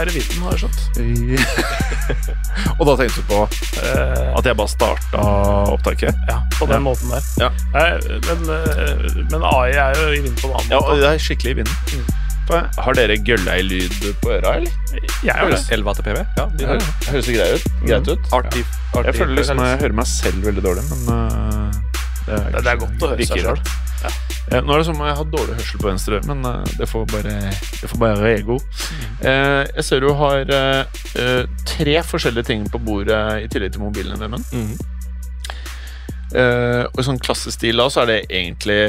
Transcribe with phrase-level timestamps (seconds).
[0.00, 0.80] Er vinden, har jeg skjønt.
[2.80, 5.24] Og da tenkte du på at jeg bare starta
[5.74, 6.16] opptaket?
[6.30, 7.26] Ja, på den måten der.
[7.42, 7.50] Ja.
[7.74, 7.90] Nei,
[8.26, 10.74] men, eh, men AI er jo i vinden på en annen måte.
[10.74, 12.08] Ja, og det er skikkelig i vinden.
[12.50, 13.92] Har dere gølla i lyd
[14.24, 14.72] på øra, eller?
[15.22, 15.60] Jeg har det.
[15.76, 16.16] 11 ATPV?
[16.40, 16.80] Ja, de Hø-
[17.12, 17.68] Høres det greit ut?
[17.86, 18.24] Greit ut?
[18.34, 21.70] Artig, artig Jeg føler liksom jeg hører meg selv veldig dårlig, men uh,
[22.26, 23.62] det, Det- det er godt å høre seg sjøl.
[24.00, 26.88] Ja, nå er det som om jeg har dårlig hørsel på venstre men øh, det
[26.88, 28.56] får bare Det får bare ego.
[28.60, 29.26] Mm.
[29.76, 30.54] jeg ser du har
[31.68, 34.78] tre forskjellige ting på bordet i tillegg til mobilen, din.
[36.30, 38.82] Eh, og i sånn klassestil da, så er det egentlig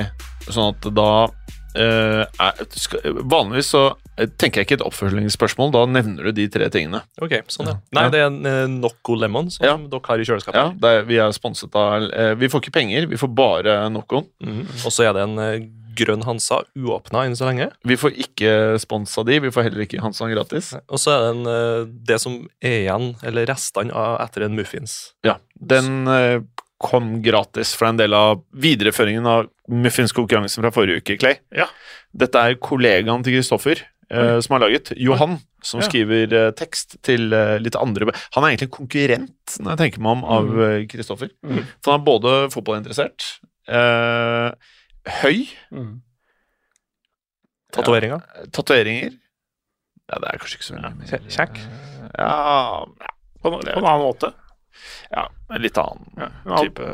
[0.46, 1.12] sånn at da
[1.80, 2.62] eh, er,
[3.32, 4.01] Vanligvis så eh,
[4.38, 7.02] tenker jeg ikke et oppfølgingsspørsmål, da nevner du de tre tingene.
[7.22, 7.76] Ok, sånn ja.
[7.96, 9.76] Nei, det er en Noco Nocco Lemon som Ja.
[9.78, 10.56] dere har i kjøleskapet.
[10.56, 13.90] Ja, det er, Vi er sponset av eh, Vi får ikke penger, vi får bare
[13.90, 14.28] Nocoen.
[14.44, 14.66] Mm.
[14.86, 15.68] Og så er det en eh,
[15.98, 17.70] grønn Hansa, uåpna enn så lenge.
[17.84, 20.74] Vi får ikke spons av de, vi får heller ikke Hansan gratis.
[20.88, 24.56] Og så er det en, eh, det som er igjen, eller restene av etter en
[24.56, 25.14] muffins.
[25.28, 26.40] Ja, Den eh,
[26.82, 31.38] kom gratis fra en del av videreføringen av muffinskonkurransen fra forrige uke, Clay.
[31.56, 31.68] Ja.
[32.18, 34.92] Dette er kollegaen til Kristoffer eh, som har laget.
[35.00, 35.88] Johan, som Ja.
[35.88, 40.04] skriver uh, tekst til uh, litt andre Han er egentlig en konkurrent, når jeg tenker
[40.06, 40.52] meg om, av
[40.92, 41.32] Kristoffer.
[41.46, 41.64] Mm.
[41.82, 43.28] For han er både fotballinteressert,
[43.72, 44.52] eh,
[45.22, 46.02] høy, Mm.
[47.72, 48.20] Tatoveringer.
[48.52, 49.14] tatoveringer
[50.12, 51.22] Ja, det er kanskje ikke så mye.
[51.32, 51.60] Kjekk.
[52.20, 52.84] Ja,
[53.42, 54.34] På, på en annen måte.
[55.12, 56.88] Ja, en litt annen Ja, en annen- type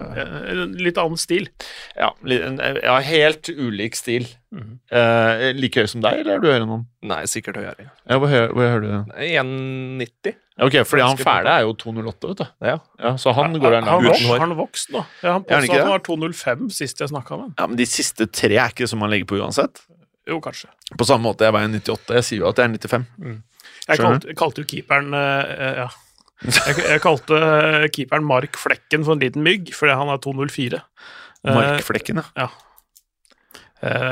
[0.54, 1.48] en litt annen stil.
[1.96, 4.28] Ja, en- ja helt ulik stil.
[4.52, 4.80] Mhm.
[4.92, 6.86] Eh, like høy som deg, eller er du høyere enn noen?
[7.04, 7.90] Nei, sikkert høyere.
[8.10, 8.88] Ja, hvor høy, hvor høy er du?
[9.28, 10.36] 1,90.
[10.60, 12.46] Ok, fordi han fæle er jo 208, vet du.
[12.66, 12.78] Ja.
[13.00, 14.12] Ja, så han går der han, ned.
[14.16, 14.40] Uten hår.
[14.40, 15.04] han vokst nå.
[15.22, 17.54] Ja, han Er påstod at han var 2,05 sist jeg snakka med ham.
[17.60, 19.84] Ja, men de siste tre er ikke som han legger på uansett.
[20.28, 20.68] Jo, kanskje.
[20.98, 23.06] På samme måte, jeg veier 98, jeg sier jo at jeg er 95.
[23.88, 25.88] Jeg kalte, kalte jo keeperen uh, Ja.
[26.46, 30.82] Jeg, jeg kalte eh, keeperen Mark Flekken for en liten mygg, fordi han er 2,04.
[31.48, 32.46] Mark Flekken, ja.
[32.46, 32.48] ja.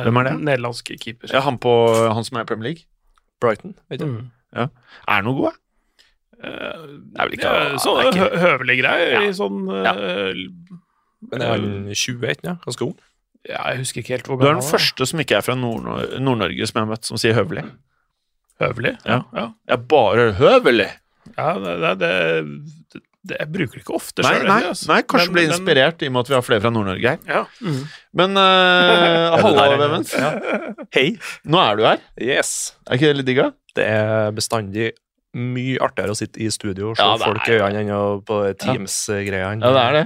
[0.05, 0.33] Hvem er det?
[0.45, 1.29] Nederlandsk keeper.
[1.33, 1.41] ja.
[1.45, 1.71] Han på
[2.13, 2.85] han som er i Premier League.
[3.41, 3.75] Brighton.
[3.91, 4.05] Vet du.
[4.09, 4.25] Mm.
[4.55, 4.69] Er
[5.09, 5.61] han noe god, da?
[6.45, 8.97] Eh, Det er vel ikke ja, så er ikke- høvelig grei.
[9.11, 9.21] Ja.
[9.25, 10.41] i Sånn eh,
[11.31, 12.55] Men er han 21, ja?
[12.65, 12.95] Ganske ung?
[13.45, 14.71] Ja, jeg husker ikke helt hvor Du er den var.
[14.79, 15.85] første som ikke er fra Nord-
[16.19, 17.65] Nord-Norge som jeg har møtt, som sier høvelig.
[18.61, 18.95] Høvelig?
[19.05, 19.21] Ja.
[19.35, 19.49] ja.
[19.69, 20.87] Jeg bare høvelig!
[21.35, 24.47] Ja, det, det, det, det Jeg bruker det ikke ofte Nei, sjøl.
[24.47, 24.59] nei,
[24.91, 27.23] nei, kanskje bli inspirert i og med at vi har flere fra Nord-Norge her.
[27.27, 27.41] Ja.
[27.61, 27.79] Mm.
[28.21, 30.13] Men uh, hallo, Vemund.
[30.95, 31.07] Hei.
[31.49, 32.03] Nå er du her.
[32.21, 32.53] Yes.
[32.87, 33.41] Er ikke det litt digg?
[33.75, 34.93] Det er bestandig
[35.35, 39.59] mye artigere å sitte i studio og se Ja, folk i øynene enn på Teams-greiene.
[39.65, 40.05] Ja, det er det.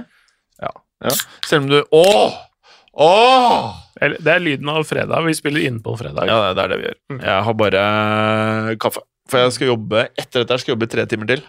[0.60, 1.12] Ja.
[1.46, 2.40] Selv om du Åh!
[3.00, 3.68] Åh!
[4.00, 5.22] Det er lyden av fredag.
[5.28, 6.26] Vi spiller inne på fredag.
[6.28, 6.98] Ja, det er det vi gjør.
[7.20, 7.84] Jeg har bare
[8.82, 9.04] kaffe.
[9.30, 11.44] For jeg skal jobbe etter dette jeg skal jobbe tre timer til.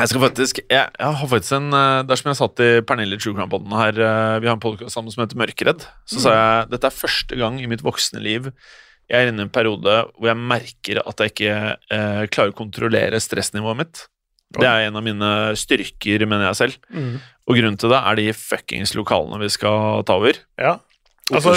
[0.00, 2.68] Jeg skal faktisk jeg, jeg har faktisk en Dersom Det er som jeg satt i
[2.88, 5.84] Pernille True Crime-podden her eh, Vi har en podcast sammen som heter Mørkeredd.
[6.08, 8.48] Så sa jeg dette er første gang i mitt voksne liv
[9.10, 11.54] jeg er inne i en periode hvor jeg merker at jeg ikke
[11.90, 14.04] eh, klarer å kontrollere stressnivået mitt.
[14.54, 16.78] Det er en av mine styrker, mener jeg selv.
[16.90, 17.18] Mm.
[17.46, 20.38] Og grunnen til det er de fuckings lokalene vi skal ta over.
[20.58, 20.76] Ja.
[21.30, 21.54] Altså,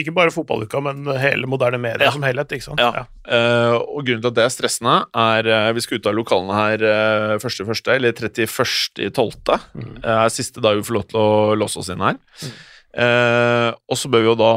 [0.00, 2.12] ikke bare fotballuka, men hele moderne media Ja.
[2.14, 2.50] som helhet.
[2.52, 2.82] ikke sant?
[2.82, 3.06] Ja.
[3.24, 6.58] Eh, og grunnen til at det er stressende, er uh, Vi skal ut av lokalene
[6.58, 9.58] her uh, 1.1., eller 31.12.
[9.74, 9.96] Mm.
[10.04, 12.20] Uh, siste dag vi får lov til å låse oss inn her.
[12.94, 14.50] Eh, og så bør vi jo da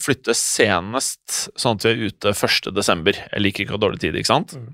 [0.00, 3.10] flytte senest, sånn at vi er ute 1.12.
[3.20, 4.54] Jeg liker ikke å ha dårlig tid, ikke sant?
[4.56, 4.70] Mm.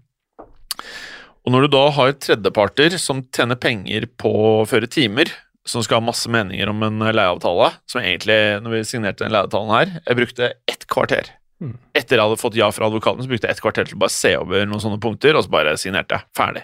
[1.41, 5.32] Og når du da har tredjeparter som tjener penger på å føre timer,
[5.69, 9.73] som skal ha masse meninger om en leieavtale, som egentlig, når vi signerte den leieavtalen
[9.75, 11.29] her, jeg brukte ett kvarter.
[11.61, 11.75] Mm.
[11.95, 14.15] Etter jeg hadde fått ja fra advokaten, så brukte jeg ett kvarter til å bare
[14.15, 16.25] se over noen sånne punkter, og så bare signerte jeg.
[16.39, 16.62] Ferdig.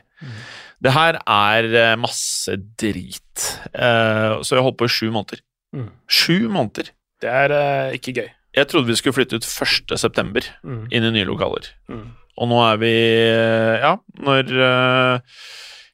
[0.82, 3.44] Det her er eh, masse drit.
[3.76, 5.42] Eh, så jeg holdt på i sju måneder.
[5.76, 5.90] Mm.
[6.08, 6.90] Sju måneder!
[7.20, 8.31] Det er eh, ikke gøy.
[8.56, 9.92] Jeg trodde vi skulle flytte ut 1.
[10.00, 10.87] september, Mm.
[10.90, 11.69] inn i nye lokaler.
[11.92, 12.06] Mm.
[12.40, 13.94] Og nå er vi eh, Ja,
[14.25, 15.37] når eh,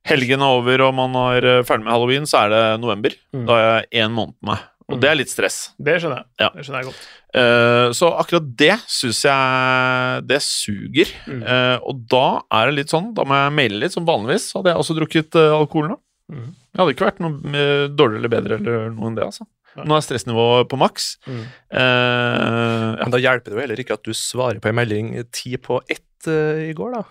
[0.08, 3.16] helgen er over og man er eh, ferdig med halloween, så er det november.
[3.34, 3.46] Mm.
[3.48, 4.68] Da har jeg én måned på meg.
[4.90, 5.00] Og Mm.
[5.00, 5.58] det er litt stress.
[5.78, 6.26] Det skjønner jeg.
[6.42, 6.48] Ja.
[6.52, 7.04] Det skjønner jeg godt.
[7.32, 11.12] Uh, så akkurat det syns jeg Det suger.
[11.30, 11.38] Mm.
[11.46, 14.74] Uh, og da er det litt sånn, da må jeg maile litt, som vanligvis hadde
[14.74, 15.96] jeg også drukket uh, alkohol nå.
[16.28, 16.50] Mm.
[16.50, 17.64] Det hadde ikke vært noe
[17.94, 19.46] dårligere eller bedre eller noe enn det, altså.
[19.76, 19.86] Nei.
[19.88, 21.06] Nå er stressnivået på maks.
[21.24, 21.42] Mm.
[21.72, 23.00] Eh, ja.
[23.00, 25.80] Men da hjelper det jo heller ikke at du svarer på en melding ti på
[25.88, 27.02] ett i går, da.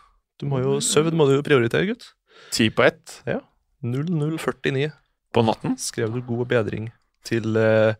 [0.41, 2.11] Du må jo Søvn må du jo prioritere, gutt.
[2.51, 3.21] Ti på ett
[3.81, 4.91] 0049
[5.33, 5.77] på natten.
[5.79, 6.89] skrev du god bedring
[7.25, 7.93] til eh,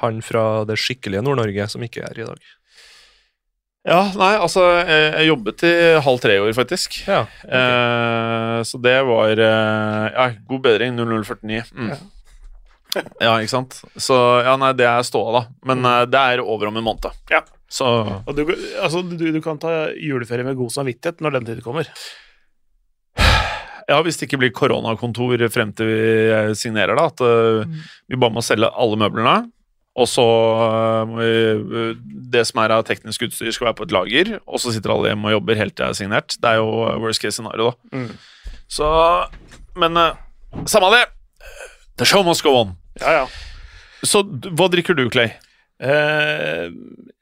[0.00, 2.38] han fra det skikkelige Nord-Norge som ikke er i dag.
[3.88, 6.98] Ja, nei, altså Jeg jobbet til halv tre i år, faktisk.
[7.08, 10.96] Ja, Eh, så det var eh, Ja, god bedring.
[10.98, 11.64] 0049.
[11.74, 11.90] Mm.
[11.94, 11.98] Ja.
[13.20, 13.34] Ja.
[13.38, 13.82] ikke sant.
[14.00, 15.42] Så ja, nei, det er ståa, da.
[15.68, 17.10] Men eh, det er over om en måned.
[17.30, 17.42] Ja.
[17.68, 17.84] Så
[18.24, 18.46] Og du,
[18.80, 21.88] altså, du, du kan ta juleferie med god samvittighet når den tid kommer.
[23.88, 27.08] Ja, hvis det ikke blir koronakontor frem til vi eh, signerer, da.
[27.08, 27.78] At mm.
[28.12, 29.38] vi bare må selge alle møblene.
[29.98, 31.92] Og så eh, må vi eh,
[32.34, 34.32] Det som er av teknisk utstyr, skal være på et lager.
[34.46, 36.38] Og så sitter alle hjemme og jobber helt til jeg er signert.
[36.38, 37.98] Det er jo eh, worst case scenario, da.
[37.98, 38.12] Mm.
[38.68, 38.88] Så
[39.78, 39.96] Men
[40.66, 41.04] samme det.
[41.98, 42.72] The show must go on.
[43.00, 43.26] Ja, ja.
[44.06, 45.32] Så hva drikker du, Clay?
[45.80, 46.68] Eh,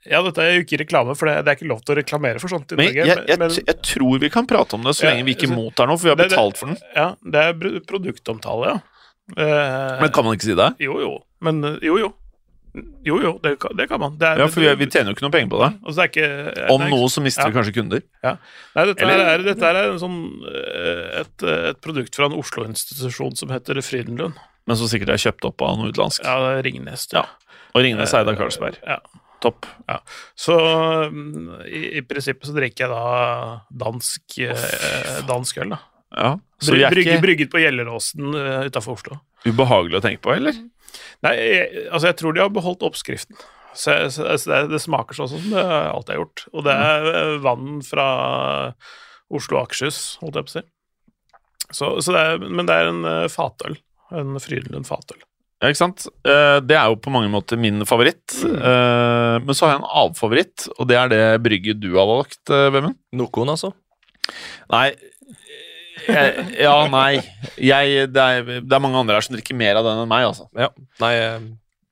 [0.09, 2.41] ja, dette er jo ikke reklame, for det, det er ikke lov til å reklamere
[2.41, 3.07] for sånt i Men Norge.
[3.11, 5.51] jeg, jeg, men- jeg tror vi kan prate om det så Ja, lenge vi ikke
[5.53, 6.79] mottar noe, for vi har det- det- betalt for den.
[6.95, 8.79] Ja, det er produktomtale, ja.
[9.37, 10.77] Uh, Men kan man ikke si det?
[10.79, 11.25] Jo, jo.
[11.43, 12.15] Men jo, jo.
[13.03, 14.17] Jo, jo, det, det kan man.
[14.21, 15.71] Det er, Ja, for vi, vi tjener jo ikke noe penger på det.
[15.83, 17.49] Altså, det er ikke, Om det ikke- noe så mister Ja.
[17.49, 18.03] vi kanskje kunder.
[18.23, 23.37] Nei, dette, Eller- er, dette er en sånn, eh, et, et produkt fra en Oslo-institusjon
[23.37, 24.35] som heter Frydenlund.
[24.67, 26.23] Men som sikkert er kjøpt opp av noe utenlandsk.
[26.23, 27.07] Ja, det er Ringnes.
[27.13, 27.25] Ja.
[27.77, 28.81] Og Ringnes Eida Karlsberg.
[28.89, 28.99] Ja.
[29.45, 29.67] Topp.
[30.39, 30.55] Så
[31.13, 35.83] mm, i, i prinsippet så drikker jeg da dansk, oh, dansk øl, da.
[36.17, 36.31] Ja.
[36.63, 39.19] Så Bry, brygget, brygget på Gjelleråsen uh, utafor Oslo.
[39.45, 40.57] ubehagelig å tenke på, eller?
[41.27, 43.37] Nei, jeg, altså jeg tror de har beholdt oppskriften.
[43.77, 46.47] Så, så, så det, det smaker sånn som det alltid har gjort.
[46.55, 48.07] Og det er eh, vann fra
[49.29, 50.65] Oslo og Akershus, holdt jeg på å si.
[51.77, 53.77] Så, så det er, men det er en eh, fatøl.
[54.17, 55.21] En Frydenlund fatøl.
[55.63, 56.05] Ja, ikke sant?
[56.29, 58.35] Eh, Det er jo på mange måter min favoritt.
[58.45, 58.57] Mm.
[58.61, 62.07] Eh, Men så har jeg en annen favoritt, og det er det brygget du har
[62.11, 62.97] valgt, eh, Vemund.
[63.17, 63.73] Noen, altså.
[64.71, 64.95] Nei
[66.07, 67.23] jeg, Ja, nei.
[67.57, 70.27] Jeg, det, er, det er mange andre her som drikker mer av den enn meg,
[70.29, 70.47] altså.
[70.55, 70.69] Ja.
[71.01, 71.15] Nei,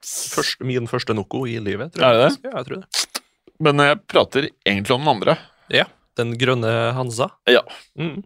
[0.05, 2.51] først, min første Noco i livet, tror Er det det?
[2.51, 3.05] Ja, jeg tror det.
[3.65, 5.39] Men jeg prater egentlig om den andre.
[5.73, 5.87] Ja.
[6.19, 7.31] Den grønne Hansa.
[7.51, 7.63] Ja.
[7.99, 8.21] Mm.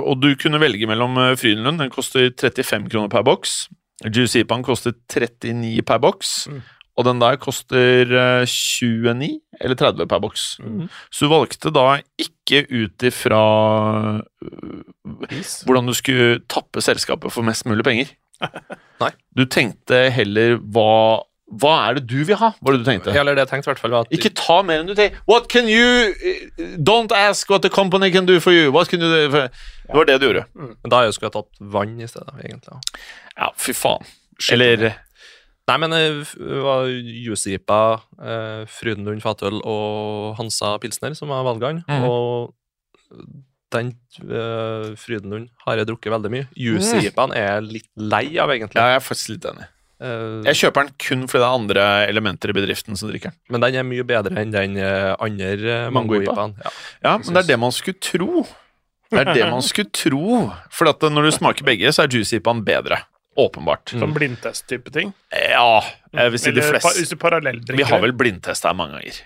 [0.00, 3.66] Og du kunne velge mellom Frydenlund, den koster 35 kroner per boks.
[4.04, 6.32] Juicy Ipan koster 39 per boks.
[6.50, 6.64] Mm.
[6.96, 10.44] Og den der koster eh, 29 eller 30 per boks.
[10.64, 10.88] Mm.
[11.12, 13.42] Så du valgte da ikke ut ifra
[14.24, 14.82] øh,
[15.68, 18.12] hvordan du skulle tappe selskapet for mest mulig penger.
[19.02, 19.12] Nei.
[19.36, 22.48] Du tenkte heller hva Hva er det du vil ha?
[22.58, 23.12] Var det du tenkte?
[23.14, 25.20] Eller det jeg tenkte i hvert fall var at Ikke ta mer enn du tenker.
[25.30, 26.10] What can you
[26.82, 28.72] Don't ask what the company can do for you.
[28.74, 29.46] What can you do for
[29.86, 30.44] Det var det du gjorde.
[30.54, 32.78] Men da skulle jeg tatt vann i stedet, egentlig.
[33.36, 34.06] Ja, fy faen.
[34.52, 34.88] Eller
[35.66, 37.78] Nei, men eh, det var Jusipa,
[38.22, 41.82] eh, Frydenlund Fatøl og Hansa Pilsner som var valgene.
[41.90, 42.04] Mm.
[42.06, 42.52] Og
[43.74, 46.46] den eh, Frydenlund har jeg drukket veldig mye.
[46.54, 48.78] Jusipaen er jeg litt lei av, egentlig.
[48.78, 49.66] Ja, jeg er faktisk litt enig.
[49.96, 53.38] Uh, Jeg kjøper den kun fordi det er andre elementer i bedriften som drikker den.
[53.48, 56.72] men den er mye bedre enn den eh, andre Mangoipaen Ja.
[57.00, 58.44] Ja, men det er det man skulle tro.
[59.10, 60.38] Det er det man skulle tro.
[60.74, 63.02] For at når du smaker begge, så er Juicypan bedre.
[63.38, 63.92] Åpenbart.
[63.92, 65.10] Sånn blindtest-type ting.
[65.30, 65.82] Ja,
[66.16, 68.96] jeg vil si Eller de fleste hvis du parallelldrikker Vi har vel blindtest her mange
[68.96, 69.18] ganger.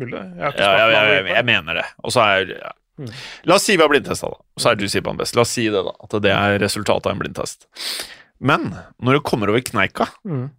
[0.00, 1.86] Jeg Ja, ja, jeg, jeg mener det.
[2.04, 2.70] Og så er ja.
[3.00, 3.10] Mm.
[3.48, 4.38] La oss si vi har blindtesta, da.
[4.60, 5.34] Så er Juicypan best.
[5.36, 5.92] La oss si det, da.
[6.04, 7.66] At det er resultatet av en blindtest.
[8.40, 8.70] Men
[9.02, 10.50] når det kommer over kneika, Mm.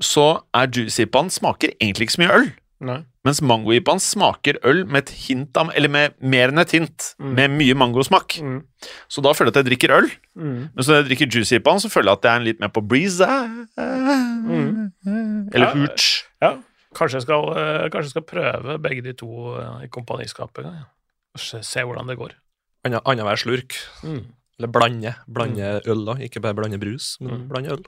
[0.00, 2.48] så er Juicypan smaker egentlig ikke så mye øl.
[2.80, 3.00] Nei.
[3.28, 7.10] Mens mango-ipaen smaker øl med et hint av Eller med mer enn et hint.
[7.20, 7.32] Mm.
[7.36, 8.38] Med mye mangosmak.
[8.40, 8.62] Mm.
[9.12, 10.08] Så da føler jeg at jeg drikker øl.
[10.38, 10.54] Mm.
[10.72, 12.82] Men når jeg drikker juicy ipaen, så føler jeg at jeg er litt mer på
[12.88, 13.28] breeze.
[13.28, 14.92] Mm.
[15.52, 16.06] Eller Ja, hooch.
[16.42, 16.52] Ja,
[16.96, 20.64] kanskje jeg skal, eh, kanskje jeg skal prøve begge de to eh, i kompaniskapet.
[20.64, 20.86] en gang.
[21.38, 22.32] Se, se hvordan det går.
[22.88, 23.76] Annenhver slurk.
[24.02, 24.24] Mm.
[24.58, 25.14] Eller blande.
[25.28, 26.14] Blande øl, da.
[26.24, 27.48] Ikke bare blande brus, men Mm.
[27.48, 27.84] blande øl.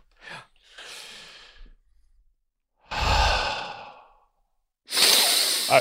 [5.71, 5.81] Nei.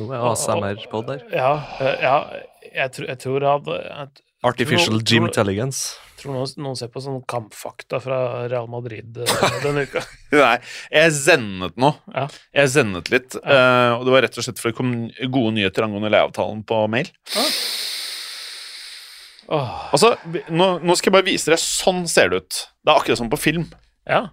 [0.00, 1.24] Nå er ASMR på der.
[1.34, 2.14] Ja, eh, ja
[2.70, 4.08] jeg, tr jeg tror hadde jeg,
[4.46, 5.90] Artificial Tror- gym intelligence.
[6.20, 10.00] Tror noen, noen ser på sånn kampfakta fra Real Madrid eh, denne uka.
[10.32, 10.54] Nei,
[10.92, 11.90] jeg zennet nå.
[12.14, 12.26] Ja.
[12.62, 14.94] Jeg zennet litt, eh, og det var rett og slett for det kom
[15.32, 17.12] gode nyheter angående leieavtalen på mail.
[19.50, 20.14] Åh, Altså,
[20.54, 21.58] nå, nå skal jeg bare vise dere.
[21.60, 22.58] Sånn ser det ut.
[22.84, 23.66] Det er akkurat som på film.
[24.08, 24.28] ja.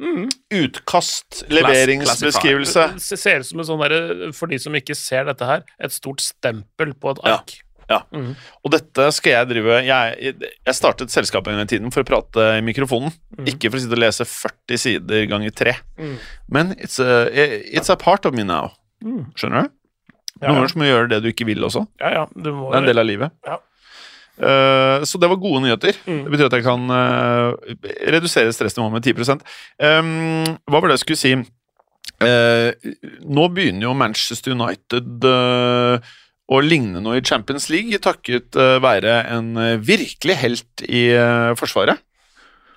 [0.00, 0.28] Mm.
[0.50, 2.86] Utkast, leveringsbeskrivelse.
[2.96, 5.92] Det ser ut som en sånn derre, for de som ikke ser dette her, et
[5.94, 7.34] stort stempel på et Ja.
[7.38, 7.58] ark.
[7.90, 7.98] Ja.
[8.12, 8.36] Mhm.
[8.64, 10.34] Og dette skal jeg drive Jeg,
[10.64, 13.12] jeg startet selskapet en gang i tiden for å prate i mikrofonen.
[13.44, 15.74] Ikke for å sitte og lese 40 sider ganger tre.
[15.98, 16.16] Mm.
[16.48, 18.72] Men it's a, it's a part of me now.
[19.04, 19.32] Mm.
[19.34, 19.68] Skjønner du?
[20.40, 21.86] Ja, Noen ganger må du gjøre det du ikke vil også.
[22.00, 23.30] ja, ja, Det er en del av livet.
[23.46, 23.58] Ja.
[24.40, 25.96] Eh, så det var gode nyheter.
[26.06, 26.22] Mm.
[26.24, 27.52] Det betyr at jeg kan uh,
[28.14, 31.34] redusere stressnivået med 10 um, Hva var det jeg skulle si?
[32.22, 32.70] Uh,
[33.26, 35.26] nå begynner jo Manchester United
[36.52, 41.06] å ligne noe i Champions League, takket være en virkelig helt i
[41.56, 42.02] Forsvaret.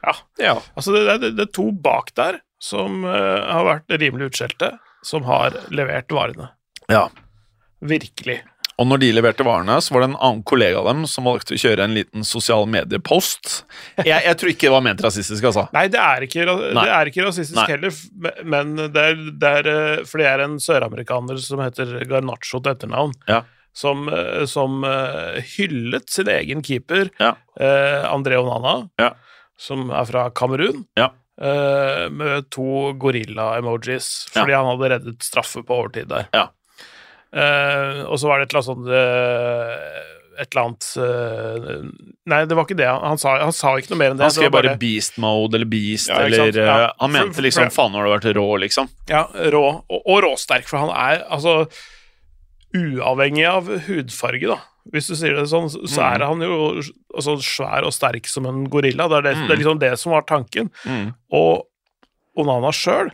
[0.05, 0.13] Ja.
[0.39, 0.53] Ja.
[0.77, 4.69] Altså, det, det, det er to bak der som har vært rimelig utskjelte,
[5.03, 6.53] som har levert varene.
[6.88, 7.09] Ja.
[7.83, 8.39] Virkelig.
[8.77, 11.55] Og når de leverte varene, så var det en annen kollega av dem som valgte
[11.55, 13.62] å kjøre en liten sosial mediepost.
[14.03, 15.63] Jeg, jeg tror ikke det var ment rasistisk, altså.
[15.72, 16.44] Nei, det er ikke,
[16.75, 17.67] det er ikke rasistisk Nei.
[17.72, 18.00] heller,
[18.44, 19.70] men det er, det er
[20.03, 23.41] fordi For det er en søramerikaner som heter Garnaccio til etternavn, Ja.
[23.75, 27.34] som, eh, som eh, hyllet sin egen keeper, Ja.
[27.60, 29.13] eh, André Onana, Ja.
[29.58, 31.10] som er fra Kamerun, Ja.
[31.39, 36.27] eh, med to gorilla-emojis, fordi han hadde reddet straffe på overtid der.
[36.34, 36.48] Ja.
[37.36, 41.88] Eh, og så var det et eller annet sånt uh, Et eller annet uh,
[42.32, 42.88] Nei, det var ikke det.
[42.88, 44.27] Han sa, han sa ikke noe mer enn det.
[44.30, 46.56] Han skrev det bare, bare 'beast mode' eller 'beast' Ja, eller?
[46.56, 46.77] Ja.
[46.86, 48.88] eh, Han mente liksom 'faen, nå har du vært rå', liksom.
[49.12, 51.65] Ja, rå, og, og råsterk, for han er altså
[52.75, 54.58] Uavhengig av hudfarge, da.
[54.92, 56.58] Hvis du sier det sånn, så er er han jo
[57.15, 59.08] altså, svær og sterk som en gorilla.
[59.12, 60.68] Det er, det, det er liksom det som var tanken.
[60.84, 61.13] Mm.
[61.32, 61.63] Og
[62.36, 63.13] Onana sjøl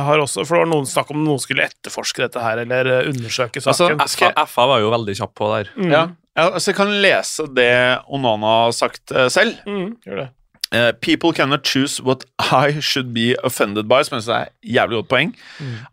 [0.00, 3.08] har også For det var noen snakk om noen skulle etterforske dette her, eller eh,
[3.10, 4.00] undersøke saken.
[4.00, 5.72] Altså, FA var jo veldig kjapp på der.
[5.76, 5.90] Mm.
[5.92, 6.02] Ja.
[6.32, 7.72] Ja, altså, jeg kan lese det
[8.08, 9.58] Onana har sagt eh, selv.
[9.68, 10.28] Mm, gjør det.
[10.72, 15.02] Eh, people cannot choose what I should be offended by, som jeg synes er jævlig
[15.02, 15.34] godt poeng.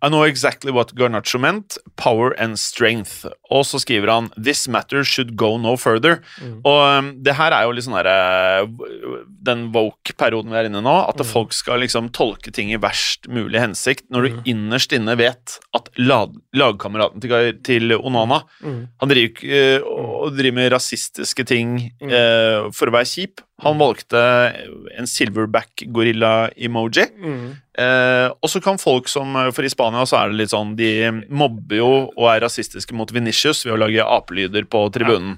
[0.02, 3.26] I know exactly what Garnaccio meant, power and strength.
[3.52, 6.22] Og så skriver han This matter should go no further.
[6.64, 8.70] Og um, det her er jo litt sånn derre
[9.44, 13.28] Den woke-perioden vi er inne i nå, at folk skal liksom tolke ting i verst
[13.28, 19.44] mulig hensikt, når du innerst inne vet at lag, lagkameraten til, til Onana Han driver
[19.44, 23.42] eh, og driver med rasistiske ting uh, for å være kjip.
[23.64, 24.20] Han valgte
[24.98, 27.06] en silverback gorilla-emoji.
[27.20, 27.50] Mm.
[27.80, 30.90] Eh, og så kan folk som For i Spania så er det litt sånn De
[31.32, 35.38] mobber jo og er rasistiske mot Venitius ved å lage apelyder på tribunen.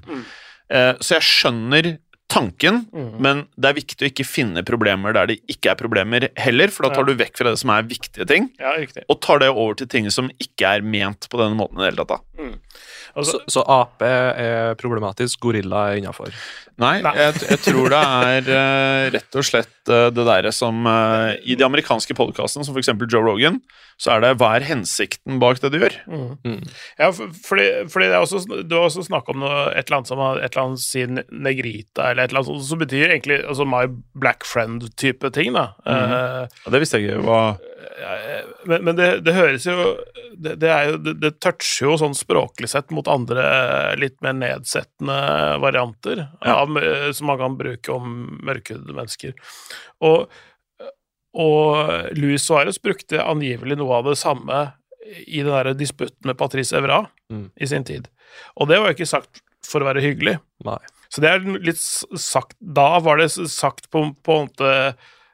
[0.72, 1.92] Eh, så jeg skjønner
[2.32, 2.78] tanken,
[3.20, 6.86] men det er viktig å ikke finne problemer der det ikke er problemer heller, for
[6.86, 8.72] da tar du vekk fra det som er viktige ting, Ja,
[9.04, 11.90] og tar det over til ting som ikke er ment på denne måten i det
[11.90, 12.24] hele tatt.
[13.16, 16.32] Altså, Så, så Ap er problematisk, gorilla er innafor.
[16.80, 17.12] Nei, Nei.
[17.18, 21.54] Jeg, jeg tror det er uh, rett og slett uh, det derre som uh, I
[21.60, 22.88] de amerikanske podkastene, som f.eks.
[23.12, 23.58] Joe Rogan,
[24.00, 25.98] så er det hva er hensikten bak det du gjør?
[26.98, 29.98] Ja, for, fordi, fordi det er også, du har også snakket om noe, et eller
[30.00, 33.12] annet som har- et eller annet sier negrita, eller et eller annet sånt, som betyr
[33.12, 33.84] egentlig altså my
[34.24, 35.68] black friend-type ting, da.
[35.86, 37.42] Eh, Og det visste jeg ikke hva
[38.68, 39.74] men men det, det høres jo
[40.36, 43.42] det, det, er jo, det, toucher jo sånn språklig sett mot andre
[44.00, 45.16] litt mer nedsettende
[45.62, 46.60] varianter Ja.
[46.62, 48.14] av, eh, som man kan bruke om
[48.46, 49.34] mørkhudede mennesker.
[50.02, 50.28] Og,
[51.34, 54.64] og Louis Suárez brukte angivelig noe av det samme
[55.26, 57.46] i den der disputten med Patrice Evra Mm.
[57.56, 58.08] i sin tid.
[58.60, 60.34] Og det var jo ikke sagt for å være hyggelig.
[60.66, 60.76] Nei.
[61.08, 64.72] Så det er litt sagt Da var det sagt på, på en måte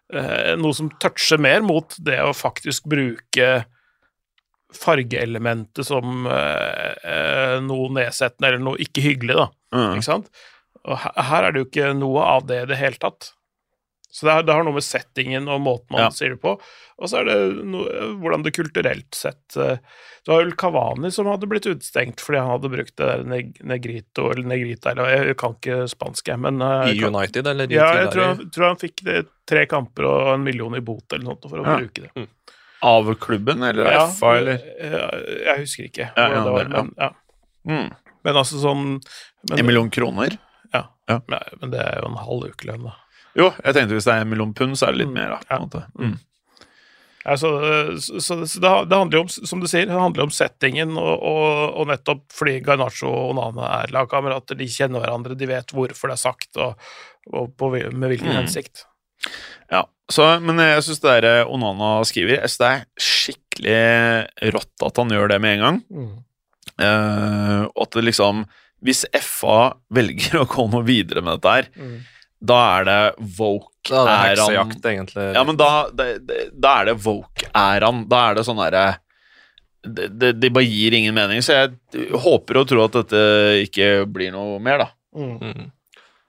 [0.09, 3.49] noe som toucher mer mot det å faktisk bruke
[4.75, 9.49] fargeelementet som eh, eh, noe nedsettende eller noe ikke hyggelig, da.
[9.75, 9.91] Mm.
[9.97, 10.31] Ikke sant?
[10.85, 13.33] Og her, her er det jo ikke noe av det i det hele tatt.
[14.11, 16.09] Så det, er, det har noe med settingen og måten man Ja.
[16.17, 16.55] sier det på.
[16.99, 17.35] Og så er det
[17.69, 17.85] noe,
[18.23, 19.77] hvordan det kulturelt sett eh,
[20.25, 23.61] Det var vel Kavani som hadde blitt utestengt fordi han hadde brukt det der neg
[23.69, 27.47] negrito eller negrita eller Jeg, jeg kan ikke spansk, jeg, men eh, I kan- United,
[27.53, 30.81] eller Ja, jeg tror han, tror han fikk det, tre kamper og en million i
[30.81, 31.77] bot eller noe for å Ja.
[31.77, 32.27] bruke det.
[32.89, 34.59] Av klubben eller Ja, FA, eller?
[34.81, 37.11] Jeg husker ikke Ja, hvordan ja, det var, men, ja.
[37.69, 37.89] Mm.
[38.25, 38.85] men altså sånn
[39.51, 40.39] men, En million kroner?
[40.73, 40.87] Ja.
[41.29, 42.95] Men det er jo en halv ukelønn, da.
[43.39, 45.19] Jo, jeg tenkte hvis det er en million pund, så er det litt Mm.
[45.21, 45.39] mer, da.
[45.47, 45.85] På en måte.
[45.99, 46.17] Mm.
[47.29, 47.49] Ja, så,
[48.25, 51.75] så det, det handler jo om, som du sier, det handler om settingen, og, og,
[51.83, 56.17] og nettopp fordi Garnaccio og Onana er lagkamerater, de kjenner hverandre, de vet hvorfor det
[56.17, 56.79] er sagt, og,
[57.33, 58.39] og på, med hvilken Mm.
[58.41, 58.87] hensikt.
[59.71, 64.55] Ja, så, men jeg syns det der eh, Onana skriver Jeg synes det er skikkelig
[64.55, 65.81] rått at han gjør det med en gang.
[66.79, 68.45] Eh, og at det liksom
[68.87, 71.99] Hvis FA velger å gå noe videre med dette her, Mm.
[72.41, 72.99] Da er det
[73.39, 75.27] woke Da det æraen heksejakt, egentlig.
[75.35, 78.05] Ja, men da, det, det, da er det woke-æraen.
[78.11, 78.87] Da er det sånn derre
[79.89, 81.69] det, det, det bare gir ingen mening, så jeg
[82.19, 83.21] håper og tror at dette
[83.65, 84.89] ikke blir noe mer, da.
[85.17, 85.71] Mm.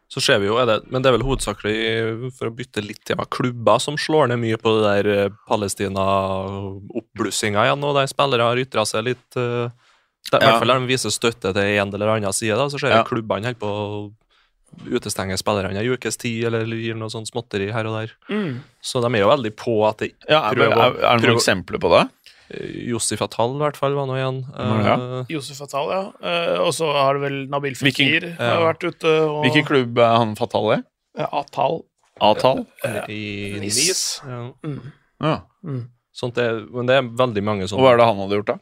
[0.09, 1.75] Så ser vi jo, er det, men det er vel hovedsakelig,
[2.37, 7.65] for å bytte litt tema, klubber som slår ned mye på det der eh, Palestina-oppblussinga
[7.67, 9.67] igjen, og der spillere har ytra seg litt uh,
[10.29, 10.45] det, I Ja.
[10.45, 12.97] hvert fall der de viser støtte til en eller annen side, da, så ser Ja.
[13.01, 13.71] jeg klubbene holder på
[14.69, 18.13] å utestenge spillerne en ukes tid, eller gir noe sånt småtteri her og der.
[18.29, 18.59] Mm.
[18.81, 21.27] Så de er jo veldig på at de Ja, er, prøver er, å- er det
[21.29, 22.05] noen eksempler på det?
[22.89, 24.39] Josef Atal i hvert fall var nå igjen.
[24.55, 25.99] Var det, Eh, Josef Atal, ja.
[26.23, 28.55] Uh, og så har det vel Nabil Fikir ja.
[28.55, 30.79] har vært ute og Hvilken klubb er han fatal i?
[31.19, 31.83] Ja, Atal.
[32.19, 32.65] Atal?
[33.07, 33.77] I Nis.
[33.77, 34.01] Nis.
[34.25, 34.39] Ja.
[34.65, 34.79] Mm.
[35.21, 35.35] Ja.
[35.63, 35.83] Mm.
[36.15, 38.49] Sånt er, men det er veldig mange Og sånne hva er det han hadde gjort,
[38.49, 38.57] da?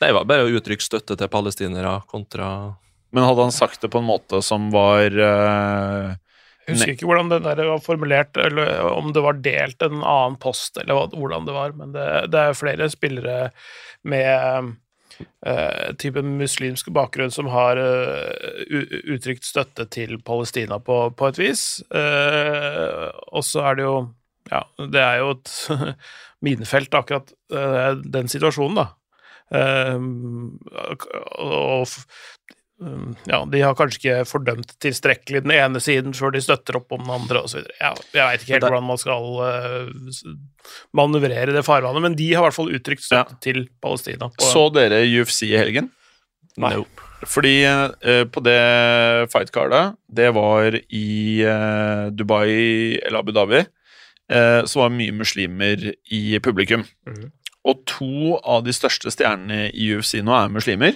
[0.00, 2.76] Det var bare å uttrykke støtte til palestinere kontra
[3.14, 6.14] Men hadde han sagt det på en måte som var uh,
[6.66, 10.40] Jeg husker ikke hvordan det der var formulert, eller om det var delt en annen
[10.42, 13.38] post, eller hvordan det var, men det, det er flere spillere
[14.06, 14.74] med
[15.46, 18.66] uh, type muslimsk bakgrunn som har uh,
[19.14, 21.66] uttrykt støtte til Palestina på, på et vis.
[21.94, 23.98] Uh, og så er det jo
[24.46, 25.52] Ja, det er jo et
[26.46, 28.86] minefelt, akkurat eh, den situasjonen, da.
[29.50, 29.98] Uh,
[31.42, 31.90] og
[32.76, 37.00] ja, de har kanskje ikke fordømt tilstrekkelig den ene siden før de støtter opp om
[37.06, 37.62] den andre osv.
[37.64, 40.34] Jeg, jeg veit ikke helt hvordan man skal uh,
[40.96, 44.28] manøvrere det farvannet, men de har i hvert fall uttrykt støtte til Palestina.
[44.28, 45.88] På, Så dere UFC i helgen?
[46.60, 46.74] Nei.
[47.24, 48.60] Fordi uh, på det
[49.32, 51.08] fightcardet, det var i
[51.48, 53.64] uh, Dubai eller Abu Dhabi,
[54.32, 56.84] eh, så var mye muslimer i publikum.
[57.08, 57.32] Mhm.
[57.66, 60.94] Og to av de største stjernene i UFC nå er muslimer.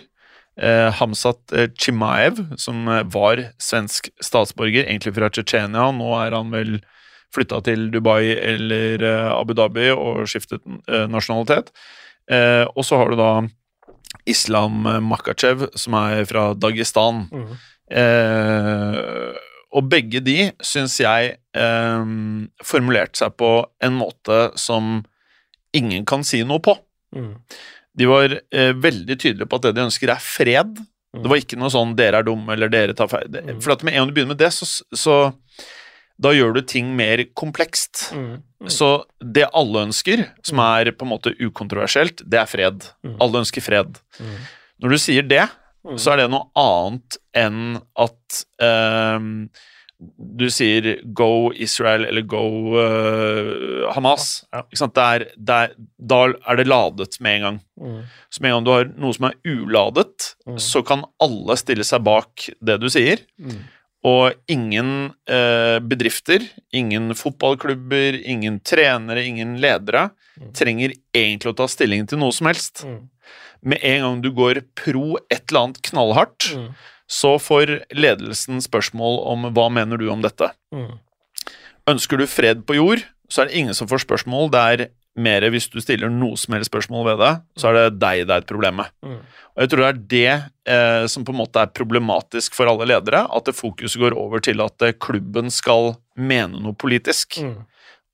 [0.58, 5.90] Eh, Hamzat eh, Chimaev, som eh, var svensk statsborger, egentlig fra Tsjetsjenia.
[5.96, 6.80] Nå er han vel
[7.30, 9.04] flytta til Dubai eller
[9.36, 10.64] Abu Dhabi og skiftet
[11.12, 11.70] nasjonalitet.
[12.26, 13.32] Eh, og så har du da
[14.26, 17.28] Islam Makachev, som er fra Dagestan.
[17.30, 17.52] Mm.
[18.00, 19.38] Eh,
[19.70, 22.10] og begge de syns jeg eh,
[22.66, 23.52] formulerte seg på
[23.86, 24.98] en måte som
[25.76, 26.74] ingen kan si noe på.
[27.16, 27.34] Mhm.
[27.98, 30.79] De var eh, veldig tydelige på at det de ønsker, er fred.
[31.11, 33.33] Det var ikke noe sånn 'dere er dumme' eller 'dere tar feil'.
[33.35, 33.61] Mm.
[33.61, 35.16] For at med en gang du begynner med det, så, så
[36.20, 38.12] da gjør du ting mer komplekst.
[38.14, 38.42] Mhm.
[38.70, 42.85] Så det alle ønsker, som er på en måte ukontroversielt, det er fred.
[43.03, 43.16] Mm.
[43.20, 43.98] Alle ønsker fred.
[44.20, 44.37] Mhm.
[44.85, 45.48] Når du sier det,
[45.83, 45.96] Mhm.
[45.98, 49.48] så er det noe annet enn at ehm,
[50.18, 52.40] du sier 'go Israel' eller 'go
[52.78, 54.44] uh, Hamas'.
[54.52, 54.62] Ja.
[54.64, 54.94] Ikke sant?
[54.96, 57.58] Det er, det er, da er det ladet med en gang.
[57.80, 57.98] Mm.
[58.30, 60.56] Så med en gang du har noe som er uladet, Mm.
[60.58, 63.20] så kan alle stille seg bak det du sier.
[63.38, 63.58] Mm.
[64.08, 66.40] Og ingen uh, bedrifter,
[66.72, 70.10] ingen fotballklubber, ingen trenere, ingen ledere
[70.40, 70.52] Mm.
[70.56, 72.84] trenger egentlig å ta stilling til noe som helst.
[72.86, 73.08] Mhm.
[73.62, 76.74] Med en gang du går pro et eller annet knallhardt, Mhm.
[77.10, 80.52] Så får ledelsen spørsmål om hva mener du om dette.
[80.74, 80.94] Mm.
[81.90, 84.50] Ønsker du fred på jord, så er det ingen som får spørsmål.
[84.54, 84.84] Det er
[85.20, 88.36] mer hvis du stiller noe som helst spørsmål ved det, så er det deg det
[88.36, 88.92] er et problem med.
[89.02, 89.18] Mm.
[89.50, 92.86] Og jeg tror det er det eh, som på en måte er problematisk for alle
[92.92, 97.40] ledere, at det fokuset går over til at eh, klubben skal mene noe politisk.
[97.42, 97.66] Mhm.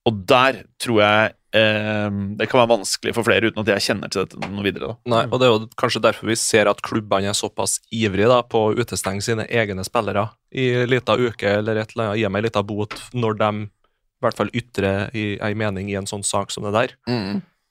[0.07, 4.13] Og der tror jeg eh, det kan være vanskelig for flere, uten at jeg kjenner
[4.13, 4.93] til dette noe videre.
[4.93, 5.13] da.
[5.17, 8.43] Nei, og det er jo kanskje derfor vi ser at klubbene er såpass ivrige da,
[8.47, 12.31] på å utestenge sine egne spillere i en liten uke eller et eller annet, gi
[12.31, 16.09] meg en liten bot når de i hvert fall ytrer i, en mening i en
[16.09, 16.95] sånn sak som det der.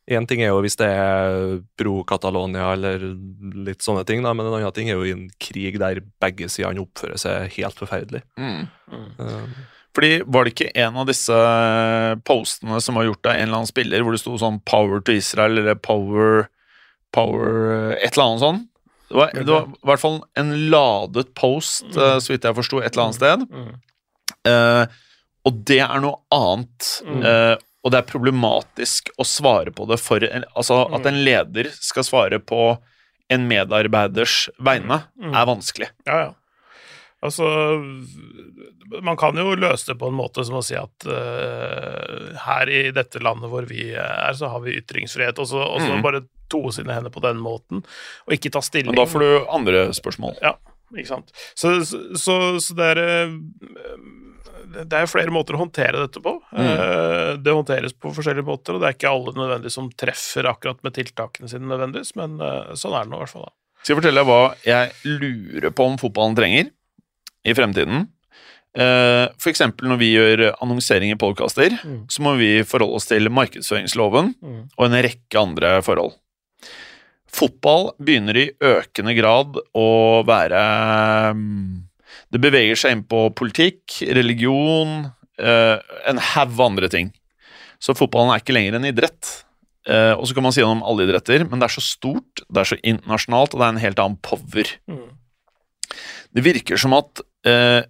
[0.05, 3.01] Én ting er jo hvis det er pro Catalonia eller
[3.65, 6.45] litt sånne ting, da, men en annen ting er jo i en krig der begge
[6.53, 8.21] sidene oppfører seg helt forferdelig.
[8.37, 8.67] Mhm.
[9.25, 9.63] Eh,
[9.95, 11.35] Fordi Var det ikke en av disse
[12.27, 15.15] postene som var gjort av en eller annen spiller, hvor det sto sånn 'Power to
[15.15, 16.49] Israel' eller 'Power
[17.15, 18.67] Power Et eller annet sånn?
[19.07, 22.19] Det var, det var i hvert fall en ladet post, mm.
[22.19, 23.43] så vidt jeg forsto, et eller annet sted.
[23.53, 23.75] Mm.
[24.49, 24.85] Uh,
[25.45, 26.87] og det er noe annet.
[27.05, 27.21] Mm.
[27.21, 27.55] Uh,
[27.85, 32.07] og det er problematisk å svare på det for en, Altså at en leder skal
[32.07, 32.79] svare på
[33.29, 35.33] en medarbeiders vegne, Mm.
[35.33, 35.89] er vanskelig.
[36.05, 36.33] Ja, ja.
[37.25, 37.49] Altså
[39.01, 42.81] man kan jo løse det på en måte som å si at uh, her i
[42.95, 46.03] dette landet hvor vi er, så har vi ytringsfrihet, og så, og så Mm.
[46.05, 47.81] bare toe sine hender på den måten,
[48.27, 48.93] og ikke ta stilling.
[48.93, 50.37] Men da får du andre spørsmål.
[50.45, 50.53] Ja,
[50.93, 51.33] ikke sant.
[51.57, 53.33] Så, så, så, det er eh,
[54.85, 56.35] Det er flere måter å håndtere dette på.
[56.53, 60.81] Eh, Det håndteres på forskjellige måter, og det er ikke alle nødvendigvis som treffer akkurat
[60.85, 62.37] med tiltakene sine nødvendigvis, men
[62.77, 63.49] sånn er det nå i hvert fall.
[63.49, 63.55] da.
[63.81, 66.71] Skal jeg fortelle deg hva jeg lurer på om fotballen trenger
[67.45, 68.07] i fremtiden?
[68.75, 72.05] Eh, eksempel når vi gjør annonsering i podkaster, Mm.
[72.11, 74.33] så må vi forholde oss til markedsføringsloven
[74.77, 76.13] og en rekke andre forhold.
[77.35, 79.87] Fotball begynner i økende grad å
[80.27, 80.59] være
[81.35, 81.81] mm,
[82.31, 85.77] Det beveger seg inn på politikk, religion, eh,
[86.09, 87.11] en haug andre ting.
[87.79, 89.43] Så fotballen er ikke lenger en idrett.
[89.87, 92.41] Eh, og så kan man si noe om alle idretter, men det er så stort,
[92.49, 94.71] det er så internasjonalt, og det er en helt annen power.
[96.35, 97.81] Det virker som at eh,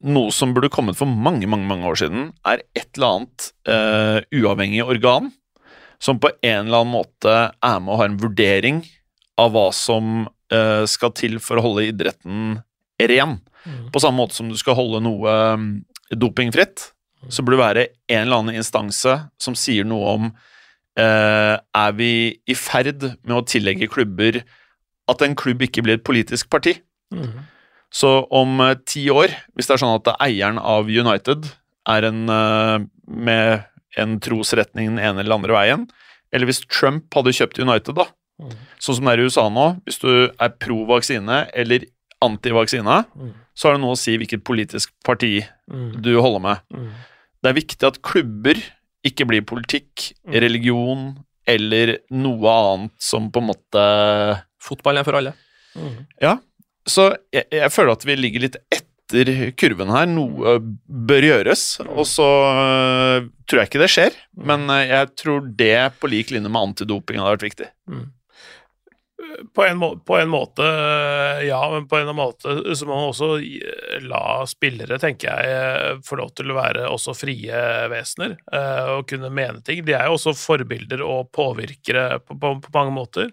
[0.00, 4.40] noe som burde kommet for mange, mange, mange år siden, er et eller annet eh,
[4.40, 5.30] uavhengig organ
[6.00, 8.80] som på en eller annen måte er med og har en vurdering
[9.40, 12.60] av hva som eh, skal til for å holde idretten
[13.00, 13.38] ren.
[13.92, 15.68] På samme måte som du skal holde noe mm,
[16.16, 16.90] dopingfritt,
[17.28, 20.28] så burde det være en eller annen instanse som sier noe om
[20.96, 22.12] eh, Er vi
[22.48, 24.40] i ferd med å tillegge klubber
[25.10, 26.78] at en klubb ikke blir et politisk parti?
[27.92, 31.48] Så om eh, ti år, hvis det er sånn at eieren av United
[31.90, 32.78] er en eh,
[33.10, 33.66] med
[33.98, 35.86] en trosretning den ene eller andre veien,
[36.30, 38.04] eller hvis Trump hadde kjøpt United, da,
[38.78, 41.88] sånn som det er i USA nå, hvis du er pro vaksine eller
[42.22, 43.00] antivaksine,
[43.58, 45.40] så har det noe å si hvilket politisk parti
[46.00, 46.62] du holder med.
[47.42, 48.60] Det er viktig at klubber
[49.04, 51.16] ikke blir politikk, religion
[51.48, 53.84] eller noe annet som på en måte
[54.62, 55.32] Fotball er for alle.
[56.22, 56.36] Ja,
[56.90, 60.06] så jeg, jeg føler at vi ligger litt etter kurven her.
[60.10, 64.16] Noe bør gjøres, og så uh, tror jeg ikke det skjer.
[64.38, 67.70] Men øh, jeg tror det på lik linje med antidoping hadde vært viktig.
[69.54, 70.64] På en, må på en måte,
[71.46, 73.28] ja, men på en annen måte så må man også
[74.02, 77.60] la spillere, tenker jeg, få lov til å være også frie
[77.92, 78.34] vesener
[78.96, 79.84] og kunne mene ting.
[79.86, 83.30] De er jo også forbilder og påvirkere på, på, på mange måter.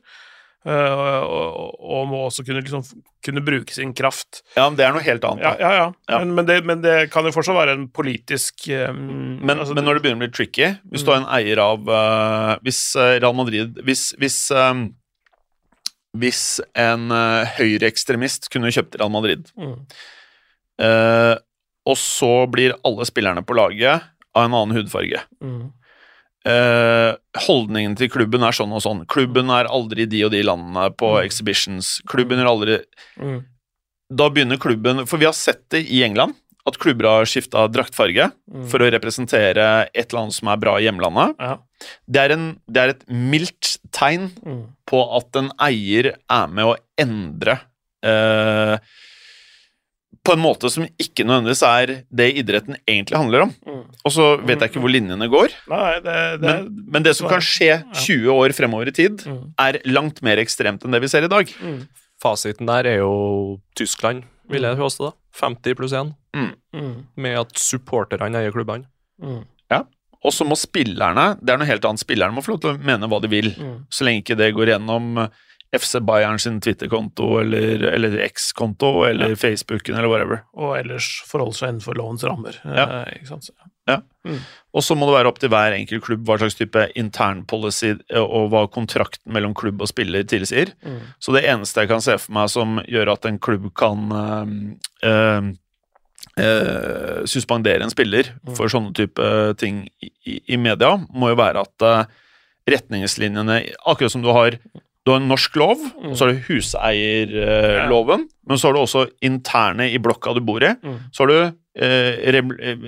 [0.68, 2.84] Eh, og, og må også kunne, liksom,
[3.26, 4.42] kunne bruke sin kraft.
[4.58, 5.46] Ja, men det er noe helt annet.
[5.48, 5.88] Ja, ja, ja.
[6.12, 6.20] Ja.
[6.22, 9.88] Men, men, det, men det kan jo fortsatt være en politisk um, Men, altså, men
[9.88, 13.36] når det begynner å bli tricky Hvis du er en eier av uh, Hvis Real
[13.38, 14.88] Madrid Hvis, hvis, um,
[16.18, 16.44] hvis
[16.78, 19.76] en uh, høyreekstremist kunne kjøpt Real Madrid, mm,
[20.84, 21.36] uh,
[21.88, 25.62] og så blir alle spillerne på laget av en annen hudfarge mm,
[26.46, 27.16] eh,
[27.48, 29.06] holdningen til klubben er sånn og sånn.
[29.10, 31.26] Klubben er aldri de og de landene på Mm.
[31.26, 32.02] exhibitions.
[32.08, 32.82] Klubben er aldri
[33.20, 33.40] mm,
[34.14, 36.36] Da begynner klubben For vi har sett det i England,
[36.68, 38.68] at klubber har skifta draktfarge mm.
[38.68, 41.36] for å representere et eller annet som er bra i hjemlandet.
[41.40, 41.58] ja,
[42.08, 46.66] Det er, en, det er et mildt tegn mm, på at en eier er med
[46.66, 47.60] å endre
[48.04, 48.78] eh,
[50.28, 53.54] på en måte som ikke nødvendigvis er det idretten egentlig handler om.
[53.68, 53.84] mm.
[54.04, 55.54] Og så vet jeg ikke hvor linjene går.
[55.72, 59.54] Nei, det, det Men, men det som kan skje 20 år fremover i tid, Mm.
[59.60, 61.50] er langt mer ekstremt enn det vi ser i dag.
[61.60, 61.88] mm,
[62.22, 65.12] Fasiten der er jo Tyskland, vil jeg påstå.
[65.12, 65.16] da.
[65.38, 68.86] 50 pluss 1, mm, med at supporterne eier klubbene.
[69.22, 69.44] mm,
[70.26, 72.80] Og så må spillerne det er noe helt annet, spillerne må få lov til å
[72.84, 73.76] mene hva de vil, mm.
[73.94, 75.28] så lenge ikke det går gjennom
[75.76, 80.44] FC Bayern sin Twitter-konto eller, eller X-konto eller Facebooken eller whatever.
[80.56, 82.56] Og ellers forholde seg innenfor lovens rammer.
[82.64, 82.86] Ja.
[83.04, 83.50] eh, sant?
[83.50, 83.54] Så,
[84.76, 88.50] Og så må det være opp til hver enkelt klubb hva slags type internpolicy og
[88.52, 90.74] hva kontrakten mellom klubb og spiller tilsier.
[90.84, 94.12] mm, Så det eneste jeg kan se for meg som gjør at en klubb kan
[94.22, 95.52] eh, eh,
[96.44, 99.30] eh, suspendere en spiller for sånne type
[99.62, 100.12] ting i,
[100.48, 102.04] i, media, må jo være at eh,
[102.68, 104.58] retningslinjene Akkurat som du har
[105.08, 109.06] du har en norsk lov, og så har du huseierloven, men så har du også
[109.24, 110.74] interne i blokka du bor i.
[110.84, 110.98] Mm.
[111.16, 111.38] Så har du
[111.80, 112.82] eh, eh,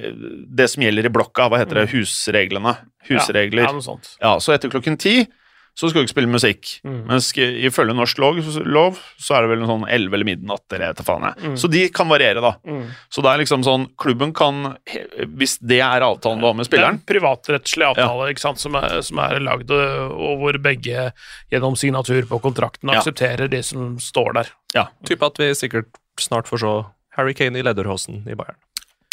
[0.60, 2.76] det som gjelder i blokka, hva heter det, husreglene.
[3.08, 3.64] Husregler.
[3.64, 4.12] Ja, ja, noe sånt.
[4.20, 5.22] Ja, så etter klokken ti
[5.80, 6.70] så skal du ikke spille musikk.
[6.84, 6.98] Mm.
[7.08, 10.92] Mens ifølge norsk lov, lov så er det vel en sånn 11 eller midnatt eller
[10.92, 11.38] etter faen jeg.
[11.40, 11.56] Mm.
[11.62, 12.52] Så de kan variere, da.
[12.68, 12.84] Mm.
[13.08, 14.74] Så det er liksom sånn Klubben kan,
[15.40, 18.76] hvis det er avtalen du har med Det er en privatrettslig avtale ikke sant, som
[18.80, 21.10] er, som er lagd, og hvor begge
[21.54, 23.00] gjennom signatur på kontrakten Ja.
[23.00, 24.54] aksepterer det som står der.
[24.76, 24.88] Ja.
[25.08, 25.88] Type at vi sikkert
[26.20, 26.74] snart får se
[27.16, 28.60] Harry Kane i lederhosen i Bayern.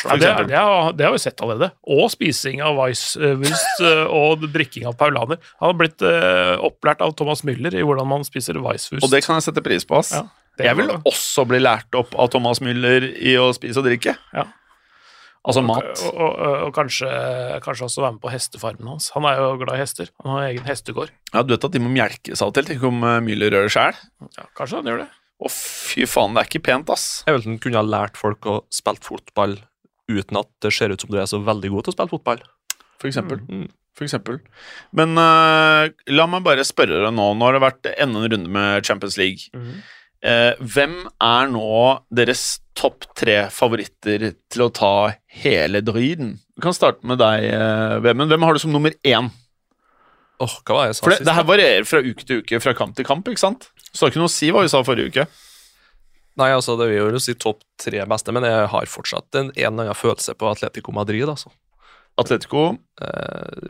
[0.05, 1.71] Ja, det, det, har, det har vi sett allerede.
[1.89, 5.41] Og spising av Weisswurst eh, og drikking av paulaner.
[5.63, 9.07] Han har blitt uh, opplært av Thomas Müller i hvordan man spiser Weisswurst.
[9.07, 10.13] Og det kan jeg sette pris på, ass.
[10.13, 10.27] Ja.
[10.61, 14.15] Jeg vil også bli lært opp av Thomas Müller i å spise og drikke.
[14.37, 14.47] Ja.
[15.47, 15.93] Altså mat.
[16.09, 17.11] Og, og, og kanskje,
[17.63, 19.13] kanskje også være med på hestefarmen hans.
[19.15, 20.11] Han er jo glad i hester.
[20.25, 21.13] Han har egen hestegård.
[21.33, 22.67] Ja, Du vet at de må melkes av og til?
[22.67, 24.01] Tenk om eh, Müller gjør det sjøl?
[24.35, 25.09] Ja, kanskje han gjør det.
[25.37, 27.07] Å, fy faen, det er ikke pent, ass.
[27.29, 29.59] Jeg vet han kunne ha lært folk å spille fotball
[30.11, 32.43] uten at det ser ut som du er så veldig god til å spille fotball.
[33.01, 33.43] For eksempel.
[33.49, 33.69] Mm.
[33.97, 34.41] For eksempel.
[34.97, 37.31] Men uh, la meg bare spørre deg nå.
[37.37, 39.49] Nå har det vært enda en runde med Champions League.
[39.57, 39.79] Mm.
[40.27, 41.71] Uh, hvem er nå
[42.19, 42.45] deres
[42.77, 44.93] topp tre favoritter til å ta
[45.41, 46.37] hele driten?
[46.57, 48.33] Vi kan starte med deg, uh, Vemund.
[48.33, 49.33] Hvem har du som nummer én?
[50.45, 51.29] Oh, hva var jeg sa For det, sist?
[51.29, 53.71] det her varierer fra uke til uke, fra kamp til kamp, ikke sant?
[53.89, 55.29] Så det har ikke noe å si hva vi sa forrige uke.
[56.37, 59.73] Nei, altså, det vil jo si topp tre beste, men jeg har fortsatt en, en
[59.73, 61.53] eller annen følelse på Atletico Madrid, altså.
[62.21, 63.67] Atletico Eh,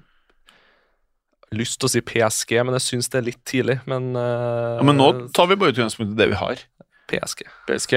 [1.57, 3.79] lyst til å si PSG, men jeg syns det er litt tidlig.
[3.90, 6.62] Men, eh, ja, Men nå tar vi bare utgangspunkt i det vi har.
[7.11, 7.44] PSG.
[7.68, 7.94] PSG,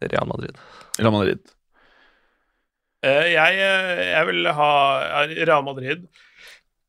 [0.00, 0.56] Real Madrid.
[0.98, 1.40] Real Madrid.
[3.02, 4.72] Eh, Jeg, eh, jeg vil ha
[5.26, 6.06] Real Madrid.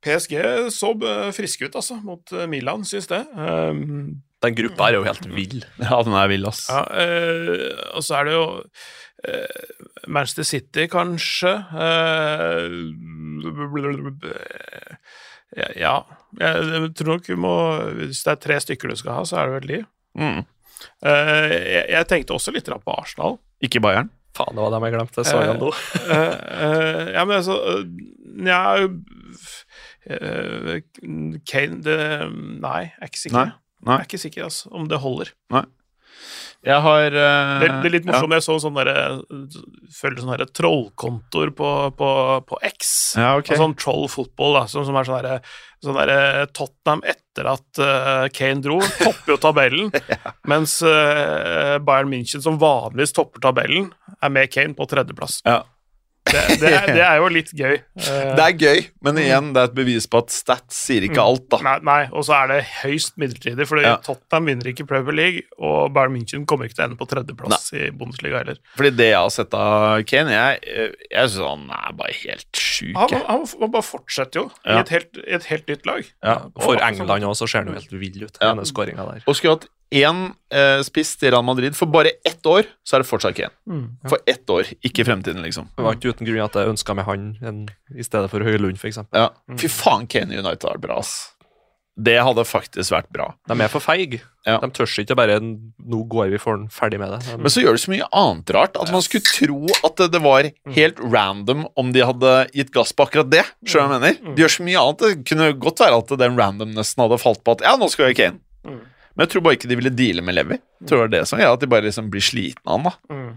[0.02, 0.94] PSG så
[1.34, 3.26] friske ut, altså, mot eh, Milan, syns det.
[3.36, 5.62] Um, Den gruppa er jo helt vill.
[5.84, 6.66] Ja, den er vill, ass.
[6.70, 8.46] Ja, øh, og så er det jo
[9.28, 9.46] øh,
[10.08, 11.54] Manchester City, kanskje.
[11.74, 12.72] Øh,
[15.58, 15.96] ja, ja.
[16.40, 17.54] Jeg tror nok vi må
[18.00, 19.84] Hvis det er tre stykker du skal ha, så er det vel de.
[20.16, 20.42] Mm.
[21.06, 23.38] Eh, jeg, jeg tenkte også litt på Arsenal.
[23.62, 24.10] Ikke Bayern.
[24.38, 25.26] Faen, det var dem jeg glemte.
[25.28, 25.72] Så jeg nå.
[27.12, 27.58] Ja, men altså
[28.42, 28.62] Nja
[30.08, 30.82] eh,
[31.48, 31.98] Kane det,
[32.64, 33.38] Nei, jeg er ikke sikker.
[33.38, 33.50] Nei,
[33.86, 34.00] nei.
[34.00, 35.34] Jeg er ikke sikker altså, om det holder.
[36.62, 38.13] Jeg har uh, Det, det er litt ja.
[38.13, 38.36] morsomt.
[38.38, 39.22] Jeg så sånne der,
[39.98, 42.12] følger sånne der trollkontoer på, på,
[42.52, 42.94] på X.
[43.17, 43.58] Ja, okay.
[43.58, 45.39] Sånn troll football, da, som, som er sånn derre
[45.82, 49.89] sånn der, Tottenham etter at uh, Kane dro, topper jo tabellen.
[50.52, 53.89] Mens uh, Bayern München, som vanligvis topper tabellen,
[54.22, 55.41] er med Kane på tredjeplass.
[55.48, 55.63] Ja.
[56.22, 57.74] Det, det, er, det er jo litt gøy.
[57.98, 61.20] Eh, Det er gøy, men igjen, det er et bevis på at stats sier ikke
[61.24, 61.58] alt, da.
[61.66, 63.96] Nei, nei og så er det høyst midlertidig, fordi Ja.
[64.06, 67.72] Tottenham vinner ikke Premier League, og Bayern München kommer ikke til å ende på tredjeplass
[67.74, 68.62] i Bundesliga heller.
[68.78, 72.96] Fordi det jeg har sett av Kane, jeg, jeg synes han er bare helt sjuk.
[73.02, 76.06] Han, han, han bare fortsetter jo i et helt, i et helt nytt lag.
[76.24, 76.38] Ja.
[76.62, 78.38] For England òg, så ser han jo helt vill ut.
[78.38, 78.54] Ja.
[78.54, 79.26] Denne skåringa der.
[79.26, 83.04] Og skulle hatt én eh, spiss til Real Madrid for bare ett år, så er
[83.04, 83.52] det fortsatt Kane.
[83.68, 83.84] Mm.
[84.08, 85.68] For ett år, ikke fremtiden, liksom.
[85.76, 87.62] Det var ikke uten grunn at jeg ønska meg han en,
[87.96, 89.04] i stedet for Høylund, f.eks.
[89.12, 89.30] Ja.
[89.60, 91.32] Fy faen, Kane United er bra, ass.
[92.02, 93.28] Det hadde faktisk vært bra.
[93.52, 94.22] De er for feige.
[94.48, 94.56] Ja.
[94.64, 97.36] De tør ikke bare 'nå går vi for den, ferdig med det'.
[97.36, 100.22] De, Men så gjør det så mye annet rart at man skulle tro at det-
[100.22, 103.44] var helt random om de hadde gitt gass på akkurat det.
[103.68, 104.36] Skjønner jeg mener?
[104.36, 104.98] De gjør så mye annet.
[104.98, 108.14] Det kunne godt være at den randomnessen hadde falt på at ja, nå skal vi
[108.14, 108.40] ha Kane.
[108.66, 108.82] Mm.
[109.15, 110.58] Men jeg tror bare ikke de ville deale med Levi.
[110.82, 112.84] Jeg tror det var det som gjør at de bare liksom blir slitne av han.
[112.84, 113.15] da.
[113.15, 113.32] Mm.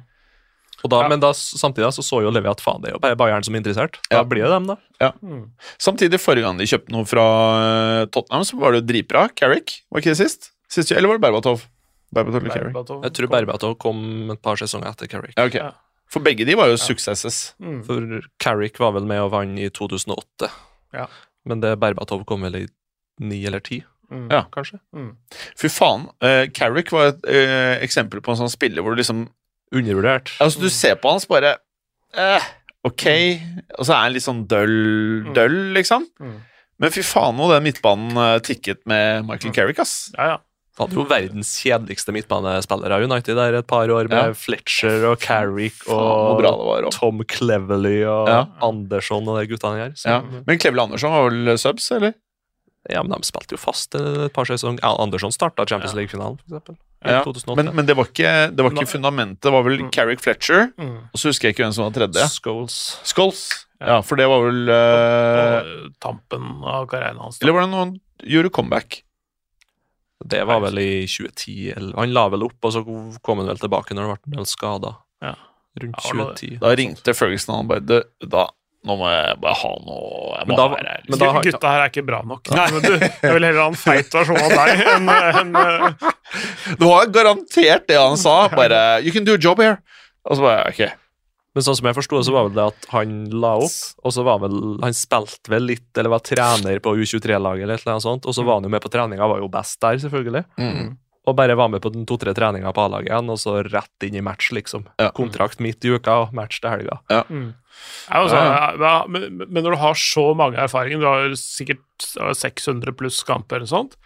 [0.85, 1.09] og da, Ja.
[1.09, 3.55] Men da, samtidig så så jo Levi at faen, det er jo bare Bayern som
[3.55, 3.99] er interessert.
[4.11, 4.25] Da Ja.
[4.25, 4.77] blir det dem, da.
[5.23, 5.51] Mm.
[5.79, 7.25] Samtidig, forrige gang de kjøpte noe fra
[8.03, 9.29] eh, Tottenham, så var det jo dritbra.
[9.35, 10.51] Carrick, var ikke det sist?
[10.69, 11.65] sist eller var det Berbatov?
[12.13, 12.73] Berbatov eller Carrick?
[12.75, 15.35] Berbatov Jeg tror Berbatov kom et par sesonger etter Carrick.
[15.39, 15.59] Okay.
[15.61, 15.73] Ja.
[16.11, 17.55] For begge de var jo successes.
[17.63, 17.81] Mm.
[17.87, 20.51] For Carrick var vel med og vant i 2008.
[20.93, 21.07] Ja.
[21.47, 22.67] Men det Berbatov kom vel i
[23.21, 23.83] ni eller ti,
[24.15, 24.27] Mm.
[24.33, 24.43] Ja.
[24.55, 24.79] kanskje.
[24.95, 25.11] Mm.
[25.59, 26.07] Fy faen.
[26.23, 29.27] Uh, Carrick var et uh, eksempel på en sånn spiller hvor du liksom
[29.75, 30.31] Undervurdert.
[30.39, 31.57] Altså, du ser på han så bare
[32.15, 32.45] uh,
[32.87, 33.07] Ok.
[33.75, 36.05] Og så er han litt sånn døll, døll liksom.
[36.23, 36.37] Mm.
[36.79, 40.13] Men fy faen nå den midtbanen tikket med Michael Carrick, ass.
[40.15, 40.39] Ja, ja.
[40.75, 44.35] Hadde jo verdens kjedeligste midtbanespillere av United der et par år, med Ja.
[44.35, 46.89] Fletcher og Carrick og var.
[46.91, 48.41] Tom Cleverley og Ja.
[48.61, 49.93] Andersson og de guttene her.
[49.95, 50.21] Så, Ja.
[50.47, 52.15] Men Klevel Andersson var vel subs, eller?
[52.91, 54.83] Ja, men de spilte jo fast et par sesonger.
[54.85, 56.77] Andersson starta Champions League-finalen, for eksempel.
[57.05, 57.21] Ja,
[57.57, 59.41] Men, men det var ikke, det var ikke fundamentet.
[59.45, 59.91] Det var vel Mm.
[59.93, 61.09] Carrick Fletcher, Mm.
[61.13, 62.29] og så husker jeg ikke hvem som var tredje.
[62.41, 62.77] Scholes.
[63.05, 63.43] Scholes.
[63.81, 67.39] Ja, for det var vel Og tampen av karrieren hans.
[67.39, 67.45] da.
[67.45, 69.03] Eller var det noen gjorde comeback?
[70.25, 71.73] Det var vel i 2010.
[71.77, 72.85] Eller, han la vel opp, og så
[73.23, 74.95] kom han vel tilbake når han ble skada.
[75.21, 75.35] Ja.
[75.83, 76.59] Rundt Ja, 2010.
[76.63, 78.47] Da ringte Ferguson og han bare da,
[78.85, 81.05] Nå må jeg bare ha noe Jeg må Men da- være her.
[81.09, 82.51] men da Gutta her er ikke bra nok.
[82.53, 82.67] Nei.
[82.75, 86.11] Men du, jeg vil heller ha en feit versjon av deg enn en, uh...
[86.75, 88.35] Det var garantert det han sa.
[88.53, 89.79] Bare 'You can do a job here'.
[90.29, 90.85] Og så bare Ok.
[91.55, 94.11] Men sånn som jeg forsto det, så var vel det at han la opp, og
[94.13, 98.27] så var vel Han spilte vel litt, eller var trener på U23-laget, eller noe sånt,
[98.27, 100.43] og så var han jo med på treninga, var jo best der, selvfølgelig.
[100.59, 100.97] Mm.
[101.27, 104.19] Og bare var med på den to-tre treninga på A-laget igjen, og så rett inn
[104.19, 104.83] i match, liksom.
[105.01, 105.11] Ja.
[105.17, 106.99] Kontrakt midt i uka og match til helga.
[107.31, 107.55] mm.
[108.11, 108.37] Ja, altså,
[108.79, 111.81] ja, men, men når du har så mange erfaringer, du har sikkert
[112.39, 113.97] 600 pluss kamper eller sånt,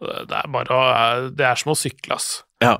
[0.00, 2.42] Det er bare å- Det er som å sykle, ass.
[2.60, 2.78] Ja.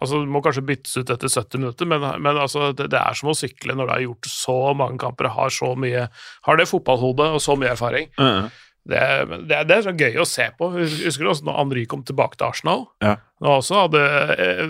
[0.00, 3.14] Altså, Du må kanskje byttes ut etter 70 minutter, men, men altså, det, det er
[3.14, 6.08] som å sykle når du har gjort så mange kamper, har så mye
[6.46, 8.08] Har det fotballhodet og så mye erfaring.
[8.18, 8.48] Ja.
[8.90, 9.00] Det,
[9.48, 10.70] det, det er så gøy å se på.
[10.76, 12.86] Husker du også når Henry kom tilbake til Arsenal?
[13.04, 13.16] Ja.
[13.40, 14.02] Han også hadde
[14.34, 14.64] eh,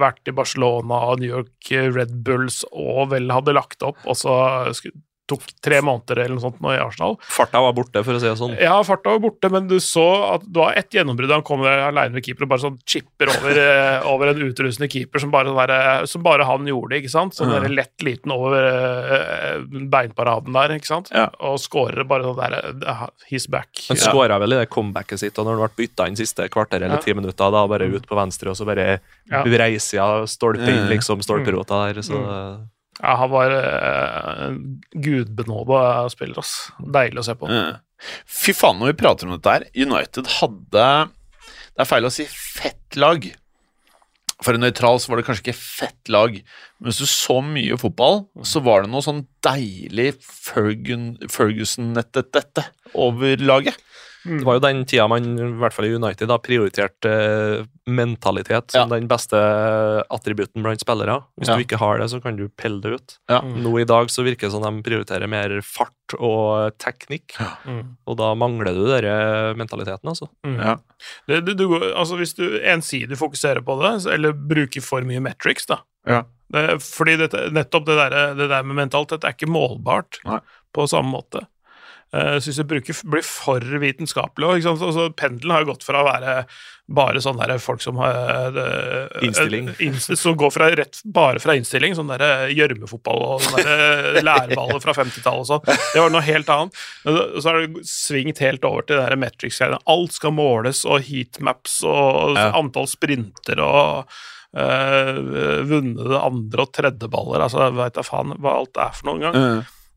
[0.00, 4.34] vært i Barcelona og New York Red Bulls og vel hadde lagt opp, og så
[4.76, 4.92] sku-
[5.30, 7.16] tok tre måneder eller noe sånt nå i Arsenal.
[7.30, 8.56] Farta var borte, for å si det sånn.
[8.60, 11.30] Ja, farta var borte, men du så at det var ett gjennombrudd.
[11.38, 15.22] Han kommer aleine med keeper og bare sånn chipper over, eh, over en utrustende keeper
[15.22, 17.36] som bare, der, som bare han gjorde, ikke sant?
[17.38, 19.62] Sånn der lett liten over eh,
[19.92, 21.10] beinparaden der, ikke sant?
[21.14, 21.28] Ja.
[21.46, 23.70] Og skårer bare sånn der eh, He's back.
[23.88, 26.82] Han skåra vel i det comebacket sitt, og når han ble bytta inn siste kvarter
[26.82, 27.04] eller Ja.
[27.04, 29.44] ti minutter, da bare ut på venstre, og så bare Ja.
[29.44, 30.88] breisida stolpe inn, Mm.
[30.96, 32.18] liksom, stolperota der, så
[33.00, 34.58] Ja, han var uh, en
[34.92, 36.70] gudbenåda spiller, ass.
[36.78, 37.48] Deilig å se på.
[37.48, 37.78] Uh.
[38.28, 40.84] Fy faen, når vi prater om dette her United hadde
[41.74, 43.26] Det er feil å si fett lag.
[44.40, 46.36] For en nøytral så var det kanskje ikke fett lag.
[46.80, 52.64] Men hvis du så mye fotball, så var det noe sånn deilig Fergun, Ferguson-dette
[52.96, 53.76] over laget.
[54.24, 58.70] Det var jo den tida man, i hvert fall i United, da, prioriterte eh, mentalitet
[58.74, 58.96] som Ja.
[58.98, 59.38] den beste
[60.10, 61.22] attributten blant spillere.
[61.38, 61.56] Hvis Ja.
[61.56, 63.18] du ikke har det, så kan du pelle det ut.
[63.28, 63.40] Ja.
[63.40, 67.32] Nå i dag så virker det som de prioriterer mer fart og teknikk,
[67.66, 67.96] Mm.
[68.06, 70.28] og da mangler du den mentaliteten, altså.
[70.44, 70.56] Mm.
[70.58, 70.76] Ja.
[71.28, 75.20] Det, du, du, går- altså hvis du ensidig fokuserer på det, eller bruker for mye
[75.20, 76.24] metrics, da Ja.
[76.52, 80.40] det, Fordi dette, nettopp det der, det der med mentalitet er ikke målbart Nei.
[80.74, 81.46] på samme måte.
[82.10, 84.48] Uh, Syns det bruker, blir for vitenskapelig.
[84.58, 84.80] Ikke sant?
[84.82, 86.32] Altså, pendelen har jo gått fra å være
[86.90, 89.68] bare sånn der folk som har eh, Innstilling.
[89.76, 93.62] eh, inns- Som går fra rett, bare fra innstilling, sånn der gjørmefotball og sånn
[94.26, 95.62] lærballer fra 50-tallet og sånn.
[95.70, 96.82] Det var noe helt annet.
[97.04, 99.78] Men så har det svingt helt over til det metrics-greiene.
[99.94, 102.50] Alt skal måles, og heatmaps og Ja.
[102.58, 104.10] antall sprinter og
[104.50, 107.44] Vunne vunnet andre og tredje baller.
[107.44, 109.44] Altså, veit da faen hva alt er for noen gang.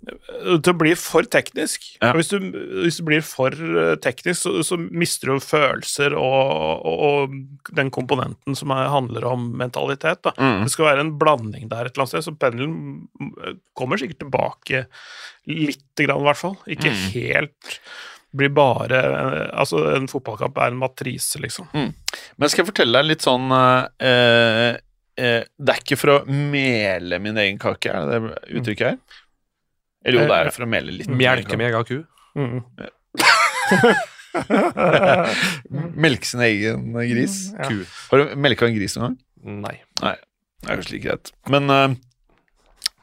[0.03, 1.85] Uh, å bli for teknisk.
[2.01, 2.11] Ja.
[2.17, 2.43] Hvis, du,
[2.83, 7.91] hvis du blir for eh, teknisk, så, så mister du følelser og, og, og den
[7.93, 10.27] komponenten som er, handler om mentalitet.
[10.37, 10.65] Mm.
[10.65, 12.73] Det skal være en blanding der et eller annet sted, så pendelen
[13.07, 14.85] mm, kommer sikkert tilbake
[15.49, 16.57] lite grann, i hvert fall.
[16.67, 17.05] Ikke Mm.
[17.15, 17.71] helt
[18.33, 21.69] blir bare eh, Altså, en fotballkamp er en matrise, liksom.
[21.73, 24.73] Men skal jeg fortelle deg litt sånn eh,
[25.21, 29.21] eh, Det er ikke for å mele min egen kake, er det det uttrykket her?
[30.03, 31.09] Eller jo, det er for å mele litt.
[31.09, 31.97] Melke meg med egen ku.
[32.35, 32.59] Mm.
[36.03, 37.35] Melke sin egen gris.
[37.53, 37.67] Ja.
[37.69, 37.83] ku.
[38.11, 39.19] Har du melka en gris noen gang?
[39.63, 39.77] Nei.
[40.63, 41.31] Det er kanskje like greit.
[41.51, 41.95] Men uh,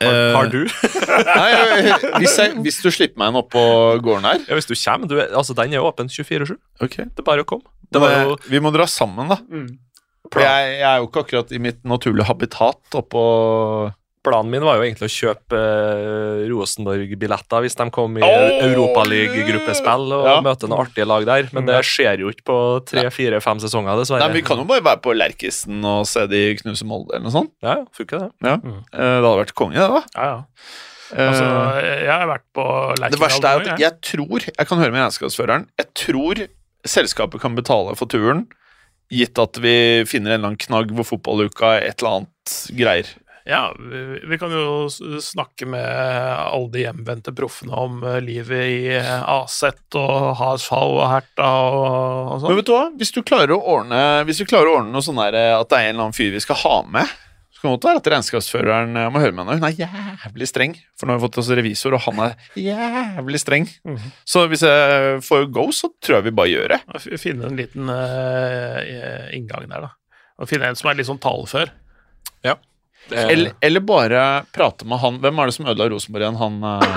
[0.01, 0.63] Har, eh, har du?
[1.41, 4.69] Nei, eh, hvis, jeg, hvis du slipper meg inn oppå på gården her Ja, hvis
[4.71, 5.11] du kommer.
[5.11, 6.57] Du, altså, den er åpen 24-7.
[6.81, 7.05] Okay.
[7.13, 7.69] Det er bare å komme.
[7.93, 9.39] Det var eh, jo Vi må dra sammen, da.
[9.45, 9.71] Mm.
[10.31, 13.23] Jeg, jeg er jo ikke akkurat i mitt naturlige habitat oppå
[14.23, 18.65] Planen min var jo egentlig å kjøpe eh, Rosenborg-billetter hvis de kom i oh!
[18.67, 20.35] Europaliga-gruppespill og Ja.
[20.45, 22.59] møte noen artige lag der, men det skjer jo ikke på
[22.91, 24.27] tre, fire, fem sesonger, dessverre.
[24.27, 27.33] Nei, Vi kan jo bare være på Lerkesen og se de knuse Molde, eller noe
[27.39, 27.53] sånt.
[27.65, 28.31] Ja, ja, funker det.
[28.45, 28.57] Ja.
[28.61, 28.77] Mm.
[28.93, 30.05] Eh, Det hadde vært konge, det, da.
[30.15, 30.45] Ja, ja.
[31.11, 31.45] Altså,
[31.81, 32.63] Eh, jeg har vært på
[33.01, 33.11] Lerkendal.
[33.11, 35.67] det verste er at jeg tror Jeg kan høre med regnskapsføreren.
[35.81, 36.47] Jeg tror
[36.87, 38.47] selskapet kan betale for turen,
[39.11, 43.07] gitt at vi finner en eller annen knagg hvor fotballuka et eller annet greier.
[43.49, 44.89] Ja, vi, kan jo
[45.25, 51.01] snakke med alle de hjemvendte proffene om eh, livet i eh, Aset og HSV og
[51.09, 52.59] Herta og, og Men sånn.
[52.59, 52.85] vet du hva?
[53.01, 55.71] Hvis du klarer å ordne Hvis du klarer å ordne noe sånn der eh, at
[55.73, 57.09] det er en eller annen fyr vi skal ha med
[57.57, 59.57] Så kan det godt være at regnskapsføreren må høre med henne.
[59.61, 59.81] Hun er
[60.25, 60.77] jævlig streng.
[60.97, 63.67] For nå har vi fått oss revisor, og han er jævlig streng.
[63.85, 64.15] Mhm.
[64.25, 66.81] Så hvis jeg får go, så tror jeg vi bare gjør det.
[67.21, 69.93] Finne en liten uh, inngang der, da.
[70.41, 71.69] Og finne en som er litt sånn talefør.
[72.41, 72.63] Det er,
[73.13, 76.39] Eller, eller bare prate med han Hvem er det som ødela Rosenborg igjen?
[76.41, 76.97] Han eh,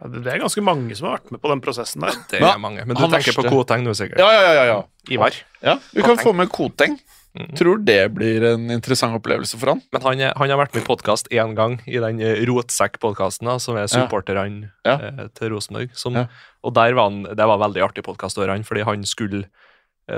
[0.00, 2.14] Ja, det, er ganske mange som har vært med på den prosessen der.
[2.30, 2.84] det er mange.
[2.86, 4.18] Men du Han tenker på verste- Koteng nå, sikkert.
[4.22, 4.64] Ja, ja, ja.
[4.70, 4.78] ja,
[5.12, 5.34] Ivar.
[5.60, 5.74] ja.
[5.92, 6.96] Vi kan få med Koteng.
[7.36, 7.50] Mm.
[7.54, 9.82] Tror det blir en interessant opplevelse for han.
[9.92, 13.52] Men han, er, han har vært med i podkast én gang, i den eh, Rotsekk-podkasten,
[13.62, 14.96] som er supporterne Ja.
[14.98, 15.92] eh, til Rosenborg.
[15.94, 16.26] Som, Ja.
[16.64, 19.48] Og der var han, det var veldig artig podkast fordi han skulle eh,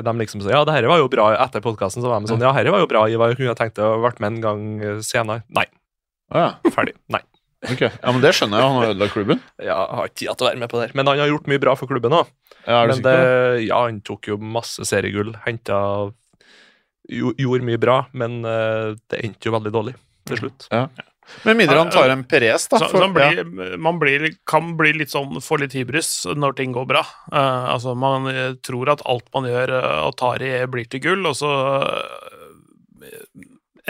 [0.06, 2.04] de liksom sa ja, det her var jo bra etter podkasten.
[2.04, 3.34] Så var de sånn ja, dette var jo bra, Ivar.
[3.36, 5.44] Kunne jeg tenkt å vært med en gang eh, senere.
[5.52, 5.66] Nei.
[6.32, 6.72] Ah, ja.
[6.72, 6.96] Ferdig.
[7.12, 7.20] Nei.
[7.68, 7.82] ok.
[7.84, 8.68] Ja, men det skjønner jeg.
[8.70, 9.42] Han har ødelagt klubben.
[9.60, 10.96] Ja, jeg har ikke tid til å være med på det her.
[10.98, 12.32] Men han har gjort mye bra for klubben òg.
[12.62, 13.16] Ja, Men det,
[13.66, 15.34] ja, han tok jo masse seriegull.
[15.44, 15.78] Henta
[17.10, 19.96] jo, Gjorde mye bra, men eh, det endte jo veldig dårlig
[20.30, 20.68] til slutt.
[20.70, 20.86] Ja.
[21.46, 22.78] Med mindre han tar en Perez, da.
[22.82, 26.58] Så, for- så han blir, man blir, kan bli litt sånn, få litt hybris når
[26.58, 27.04] ting går bra.
[27.32, 31.02] Uh, altså, man eh, tror at alt man gjør eh, og tar i, blir til
[31.04, 31.52] gull, og så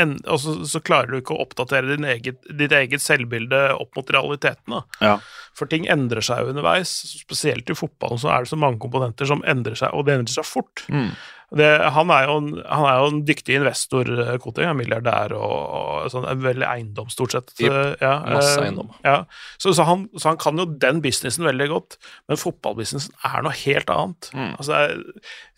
[0.01, 3.99] en, og så, så klarer du ikke å oppdatere din eget, ditt eget selvbilde opp
[3.99, 4.73] mot realiteten.
[4.73, 4.81] Da.
[5.05, 5.15] Ja.
[5.59, 6.93] For ting endrer seg jo underveis.
[7.21, 10.39] Spesielt i fotballen så er det så mange komponenter som endrer seg, og det endrer
[10.39, 10.85] seg fort.
[10.89, 11.11] Mm.
[11.53, 14.65] Det, han, er jo en, han er jo en dyktig investor, eh, Koting.
[14.71, 17.53] Er milliardær og, og sånn, veldig eiendom, stort sett.
[17.61, 18.89] Jep, eh, ja, masse eh, eiendom.
[19.05, 19.19] Ja.
[19.61, 21.99] Så, så, han, så han kan jo den businessen veldig godt,
[22.31, 24.31] men fotballbusinessen er noe helt annet.
[24.33, 24.55] Mm.
[24.57, 24.95] Altså, er,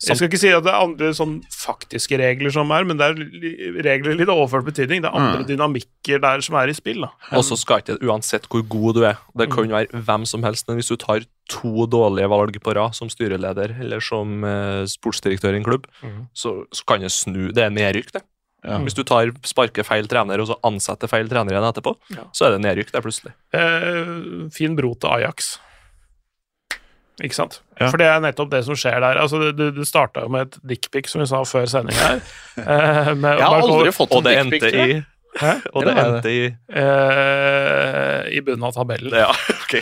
[0.03, 3.07] jeg skal ikke si at det er andre sånn faktiske regler som er, men det
[3.13, 3.23] er
[3.87, 5.05] regler i litt overført betydning.
[5.05, 5.47] Det er andre Mm.
[5.49, 7.03] dynamikker der som er i spill.
[7.35, 10.67] Og så skal ikke uansett hvor god du er, det kan være hvem som helst,
[10.67, 15.53] men hvis du tar to dårlige valg på rad som styreleder eller som eh, sportsdirektør
[15.53, 16.23] i en klubb, mm.
[16.33, 17.51] så, så kan det snu.
[17.55, 18.23] Det er nedrykk, det.
[18.65, 18.79] Ja.
[18.81, 22.25] Hvis du tar sparker feil trener, og så ansetter feil trener igjen etterpå, Ja.
[22.33, 23.35] så er det nedrykk der plutselig.
[23.53, 25.59] Eh, fin bro til Ajax.
[27.23, 27.61] Ikke sant?
[27.79, 27.87] Ja.
[27.93, 29.19] For det er nettopp det som skjer der.
[29.21, 32.19] Altså, du det, det starta jo med et dickpic, som vi sa før sending her.
[32.55, 35.03] Eh, Jeg har aldri fått en det dickpic, tror jeg.
[35.39, 35.53] Hæ?
[35.75, 36.43] Og det det endte i
[36.77, 39.13] uh, I bunnen av tabellen.
[39.15, 39.31] Ja,
[39.63, 39.75] ok.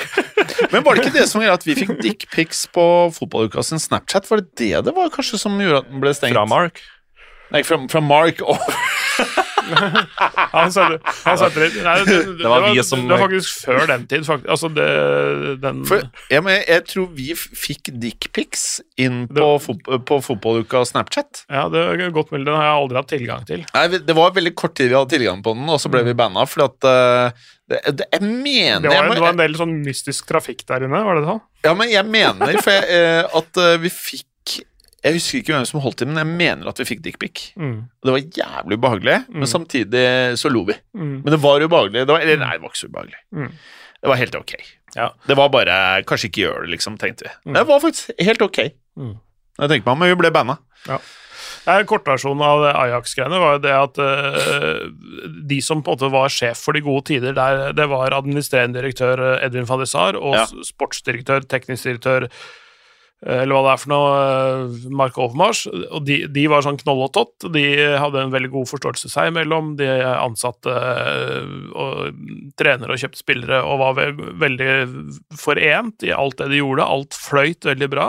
[0.74, 2.86] Men var det ikke det som gjorde at vi fikk dickpics på
[3.16, 4.30] fotballuka sin Snapchat?
[4.32, 6.36] Var det det det var kanskje som gjorde at den ble stengt?
[6.36, 6.82] Fra Mark.
[7.54, 8.58] Nei, fra, fra Mark og
[10.54, 13.88] Han satte, han satte litt Nei, det, det, var vi som- det var faktisk før
[13.90, 14.50] den tid, faktisk.
[14.56, 14.88] Altså, det,
[15.64, 18.66] den For jeg, men, jeg tror vi fikk dickpics
[19.02, 21.46] inn på, fot, på fotballuka Snapchat.
[21.50, 22.46] Ja, det er godt mulig.
[22.48, 23.66] Den har jeg aldri hatt tilgang til.
[23.74, 26.16] Nei, Det var veldig kort tid vi hadde tilgang på den, og så ble vi
[26.18, 29.74] banna fordi at eh, det, det, Jeg mener Det var, det var en del sånn
[29.86, 31.40] mystisk trafikk der inne, var det det?
[31.64, 34.28] Ja, men jeg mener for jeg, eh, at eh, vi fikk
[35.04, 37.42] Jeg husker ikke hvem som holdt i, men jeg mener at vi fikk dickpic.
[37.60, 37.74] Mm.
[38.02, 39.40] Og Det var jævlig ubehagelig, Mm.
[39.42, 40.04] men samtidig
[40.40, 40.76] så lo vi.
[40.96, 41.24] Mm.
[41.24, 42.06] Men det var ubehagelig.
[42.08, 43.20] Det var, eller nei, det var ikke så ubehagelig.
[43.36, 43.50] Mm.
[44.04, 44.54] Det var helt ok.
[44.96, 45.10] Ja.
[45.28, 47.34] Det var bare Kanskje ikke gjør det, liksom, tenkte vi.
[47.50, 47.54] Mm.
[47.58, 48.60] Det var faktisk helt ok.
[48.98, 49.14] Mm.
[49.60, 50.58] Jeg tenker meg, Men vi ble banna.
[50.88, 50.98] Ja.
[51.88, 54.90] Kortversjonen av Ajax-greiene var jo det at uh,
[55.48, 58.82] de som på en måte var sjef for de gode tider, der, det var administrerende
[58.82, 59.84] direktør eh, Edvin van
[60.20, 60.46] og Ja.
[60.68, 62.28] sportsdirektør, teknisk direktør
[63.24, 65.64] eller hva det er for noe, eh, Mark Overmars.
[65.72, 67.48] Og de, de var sånn knoll og tott.
[67.56, 67.64] De
[68.02, 69.74] hadde en veldig god forståelse seg imellom.
[69.80, 72.20] De ansatte eh, og
[72.60, 74.10] trenere og kjøpte spillere og var ve
[74.44, 74.72] veldig
[75.40, 76.90] forent i alt det de gjorde.
[76.98, 78.08] Alt fløyt veldig bra.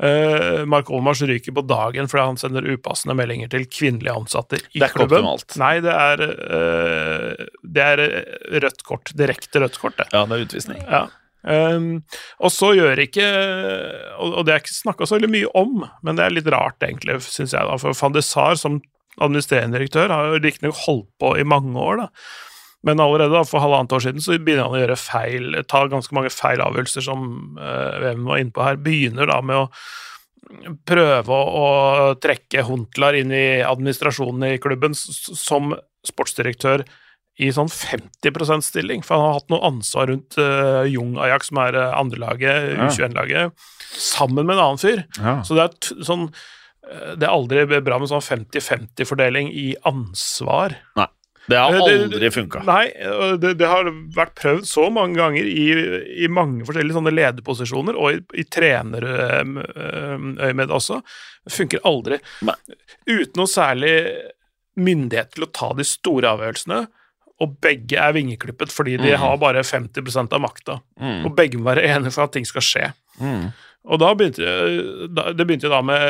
[0.00, 4.78] Uh, Mark Olmars ryker på dagen fordi han sender upassende meldinger til kvinnelige ansatte i
[4.80, 5.26] Det er klubben.
[5.28, 5.56] optimalt.
[5.60, 9.12] Nei, det er, eh, det er eh, rødt kort.
[9.12, 10.06] Direkte rødt kort, det.
[10.14, 10.80] Ja, det er utvisning.
[10.86, 11.02] Ja.
[11.40, 12.02] Um,
[12.36, 13.24] og så gjør ikke
[14.20, 17.16] Og, det er ikke snakka så veldig mye om, men det er litt rart, egentlig,
[17.24, 17.64] syns jeg.
[17.64, 18.80] da, For van de Sar som
[19.20, 22.08] administrerende direktør har jo riktignok holdt på i mange år, da.
[22.86, 26.14] Men allerede da, for halvannet år siden så begynner han å gjøre feil, ta ganske
[26.16, 27.26] mange feil avgjørelser, som
[27.58, 28.80] uh, VM var inne på her.
[28.80, 29.66] Begynner da med å
[30.88, 35.74] prøve å, å trekke Huntlar inn i administrasjonen i klubben som
[36.08, 36.86] sportsdirektør
[37.40, 41.58] i sånn 50% stilling, for han har hatt noe ansvar rundt uh, Jung Ajax, som
[41.64, 42.80] er uh, andrelaget, Ja.
[42.88, 43.44] U21-laget,
[43.96, 45.00] sammen med en annen fyr.
[45.18, 45.34] Ja.
[45.46, 45.72] Så det er
[46.06, 50.68] sånn eh, Det er aldri bra med sånn 50-50-fordeling i ansvar.
[51.00, 51.08] Nei.
[51.50, 52.60] Det har aldri funka.
[52.68, 52.86] Nei,
[53.42, 55.64] det, det har vært prøvd så mange ganger i,
[56.22, 61.00] i mange forskjellige sånne lederposisjoner, og i, i trenerøyemed også.
[61.48, 62.16] Det funker aldri.
[62.46, 62.54] Nei.
[63.08, 63.94] Uten noe særlig
[64.80, 66.80] myndighet til å ta de store avgjørelsene,
[67.40, 69.18] og begge er vingeklippet fordi de Mm.
[69.22, 70.80] har bare 50 av makta.
[71.00, 71.24] Mm.
[71.26, 72.92] Og begge må være enige for at ting skal skje.
[73.20, 73.52] Mm.
[73.90, 74.44] Og da begynte
[75.36, 76.02] Det begynte jo da med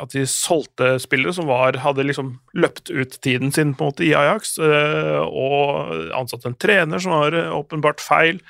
[0.00, 4.04] at de solgte spillere som var, hadde liksom løpt ut tiden sin på en måte
[4.04, 8.40] i Ajax, eh, og ansatte en trener som var eh, åpenbart feil.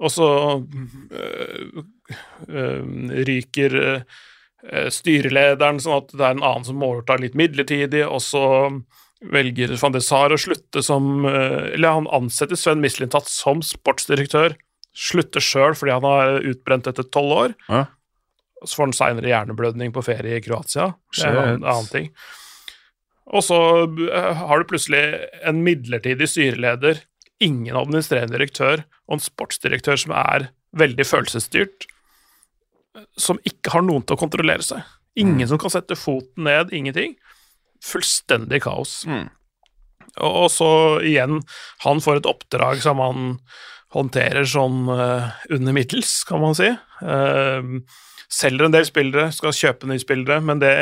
[0.00, 0.64] Og så
[1.12, 1.82] øh,
[2.48, 2.82] øh,
[3.28, 8.44] ryker øh, styrelederen, sånn at det er en annen som overtar litt midlertidig, og så
[9.20, 14.56] velger van de Sar å slutte som øh, Eller han ansetter Sven Mislintat som sportsdirektør,
[14.96, 17.56] slutter sjøl fordi han har utbrent etter tolv år.
[17.68, 17.84] Ja.
[18.64, 20.90] Så får han seinere hjerneblødning på ferie i Kroatia.
[21.16, 22.10] Det er en annen, ting.
[23.30, 25.04] Og så øh, har du plutselig
[25.46, 27.04] en midlertidig styreleder,
[27.40, 31.86] ingen administrerende direktør og en sportsdirektør som er veldig følelsesstyrt,
[33.16, 34.84] som ikke har noen til å kontrollere seg.
[35.18, 37.16] Ingen som kan sette foten ned, ingenting.
[37.84, 39.02] Fullstendig kaos.
[39.08, 39.28] Mm.
[40.26, 40.70] Og så
[41.06, 41.40] igjen,
[41.84, 43.34] han får et oppdrag som han
[43.94, 46.68] håndterer sånn uh, under middels, kan man si.
[47.02, 47.80] Uh,
[48.30, 50.74] selger en del spillere, skal kjøpe nye spillere, men det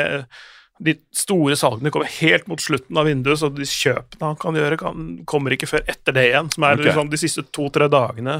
[0.79, 4.77] de store salgene kommer helt mot slutten av vinduet, så de kjøpene han kan gjøre,
[4.79, 6.85] kan, kommer ikke før etter det igjen, som er okay.
[6.87, 8.37] liksom de siste to-tre dagene.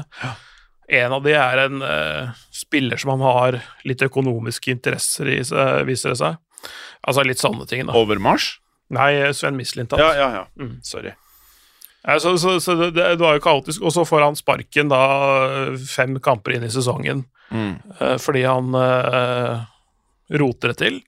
[0.88, 5.36] En av de er en uh, spiller som han har litt økonomiske interesser i,
[5.84, 6.40] viser det seg.
[7.06, 7.94] Altså litt sånne ting, da.
[7.96, 8.58] Overmars?
[8.90, 9.98] Nei, Sven Mislintat.
[10.02, 10.44] Ja, ja, ja.
[10.60, 10.78] Mm.
[10.84, 11.12] Sorry.
[12.06, 15.00] Ja, så, så, så det, det var jo kaotisk, og så får han sparken da
[15.90, 17.80] fem kamper inn i sesongen Mm.
[17.98, 19.62] eh, fordi han eh,
[20.38, 21.00] roter det til.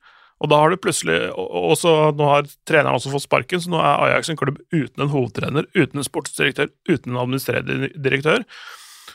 [0.43, 3.71] Og da har du plutselig og, og så Nå har treneren også fått sparken, så
[3.71, 8.43] nå er Ajax en klubb uten en hovedtrener, uten en sportsdirektør, uten en administrerende direktør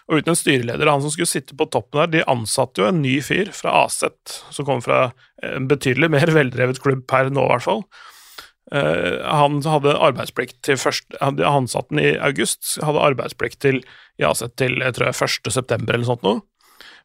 [0.08, 0.90] og uten en styreleder.
[0.90, 4.38] Han som skulle sitte på toppen der, de ansatte jo en ny fyr fra Aset,
[4.56, 5.10] som kom fra
[5.44, 7.84] en betydelig mer veldrevet klubb per nå, i hvert fall.
[8.72, 13.80] Eh, han hadde arbeidsplikt til først Han ansatte den i august, hadde arbeidsplikt til
[14.20, 15.16] Aset til jeg tror jeg
[15.48, 15.52] 1.
[15.56, 16.44] september eller sånt noe.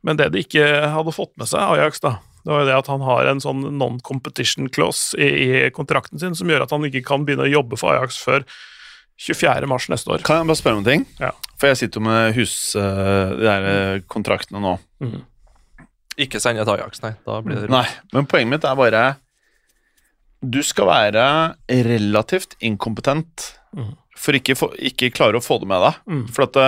[0.03, 2.91] Men det de ikke hadde fått med seg, Ajax, da, det var jo det at
[2.91, 7.05] han har en sånn non-competition clause i, i kontrakten sin som gjør at han ikke
[7.07, 8.47] kan begynne å jobbe for Ajax før
[9.23, 9.69] 24.
[9.71, 10.23] mars neste år.
[10.27, 11.05] Kan jeg bare spørre om en ting?
[11.23, 11.33] Ja.
[11.61, 12.55] For jeg sitter jo med hus...
[12.79, 14.77] eh, de der eh, kontraktene nå.
[16.21, 17.15] Ikke sende et Ajax, nei.
[17.27, 19.05] Da blir det Nei, men poenget mitt er bare
[20.43, 21.27] Du skal være
[21.89, 23.47] relativt inkompetent
[23.79, 23.95] mm.
[24.19, 26.03] for ikke, få, ikke klare å få det med deg.
[26.11, 26.27] Mm.
[26.35, 26.61] For at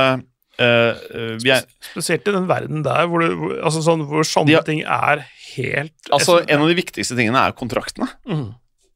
[1.42, 4.84] vi er, Spesielt i den verden der hvor, du, altså sånn, hvor sånne De ting
[4.86, 5.24] er
[5.56, 8.08] helt Altså, en av de viktigste tingene er kontraktene.
[8.30, 8.52] Mhm.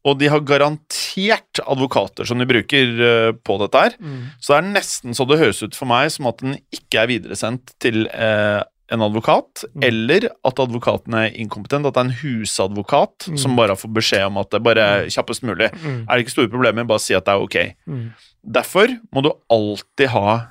[0.08, 3.94] Og de har garantert advokater som de bruker eh, på dette her.
[4.00, 4.24] Mm.
[4.40, 7.10] Så det er nesten så det høres ut for meg som at den ikke er
[7.12, 9.82] videresendt til eh, en advokat, Mm.
[9.84, 13.36] eller at advokaten er inkompetent, at det er en husadvokat Mm.
[13.42, 15.68] som bare fått beskjed om at det bare er kjappest mulig.
[15.82, 16.06] Mm.
[16.08, 17.58] Er det ikke store problemer, bare si at det er ok.
[17.86, 18.06] Mhm.
[18.48, 20.46] Derfor må du alltid ha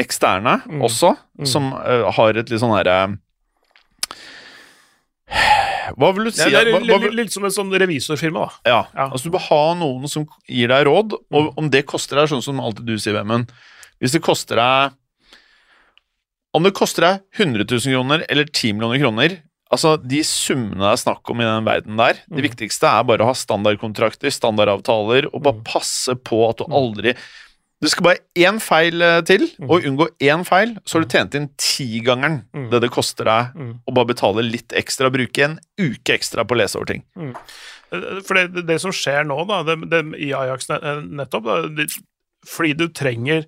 [0.00, 0.82] eksterne Mm.
[0.82, 1.46] også, Mm.
[1.46, 3.18] som uh, har et litt sånn herre
[5.98, 6.42] Hva vil du si?
[6.50, 8.70] Ja, det er litt, litt som et sånn revisorfirma, da.
[8.70, 9.08] ja, Ja.
[9.10, 11.54] altså du bør ha noen som gir deg råd, og Mm.
[11.58, 13.50] om det koster deg, sånn som alltid du sier, Vemund
[14.00, 14.92] Hvis det koster deg
[16.54, 19.38] Om det koster deg 100 000 kroner eller 10 millioner kroner
[19.72, 22.42] Altså, De summene det er snakk om i den verden der Det Mm.
[22.50, 25.64] viktigste er bare å ha standardkontrakter, standardavtaler, og bare Mm.
[25.64, 27.14] passe på at du aldri
[27.80, 31.34] Du skal bare én feil eh, til, og unngå én feil, så har du tjent
[31.38, 32.66] inn tigangeren Mm.
[32.70, 33.80] det det koster deg Mm.
[33.88, 37.02] å bare betale litt ekstra, bruke en uke ekstra på å lese over ting.
[37.16, 37.34] Mm.
[38.26, 41.86] For det, det som skjer nå, da, det, det, i Ajax eh, nettopp, da,
[42.46, 43.46] fordi du trenger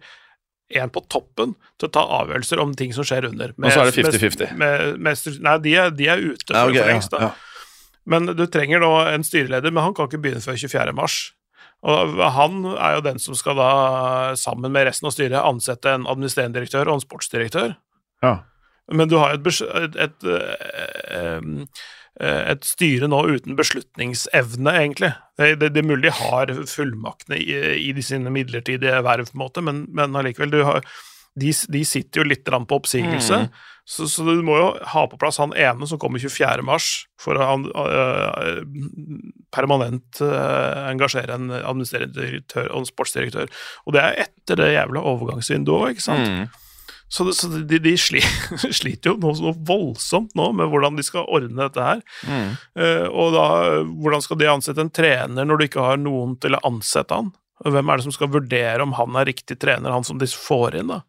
[0.72, 3.52] en på toppen til å ta avgjørelser om ting som skjer under.
[3.60, 4.56] Og så er det 50-50.
[4.56, 7.12] Med, med, med, nei, de er, de er ute for, Ja, ok, for lengst.
[7.12, 7.32] ja, ja.
[8.08, 10.94] Men du trenger nå en styreleder, men han kan ikke begynne før 24.
[10.96, 11.18] mars.
[11.82, 13.70] Og han er jo den som skal da,
[14.38, 17.74] sammen med resten av styret, ansette en administrerende direktør og en sportsdirektør.
[18.22, 18.36] Ja.
[18.92, 21.40] Men du har jo et, et, et, eh,
[22.20, 25.12] eh, et styre nå uten beslutningsevne, egentlig.
[25.38, 27.58] Det, det, det er mulig de har fullmaktene i,
[27.88, 30.86] i de sine midlertidige verv, på en måte, men, men allikevel, du har,
[31.38, 33.46] de, de sitter jo litt på oppsigelse.
[33.84, 36.62] Så, så du må jo ha på plass han ene som kommer 24.
[36.64, 38.60] mars, for å øh,
[39.52, 43.50] permanent uh, engasjere en administrerende direktør og en sportsdirektør.
[43.86, 46.30] Og det er etter det jævla overgangsvinduet òg, ikke sant?
[46.30, 46.62] Mm.
[47.12, 48.22] Så, så de, de sli,
[48.78, 52.06] sliter jo noe, noe voldsomt nå med hvordan de skal ordne dette her.
[52.24, 52.48] Mm.
[52.78, 53.46] Uh, og da,
[53.90, 57.34] hvordan skal de ansette en trener når du ikke har noen til å ansette han?
[57.62, 60.80] Hvem er det som skal vurdere om han er riktig trener, han som de får
[60.80, 61.02] inn, da?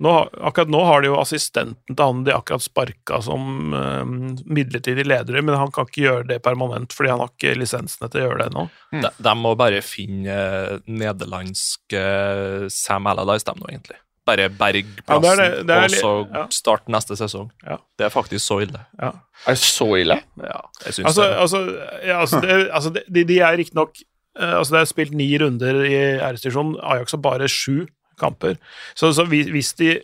[0.00, 0.12] Nå,
[0.48, 4.04] akkurat nå har de jo assistenten til han de akkurat sparka som uh,
[4.48, 8.22] midlertidig leder, men han kan ikke gjøre det permanent fordi han har ikke lisensene til
[8.22, 8.64] å gjøre det ennå.
[8.94, 13.98] De, de må bare finne eh, nederlandsk uh, Sam Allardyce, de nå, egentlig.
[14.28, 16.46] Bare berg Ja, plassen, det er det- det er og så ja.
[16.54, 17.50] starte neste sesong.
[17.66, 17.76] Ja.
[17.98, 18.80] Det er faktisk så ille.
[19.00, 19.12] Ja.
[19.48, 20.16] Er det så ille?
[20.40, 21.38] Ja, jeg syns Altså, det.
[21.44, 21.62] altså,
[22.06, 23.96] ja, altså, det, altså de, de- de er riktignok
[24.38, 26.76] eh, altså Det er spilt ni runder i æresdivisjonen.
[26.84, 27.86] Ajax har bare sju
[28.20, 28.56] kamper.
[28.94, 29.98] Så, så hvis, de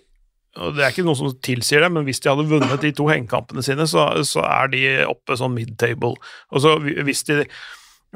[0.56, 3.04] og Det er ikke noe som tilsier det, men hvis de hadde vunnet de to
[3.10, 6.14] hengekampene sine, så, så er de oppe sånn mid-table.
[6.48, 7.42] Og så hvis de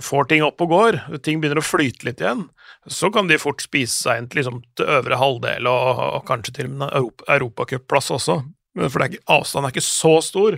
[0.00, 2.46] får ting opp og går, ting begynner å flyte litt igjen,
[2.88, 6.56] så kan de fort spise seg inn til, liksom, til øvre halvdel, og, og kanskje
[6.56, 8.38] til og med Europa, europacupplass også.
[8.86, 10.56] For er ikke, avstanden er ikke så stor,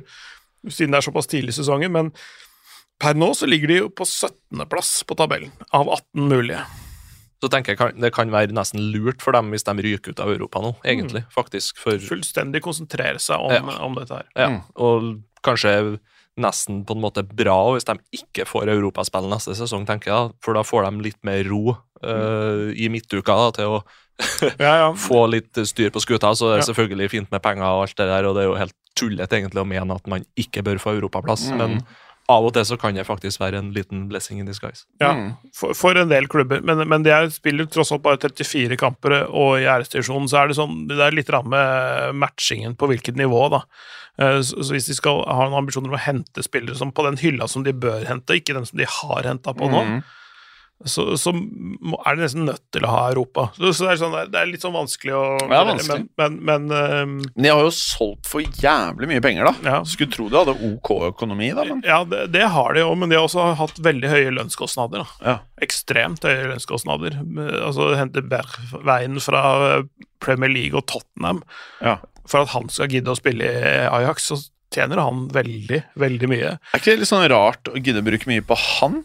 [0.68, 1.95] siden det er såpass tidlig i sesongen.
[1.95, 2.12] Men
[3.03, 6.62] per nå så ligger de jo på 17.-plass på tabellen, av 18 mulige.
[7.43, 10.20] Så tenker jeg kan, det kan være nesten lurt for dem hvis de ryker ut
[10.22, 11.24] av Europa nå, egentlig.
[11.34, 11.76] Faktisk.
[11.82, 13.78] For, Fullstendig konsentrere seg om, Ja.
[13.82, 14.28] om dette her.
[14.38, 15.99] ja, og kanskje
[16.38, 20.30] nesten på en måte bra hvis de ikke får europaspill neste sesong, tenker jeg.
[20.40, 21.74] For da får de litt mer ro
[22.05, 23.82] uh, i midtuka da, til å
[24.61, 24.88] Ja, ja.
[25.09, 26.30] få litt styr på skuta.
[26.38, 26.68] Så det er Ja.
[26.70, 29.61] selvfølgelig fint med penger og alt det der, og det er jo helt tullete egentlig
[29.64, 31.59] å mene at man ikke bør få europaplass, Mm.
[31.59, 31.82] men
[32.30, 34.84] av og til så kan det faktisk være en liten blessing in disguise.
[35.00, 35.32] Ja, Mm.
[35.54, 36.62] for, for en del klubber.
[36.62, 40.48] Men, men de er, spiller tross alt bare 34 kamper, og i æresdivisjonen så er
[40.48, 41.58] det sånn Det er litt ramme
[42.14, 43.62] matchingen på hvilket nivå, da.
[44.18, 47.04] Eh, Så, så hvis de skal ha en ambisjon om å hente spillere som på
[47.08, 50.02] den hylla som de bør hente, ikke den som de har henta på nå, Mm.
[50.85, 53.49] Så, så er de nesten nødt til å ha Europa.
[53.57, 56.07] Så, så det, er sånn, det er litt sånn vanskelig å Det er vanskelig.
[56.18, 59.55] Men, men, men um, Men de har jo solgt for jævlig mye penger, da.
[59.68, 59.80] Ja.
[59.89, 63.12] Skulle tro de hadde OK økonomi, da, men Ja, det, det har de òg, men
[63.12, 65.05] de har også hatt veldig høye lønnskostnader.
[65.05, 65.28] Da.
[65.30, 65.37] ja.
[65.62, 67.20] Ekstremt høye lønnskostnader.
[67.62, 69.45] Altså Hente Bergveien fra
[70.22, 71.43] Premier League og Tottenham
[71.83, 71.99] ja.
[72.26, 74.41] for at han skal gidde å spille i Ajax, så
[74.72, 76.53] tjener han veldig, veldig mye.
[76.57, 79.03] Er ikke det litt sånn rart å gidde å bruke mye på han?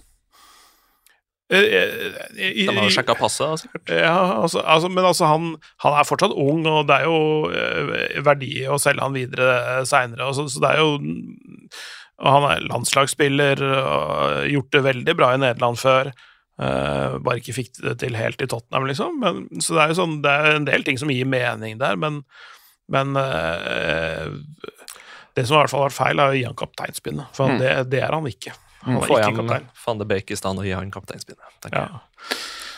[1.49, 3.61] Eh, eh, De har jo sjekka passet.
[3.63, 3.91] sikkert.
[4.03, 7.19] Ja, altså, altså, men altså han, han er fortsatt ung, og det er jo
[7.55, 10.27] eh, verdi å selge han videre seinere.
[10.35, 10.97] Så, så det er jo
[12.19, 16.09] Han er landslagsspiller, og gjort det veldig bra i Nederland før.
[16.57, 19.19] Uh, bare ikke fikk det til helt i Tottenham, liksom.
[19.21, 21.93] Men, så det er jo sånn, det er en del ting som gir mening der,
[22.01, 22.23] men,
[22.89, 24.33] men uh,
[25.37, 27.59] Det som i hvert fall har vært feil, er å gi han kapteinspinnet, for Mm.
[27.61, 28.55] det, det er han ikke.
[28.87, 29.65] Han er Få ikke hjem kaptein.
[29.85, 31.71] van de Beek i stand og gi han kapteinspinnet.
[31.73, 31.87] Ja.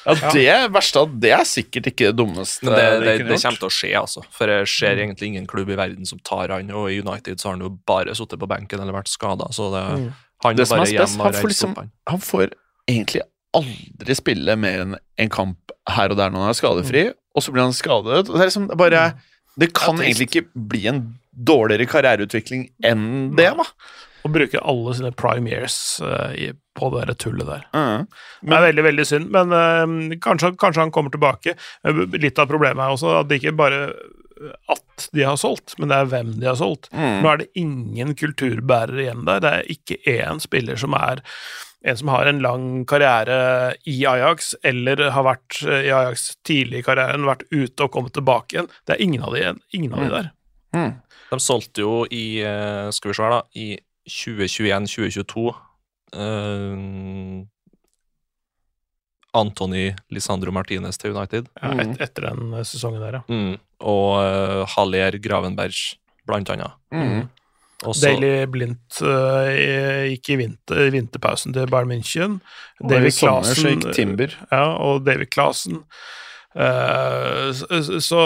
[0.10, 3.60] Ja, det verste av det er sikkert ikke det dummeste Men det, det, det kommer
[3.60, 4.24] til å skje, altså.
[4.34, 7.50] For jeg ser egentlig ingen klubb i verden som tar han, og i United så
[7.52, 10.14] har han jo bare sittet på benken eller vært skada, så det, Mm.
[10.46, 11.92] han Det som er bare spes, han får liksom- han.
[12.08, 12.54] Han får
[12.88, 13.22] egentlig
[13.54, 17.52] aldri spille mer enn en kamp her og der når han er skadefri, og så
[17.52, 18.30] blir han skadet.
[18.30, 19.14] Og Det, er liksom bare,
[19.60, 20.22] det kan Det trist.
[20.22, 23.64] egentlig ikke bli en dårligere karriereutvikling enn det, da.
[24.30, 27.66] Og bruker alle sine prime years uh, i, på det der tullet der.
[27.74, 28.08] Mhm.
[28.46, 31.58] Det er veldig veldig synd, men uh, kanskje, kanskje han kommer tilbake.
[31.84, 33.82] Eh, Litt av problemet er også at det ikke bare
[34.72, 36.88] at de har solgt, men det er hvem de har solgt.
[36.96, 37.18] Mm.
[37.24, 39.42] Nå er det ingen kulturbærere igjen der.
[39.44, 41.24] Det er ikke én spiller som er
[41.88, 46.88] en som har en lang karriere i Ajax, eller har vært i Ajax tidlig i
[46.88, 48.72] karrieren, vært ute og kommet tilbake igjen.
[48.88, 49.62] Det er ingen av de, igjen.
[49.76, 50.32] ingen av de der.
[50.76, 50.92] Mm.
[51.30, 52.26] De solgte jo i
[52.96, 53.70] skal vi se her da, i
[54.10, 55.54] 2021-2022
[56.18, 57.46] uh,
[59.38, 61.50] Antony Lisandro Martinez til United.
[61.62, 61.80] Ja, Mm.
[61.84, 63.22] et, etter den eh, sesongen der, ja.
[63.30, 63.58] Mm.
[63.80, 65.76] Og uh, Haller Gravenberg,
[66.26, 66.74] blant annet.
[66.92, 67.28] Mm.
[67.86, 69.54] Også, Daily Blindt uh,
[70.10, 72.40] gikk i vinter, vinterpausen til Bayern München.
[72.84, 74.34] Og i sommer så gikk Timber.
[74.52, 75.84] Ja, og David Clasen.
[76.56, 77.52] Eh,
[78.02, 78.22] så,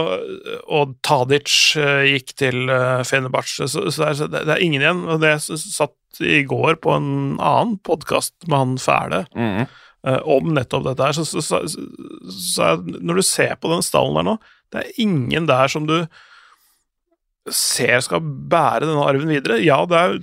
[0.72, 5.04] og Tadic eh, gikk til uh, Fenerbahçe, så, så, det er, det, er ingen igjen.
[5.12, 7.08] Og det satt i går på en
[7.42, 9.66] annen podkast med han Fæle Mm.
[10.08, 11.16] eh, om nettopp dette her.
[11.16, 14.38] Så, så, når du ser på den stallen der nå,
[14.74, 15.98] det er ingen der som du
[17.52, 19.60] ser skal bære denne arven videre.
[19.60, 20.14] Ja, det er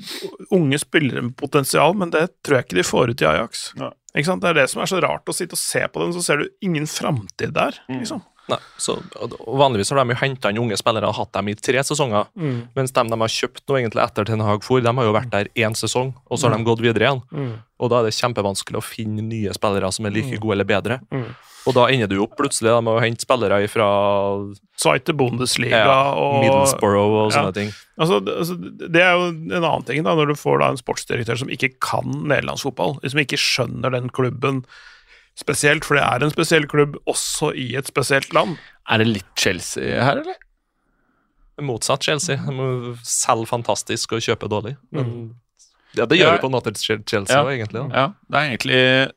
[0.57, 3.65] unge spillere med potensial, men det tror jeg ikke de får ut i Ajax.
[3.77, 3.91] Ja.
[4.15, 4.43] Ikke sant?
[4.43, 6.43] Det er det som er så rart å sitte og se på dem, så ser
[6.43, 7.79] du ingen framtid der.
[7.91, 8.23] Liksom.
[8.51, 8.97] Nei, så,
[9.47, 12.27] Vanligvis har de jo henta inn unge spillere og hatt dem i tre sesonger.
[12.35, 12.57] Mm.
[12.75, 15.31] Mens dem de har kjøpt nå egentlig etter Ten Hag for, de har jo vært
[15.35, 17.23] der én sesong, og så har de gått videre igjen.
[17.31, 17.53] Mm.
[17.81, 20.99] Og da er det kjempevanskelig å finne nye spillere som er like gode eller bedre.
[21.15, 21.29] Mm.
[21.69, 23.87] Og da ender du opp plutselig da, med å hente spillere fra
[24.81, 27.57] Zweite Bundesliga ja, og Middlesbrough og sånne Ja.
[27.59, 27.73] ting.
[28.01, 28.57] Altså, det, altså,
[28.97, 31.75] det er jo en annen ting, da, når du får da en sportsdirektør som ikke
[31.85, 34.63] kan nederlandsfotball, som ikke skjønner den klubben
[35.37, 38.57] spesielt, for det er en spesiell klubb også i et spesielt land.
[38.89, 40.41] Er det litt Chelsea her, eller?
[41.61, 42.39] Motsatt Chelsea.
[42.41, 44.79] De må selge fantastisk og kjøpe dårlig.
[44.97, 45.35] Men,
[45.97, 46.27] ja, det Ja.
[46.27, 47.45] gjør jo på en måte Chelsea Ja.
[47.51, 47.89] egentlig.
[47.89, 47.89] Da.
[47.95, 49.09] Ja, det er egentlig eh,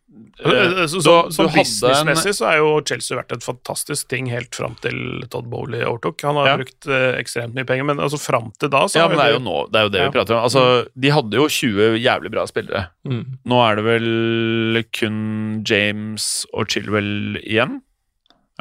[0.87, 4.53] Så, så, du- som en- businessmessig så er jo Chelsea vært et fantastisk ting helt
[4.55, 6.21] fram til Todd Bowley overtok.
[6.23, 6.57] Han har Ja.
[6.57, 9.33] brukt eh, ekstremt mye penger, men altså fram til da så Ja, men det er
[9.33, 10.09] jo nå Det er jo det Ja.
[10.09, 10.43] vi prater om.
[10.43, 12.87] Altså, De hadde jo 20 jævlig bra spillere.
[13.05, 13.37] Mm.
[13.45, 17.81] Nå er det vel kun James og Chilwell igjen.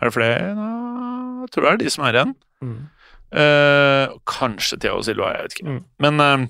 [0.01, 0.55] Er det flere?
[0.55, 2.35] Nå, jeg tror det er de som er igjen.
[2.63, 2.89] Mm.
[3.33, 5.69] Eh, kanskje Theo Silva, jeg vet ikke.
[5.69, 5.85] Mm.
[6.05, 6.47] Men eh,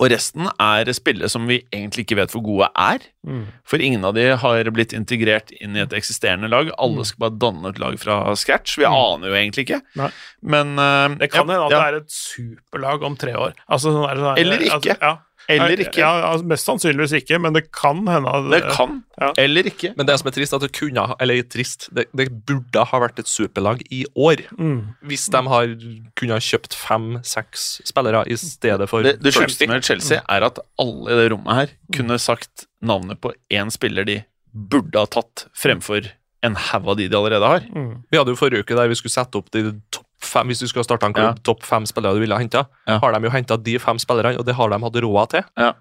[0.00, 3.02] Og resten er spillere som vi egentlig ikke vet hvor gode er.
[3.26, 3.42] Mm.
[3.68, 6.70] For ingen av de har blitt integrert inn i et eksisterende lag.
[6.80, 8.78] Alle skal bare danne et lag fra scratch.
[8.80, 9.82] Vi aner jo egentlig ikke.
[9.92, 10.00] Mm.
[10.00, 10.10] Nei.
[10.56, 11.80] Men uh, Det kan ja, at ja.
[11.82, 13.52] det er et superlag om tre år.
[13.68, 14.78] Altså, sånn er det, sånn er- Eller ikke.
[14.78, 15.12] Altså, ja.
[15.54, 16.00] Eller ikke.
[16.02, 19.00] Ja, altså, mest sannsynligvis ikke, men det kan hende at Det kan.
[19.20, 19.32] Ja.
[19.40, 19.92] Eller ikke.
[19.98, 23.02] Men det som er trist, er at det kunne Eller trist, det, det burde ha
[23.02, 24.44] vært et superlag i år.
[24.58, 24.94] Mm.
[25.10, 25.74] Hvis de har
[26.18, 30.60] kunne ha kjøpt fem-seks spillere i stedet for Det, det sjukeste med Chelsea er at
[30.80, 35.46] alle i det rommet her kunne sagt navnet på én spiller de burde ha tatt,
[35.54, 36.08] fremfor
[36.42, 37.66] en haug av de de allerede har.
[37.74, 38.02] Mm.
[38.10, 40.66] Vi hadde jo forrige uke der vi skulle sette opp de topp fem Hvis du
[40.68, 42.66] skulle starta en klubb, topp fem spillere du ville ha henta.
[42.86, 42.98] Ja.
[43.02, 45.46] Har de jo henta de fem spillerne, og det har de hatt råd til.
[45.58, 45.72] Ja.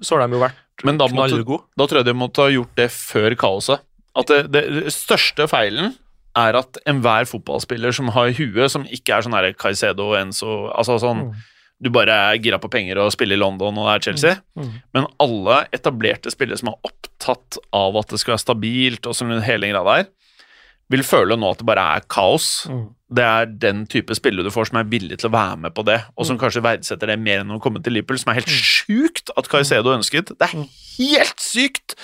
[0.00, 1.40] så har de jo vært Men da, måtte,
[1.76, 3.82] da tror jeg de måtte ha gjort det før kaoset.
[4.16, 5.94] At det, det største feilen
[6.38, 10.98] er at enhver fotballspiller som har huet, som ikke er sånn her Caicedo, Enzo Altså
[11.02, 11.24] sånn
[11.82, 14.34] Du bare er gira på penger og spiller i London og det er Chelsea.
[14.94, 19.30] Men alle etablerte spillere som er opptatt av at det skal være stabilt, og som
[19.32, 20.08] hele greia der,
[20.90, 22.66] vil føle nå at det bare er kaos.
[23.10, 25.82] Det er den type spillere du får som er villig til å være med på
[25.88, 28.52] det, og som kanskje verdsetter det mer enn å komme til Liverpool, som er helt
[28.54, 30.30] sjukt at Caicedo ønsket.
[30.38, 30.54] Det er
[31.00, 31.96] helt sykt!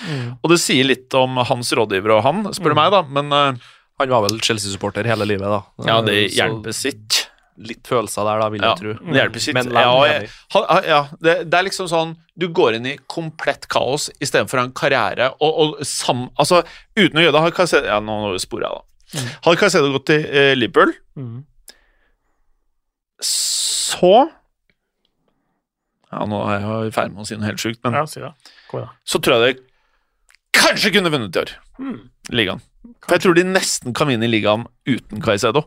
[0.43, 3.05] Og det sier litt om hans rådgiver og han, spør du meg, da.
[3.07, 3.71] Men uh,
[4.03, 5.63] Han var vel Chelsea-supporter hele livet, da.
[5.87, 7.23] ja, det hjelper sitt.
[7.57, 8.97] Litt følelser der, da, vil Ja, jeg tro.
[9.07, 9.55] det hjelper sitt.
[9.57, 13.65] Men ja, jeg, han, ja det, det er liksom sånn Du går inn i komplett
[13.73, 16.27] kaos istedenfor en karriere og, og sam...
[16.37, 16.61] Altså,
[16.99, 18.85] uten å gjøre det har Caicedo Ja, nå sporer jeg, da.
[19.15, 20.93] Hadde Caicedo gått til eh, Liverpool,
[23.23, 24.11] så
[26.13, 28.21] Ja, nå er jeg i ferd med å si noe helt sjukt, men Ja, si
[28.23, 28.33] det.
[28.71, 28.93] Kom igjen.
[29.05, 29.65] så tror jeg det
[30.57, 31.51] kanskje kunne vunnet i år.
[32.33, 32.61] Ligaen.
[33.05, 35.65] For jeg tror de nesten kan vinne i ligaen uten Caicedo.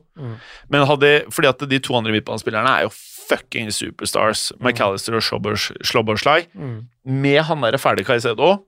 [0.70, 2.94] Men hadde, fordi at de to andre midtbanespillerne er jo
[3.30, 4.48] fucking superstars.
[4.60, 6.88] McAllister og Slobber- Mm.
[7.06, 8.66] Med han derre ferdige Caicedo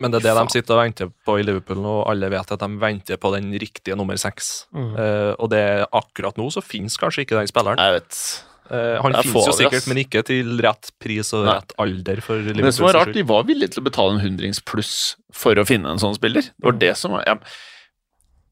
[0.00, 2.54] Men det er det de sitter og venter på i Liverpool nå, og alle vet
[2.54, 4.52] at de venter på den riktige nummer seks.
[4.72, 7.82] Eh, og det er akkurat nå så finnes kanskje ikke den spilleren.
[7.82, 8.22] Jeg vet.
[8.72, 11.58] Uh, han finnes jo sikkert, men ikke til rett pris og Nei.
[11.58, 12.64] rett alder for Liverpool.
[12.64, 14.94] det som var rart, de var villige til å betale en hundrings pluss
[15.34, 16.46] for å finne en sånn spiller.
[16.46, 17.42] Det var det som var jeg,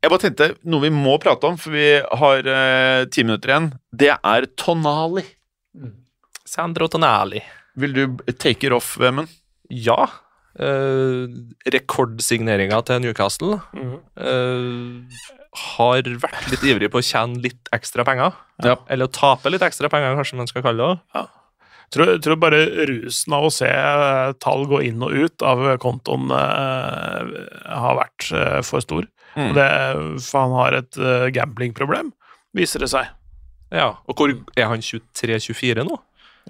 [0.00, 3.70] jeg bare tenkte, Noe vi må prate om, for vi har eh, ti minutter igjen,
[3.92, 5.24] det er Tonali.
[6.48, 7.42] Sandro Tonali.
[7.80, 9.30] Vil du take it off, Vemund?
[9.70, 10.08] Ja.
[10.60, 11.24] Uh,
[11.72, 13.60] rekordsigneringa til Newcastle.
[14.20, 18.36] Eh, har vært litt ivrig på å tjene litt ekstra penger.
[18.62, 18.76] Ja.
[18.92, 21.22] Eller å tape litt ekstra penger, kanskje man skal kalle det.
[21.90, 26.30] Tror, tror bare rusen av å se eh, tall gå inn og ut av kontoen
[26.30, 27.32] eh,
[27.66, 29.08] har vært eh, for stor.
[29.34, 29.50] Mm.
[29.56, 29.66] Det,
[30.26, 32.08] for han har et uh, gamblingproblem,
[32.58, 33.12] viser det seg.
[33.70, 35.98] Ja, og hvor er han 23-24 nå?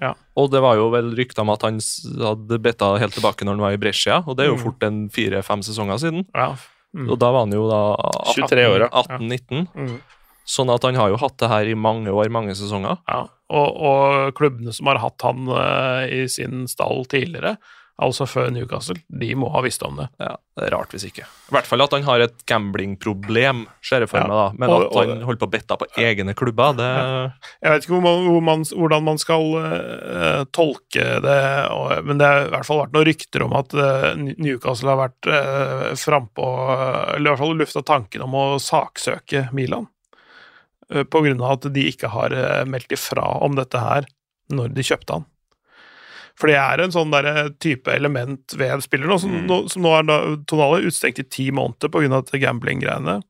[0.01, 0.13] Ja.
[0.39, 1.79] Og det var jo vel rykter om at han
[2.21, 4.63] hadde betta helt tilbake når han var i Brescia, og det er jo Mm.
[4.63, 6.25] fort en fire-fem sesonger siden.
[6.33, 6.55] Ja.
[6.95, 7.09] Mm.
[7.09, 7.81] Og da var han jo da
[8.33, 8.89] 23 år, ja.
[9.03, 9.67] 18-19.
[9.75, 9.99] Mm.
[10.45, 12.97] Sånn at han har jo hatt det her i mange år, mange sesonger.
[13.07, 13.21] Ja,
[13.51, 17.57] og, og klubbene som har hatt han uh, i sin stall tidligere,
[18.01, 20.07] altså før Newcastle, de må ha visst om det.
[20.19, 21.23] Ja, Det er rart hvis ikke.
[21.23, 24.27] I hvert fall at han har et gamblingproblem, ser jeg for Ja.
[24.27, 24.51] meg, da.
[24.57, 26.89] Men Og- at han holder på å bette på egne klubber, det
[27.61, 32.17] Jeg vet ikke hvor man, hvor man, hvordan man skal uh, tolke det, og, men
[32.17, 35.95] det har i hvert fall vært noen rykter om at uh, Newcastle har vært uh,
[35.95, 36.47] frampå
[37.15, 39.87] Eller i hvert fall lufta tanken om å saksøke Milan.
[40.91, 42.29] Uh, på grunn av at de ikke har
[42.65, 44.05] meldt ifra om dette her
[44.51, 45.25] når de kjøpte han.
[46.39, 49.47] For det er en sånn der type element ved en spiller nå, som, Mm.
[49.49, 50.19] nå, som nå er da,
[50.49, 52.21] Tonale utestengt i ti måneder pga.
[52.39, 53.21] gambling-greiene.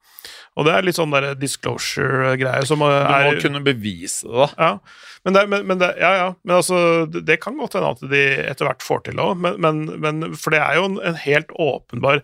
[0.59, 4.47] Og det er litt sånn disclosure-greie som er Du er må kunne bevise det, da.
[4.59, 4.79] ja,
[5.25, 6.29] men, det, men, men det, ja, ja.
[6.43, 6.81] Men altså,
[7.11, 10.35] det, det kan godt hende at de etter hvert får til òg, men, men, men
[10.35, 12.21] For det er jo en, en helt åpenbar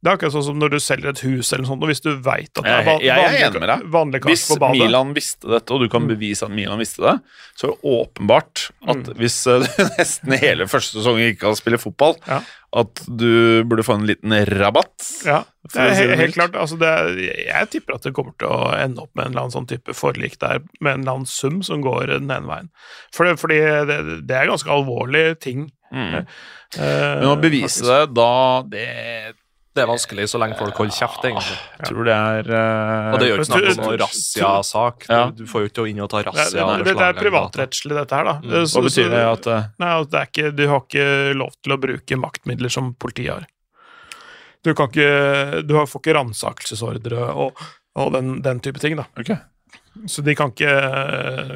[0.00, 2.00] Det er akkurat sånn som når du selger et hus eller noe sånt, og hvis
[2.00, 5.10] du veit at det er Jeg- jeg er vanlig, vanlig Hvis kake på badet Milan
[5.14, 7.20] visste dette, og du kan bevise at Milan visste det,
[7.54, 11.76] så er det åpenbart at hvis eh, du nesten hele første sesongen ikke kan spille
[11.82, 12.40] fotball, Ja.
[12.80, 15.04] at du burde få en liten rabatt.
[15.26, 16.54] Ja, det er helt, helt klart.
[16.56, 16.94] Altså det,
[17.50, 19.92] jeg tipper at det kommer til å ende opp med en eller annen sånn type
[19.92, 22.70] forlik der, med en eller annen sum som går den ene veien.
[23.12, 25.68] For det, fordi det, det er ganske alvorlige ting.
[25.92, 26.24] Mm.
[26.78, 27.88] Uh, Men å bevise faktisk.
[27.90, 29.34] det, da Det
[29.80, 31.54] Det er vanskelig så lenge folk holder kjeft, egentlig.
[31.78, 35.06] jeg tror det er uh, Og det gjør ikke snakk om noe du- razzia-sak.
[35.08, 35.20] Ja.
[35.30, 36.66] Du, du får jo ikke inn og ta razzia.
[36.66, 38.34] det, det, det er privatrettslig, dette her, da.
[38.44, 38.66] Mm.
[38.68, 39.22] Så, Hva betyr det?
[39.30, 41.06] At eh, Nei, altså, det er ikke, du har ikke
[41.40, 43.48] lov til å bruke maktmidler som politiet har.
[44.60, 47.64] Du, kan ikke, du får ikke ransakelsesordre og,
[47.96, 49.08] og den, den type ting, da.
[49.16, 49.32] Ok.
[50.06, 50.70] Så de kan ikke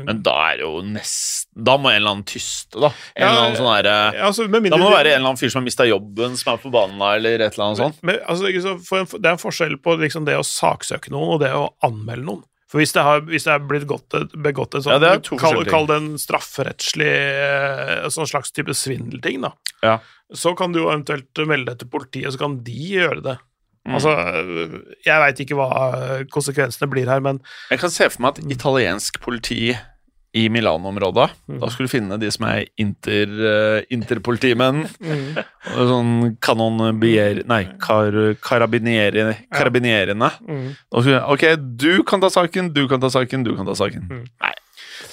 [0.09, 2.91] Men da er det jo nest Da må en eller annen tyste, da.
[3.15, 5.53] En Ja, eller annen sånn Ja, altså, Da må det være en eller annen fyr
[5.53, 8.01] som har mista jobben, som er forbanna, eller et eller annet sånt.
[8.03, 11.69] Men, altså, det er en forskjell på liksom, det å saksøke noen og det å
[11.87, 12.43] anmelde noen.
[12.75, 15.85] For hvis det har, hvis det er blitt gått, begått en sånn Ja, kall, kall
[15.87, 19.53] det en strafferettslig eh, sånn slags type svindelting, da.
[19.85, 19.99] Ja.
[20.35, 23.37] Så kan du jo eventuelt melde det til politiet, så kan de gjøre det.
[23.85, 23.97] Mm.
[23.99, 24.13] Altså,
[25.05, 25.71] jeg veit ikke hva
[26.33, 29.75] konsekvensene blir her, men Jeg kan se for meg at italiensk politi
[30.35, 31.29] i Milano-området
[31.61, 34.81] Da skulle du finne de som er inter, uh, interpolitimenn.
[35.77, 37.45] Og Sånn kanonbier...
[37.47, 40.33] Nei, kar, karabinieri, karabinierene.
[40.49, 40.67] mm.
[40.91, 41.47] Da skulle, ok,
[41.79, 44.09] du kan ta saken, du kan ta saken, du kan ta saken.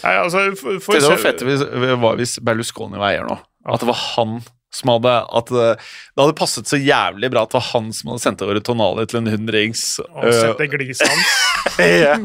[0.01, 1.61] Nei, altså, for, for Det var fett hvis,
[2.01, 3.37] var hvis Berlusconi var eier nå.
[3.69, 4.39] At det var han
[4.71, 5.75] som hadde at eh,
[6.15, 9.05] Det hadde passet så jævlig bra at det var han som hadde sendt over Tonali
[9.11, 9.83] til en hundrings.
[10.07, 11.33] Og sette gliset hans.
[11.79, 12.15] ja.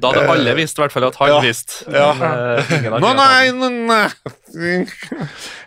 [0.00, 1.40] Da hadde alle visst i hvert fall at han Ja.
[1.44, 1.84] visste.
[1.92, 2.08] Ja.
[2.16, 4.08] Men, no, Nå, nei, no, nei.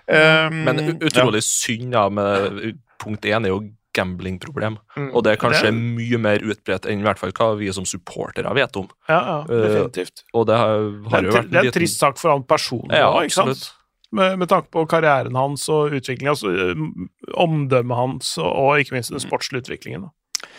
[0.05, 2.07] Um, Men utrolig utrolig synd, da.
[2.09, 3.61] Med punkt én er jo
[3.95, 4.75] gamblingproblem.
[4.97, 5.07] Mm.
[5.15, 7.85] Og det er kanskje Det- mye mer utbredt enn i hvert fall hva vi som
[7.85, 8.89] supportere vet om.
[9.07, 10.23] Ja, ja, definitivt.
[10.33, 10.75] Og det har,
[11.09, 13.07] har er, jo en vært det er en liten- trist sak for han personlig Ja,
[13.07, 13.71] også, ikke sant?
[14.15, 18.95] Med, med tanke på karrieren hans og utviklingen, altså, um, omdømmet hans og, og ikke
[18.97, 20.07] minst den sportslige utviklingen.
[20.07, 20.49] Da.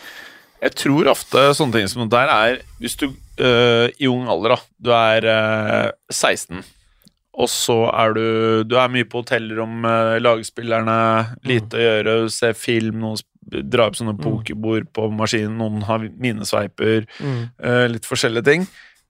[0.63, 4.57] Jeg tror ofte sånne ting som det der er Hvis du øh, i ung alder,
[4.57, 6.65] da Du er øh, 16,
[7.37, 8.27] og så er du
[8.65, 10.97] Du er mye på hotellrom med lagspillerne,
[11.45, 17.05] lite å gjøre, se film, noen drar opp sånne pokerbord på maskinen, noen har minesveiper,
[17.23, 18.65] øh, litt forskjellige ting.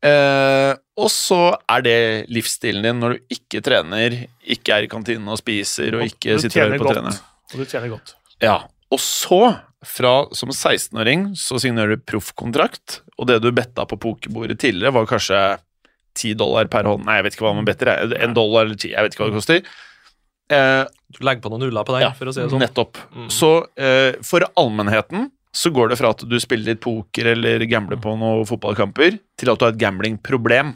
[0.05, 1.39] Eh, og så
[1.69, 1.97] er det
[2.33, 4.15] livsstilen din når du ikke trener,
[4.47, 6.97] ikke er i kantinen og spiser, og ikke sitter og hører på godt.
[7.01, 7.19] trener.
[7.53, 8.15] Og du tjener godt.
[8.43, 8.57] Ja,
[8.93, 9.41] og så,
[9.87, 15.07] fra som 16-åring, så signerer du proffkontrakt, og det du betta på pokerbordet tidligere, var
[15.11, 15.41] kanskje
[16.17, 17.05] 10 dollar per hånd.
[17.05, 17.91] Nei, jeg vet ikke hva man better.
[18.25, 19.67] En dollar eller ti, jeg vet ikke hva det koster.
[20.49, 22.63] Eh, Du legger på noen nuller på den, ja, for å si det sånn.
[22.65, 22.99] nettopp.
[23.15, 23.29] Mm.
[23.31, 27.97] Så eh, for allmennheten så går det fra at du spiller litt poker eller gambler
[28.03, 30.75] på noen fotballkamper, til at du har et gamblingproblem.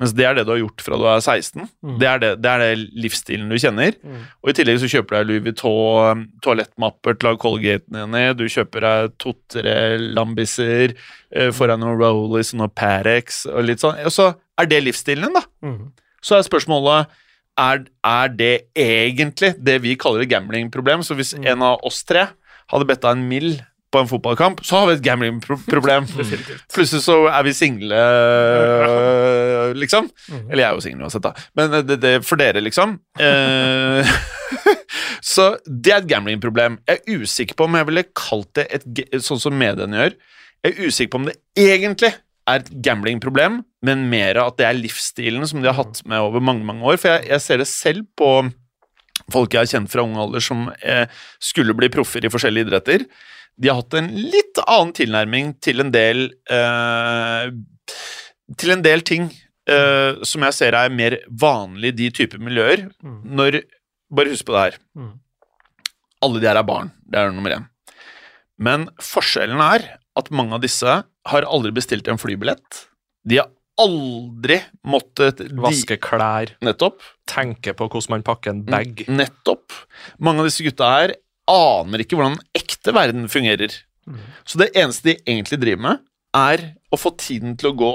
[0.00, 1.66] Mens det er det du har gjort fra du er 16.
[1.84, 1.98] Mm.
[2.00, 3.98] Det, er det, det er det livsstilen du kjenner.
[4.00, 4.22] Mm.
[4.40, 8.16] Og i tillegg så kjøper du deg Louis Vuitton toalettmapper til å ha Colgaten din
[8.16, 8.24] i.
[8.38, 9.76] Du kjøper deg to-tre
[10.16, 10.96] Lambiser,
[11.36, 14.00] eh, får deg noen Rollies og noen Parex og litt sånn.
[14.08, 15.44] Og så er det livsstilen din, da.
[15.66, 15.92] Mm.
[16.24, 17.12] Så er spørsmålet
[17.60, 21.04] er, er det egentlig det vi kaller et gamblingproblem?
[21.04, 22.30] Så hvis en av oss tre
[22.72, 23.50] hadde bedt deg en mill
[23.92, 26.08] på en fotballkamp, så har vi et gamblingproblem.
[26.74, 28.00] Plutselig så er vi single,
[29.82, 30.10] liksom.
[30.50, 31.46] Eller jeg er jo singel uansett, da.
[31.58, 32.96] Men det, det for dere, liksom.
[33.22, 34.12] Eh,
[35.34, 36.80] så det er et gamblingproblem.
[36.88, 38.86] Jeg er usikker på om jeg ville kalt det et,
[39.24, 40.20] sånn som mediene gjør.
[40.66, 42.12] Jeg er usikker på om det egentlig
[42.46, 46.42] er et gamblingproblem, men mer at det er livsstilen som de har hatt med over
[46.42, 46.98] mange mange år.
[47.02, 48.30] For jeg, jeg ser det selv på
[49.32, 51.06] folk jeg har kjent fra ung alder som eh,
[51.42, 53.06] skulle bli proffer i forskjellige idretter.
[53.56, 57.46] De har hatt en litt annen tilnærming til en del eh,
[58.60, 59.30] Til en del ting
[59.70, 62.88] eh, som jeg ser er mer vanlig i de typer miljøer.
[63.02, 63.22] Mm.
[63.38, 63.62] Når
[64.16, 64.76] Bare husk på det her.
[64.94, 65.14] Mm.
[66.22, 66.92] Alle de her er barn.
[67.10, 67.64] Det er nummer én.
[68.62, 70.92] Men forskjellen er at mange av disse
[71.26, 72.84] har aldri bestilt en flybillett.
[73.26, 73.50] De har
[73.82, 77.02] aldri måttet Vaske klær, Nettopp.
[77.28, 79.02] tenke på hvordan man pakker en bag.
[79.10, 79.74] Nettopp.
[80.22, 81.16] Mange av disse gutta her
[81.50, 83.74] aner ikke hvordan den ekte verden fungerer.
[84.06, 84.20] Mm.
[84.46, 86.04] Så det eneste de egentlig driver med,
[86.36, 87.94] er å få tiden til å gå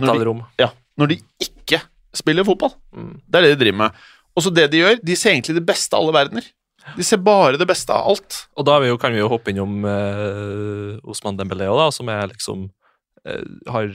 [0.00, 1.82] når de, ja, når de ikke
[2.16, 2.72] spiller fotball.
[2.96, 3.14] Mm.
[3.26, 4.02] Det er det de driver med.
[4.32, 6.46] Og så det de gjør, de ser egentlig det beste av alle verdener.
[6.96, 8.38] De ser bare det beste av alt.
[8.58, 12.08] Og da er vi jo, kan vi jo hoppe innom eh, Osman Dembélé da, som
[12.10, 12.64] er liksom
[13.28, 13.92] eh, har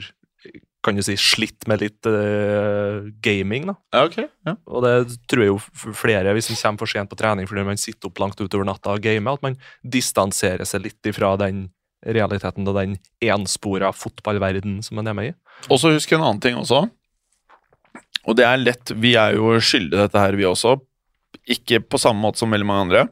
[0.88, 3.68] kan du si, slitt med litt uh, gaming.
[3.70, 3.76] da.
[3.94, 4.18] Ja, ok.
[4.48, 4.54] Ja.
[4.66, 4.94] Og det
[5.30, 8.22] tror jeg jo flere, hvis man kommer for sent på trening fordi man sitter opp
[8.22, 11.68] langt utover natta og gamer, at man distanserer seg litt ifra den
[12.06, 15.36] realiteten og den enspora fotballverden som man er med i.
[15.68, 16.84] Og så husk en annen ting også.
[18.28, 20.76] Og det er lett Vi er jo skyldige dette her, vi også.
[21.48, 23.04] Ikke på samme måte som veldig mange andre.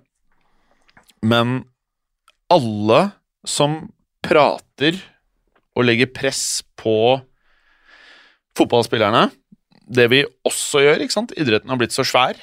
[1.24, 1.62] Men
[2.52, 3.00] alle
[3.48, 3.80] som
[4.26, 4.98] prater
[5.76, 7.18] og legger press på
[8.56, 9.28] fotballspillerne
[9.98, 12.38] Det vi også gjør, ikke sant Idretten har blitt så svær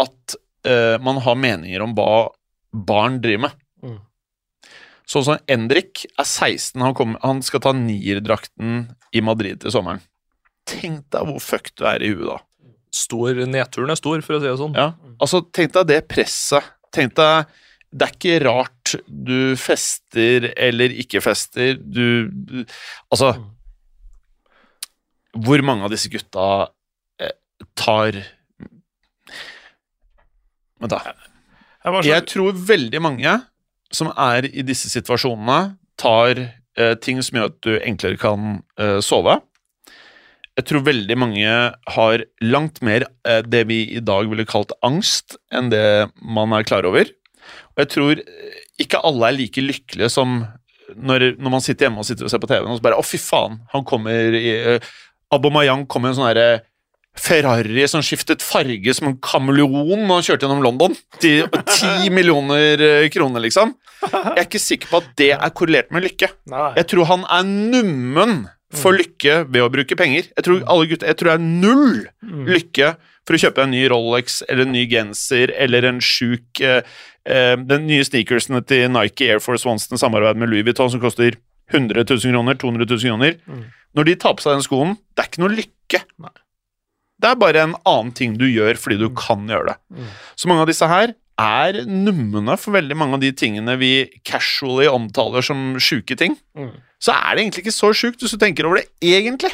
[0.00, 0.34] at
[0.66, 2.26] uh, man har meninger om hva
[2.74, 3.60] barn driver med.
[3.84, 4.00] Mm.
[5.06, 10.02] Sånn som Endrik er 16, han, kom, han skal ta nierdrakten i Madrid til sommeren.
[10.66, 12.40] Tenk deg hvor fucked du er i huet da.
[12.94, 14.74] Stor, Nedturen er stor, for å si det sånn.
[14.78, 16.74] Ja, altså Tenk deg det presset.
[16.94, 17.50] Tenk deg
[17.94, 21.74] Det er ikke rart du fester eller ikke fester.
[21.78, 22.64] Du
[23.10, 23.53] Altså Altså
[25.34, 26.68] Hvor mange av disse gutta
[27.20, 27.34] eh,
[27.78, 28.20] tar
[30.80, 31.00] Vent, da.
[31.84, 33.32] Jeg så, Jeg tror veldig mange
[33.94, 38.98] som er i disse situasjonene, tar eh, ting som gjør at du enklere kan eh,
[39.04, 39.38] sove.
[40.54, 41.52] Jeg tror veldig mange
[41.96, 46.66] har langt mer eh, det vi i dag ville kalt angst, enn det man er
[46.66, 47.10] klar over.
[47.74, 50.42] Og jeg tror eh, ikke alle er like lykkelige som
[50.94, 53.06] når, når man sitter hjemme og sitter og ser på TV-en og så bare Å,
[53.06, 54.90] fy faen, han kommer i uh,
[55.36, 56.48] Abomayang kom i en sånn herre
[57.14, 60.96] Ferrari som skiftet farge som en kameleon når han kjørte gjennom London.
[61.22, 63.76] Til ti millioner eh, kroner, liksom.
[64.04, 66.28] Jeg er ikke sikker på at det er korrelert med lykke.
[66.50, 68.34] nei, Jeg tror han er nummen
[68.74, 70.26] for lykke ved å bruke penger.
[70.34, 72.46] Jeg tror alle gutter, jeg tror det er null Mm.
[72.50, 72.86] lykke
[73.28, 76.80] for å kjøpe en ny Rolex eller en ny genser eller en sjuk eh,
[77.28, 81.00] eh, Den nye sneakersene til Nike Air Force Ones den samarbeid med Louis Vuitton som
[81.04, 81.36] koster
[81.72, 83.36] 100 000 kroner, 200 000 kroner.
[83.94, 86.00] Når de tar på seg den skoen, det er ikke noe lykke.
[87.22, 89.76] Det er bare en annen ting du gjør fordi du kan gjøre det.
[90.36, 93.92] Så mange av disse her er numne for veldig mange av de tingene vi
[94.26, 96.36] casually omtaler som sjuke ting.
[97.02, 99.50] Så er det egentlig ikke så sjukt hvis du tenker over det egentlig.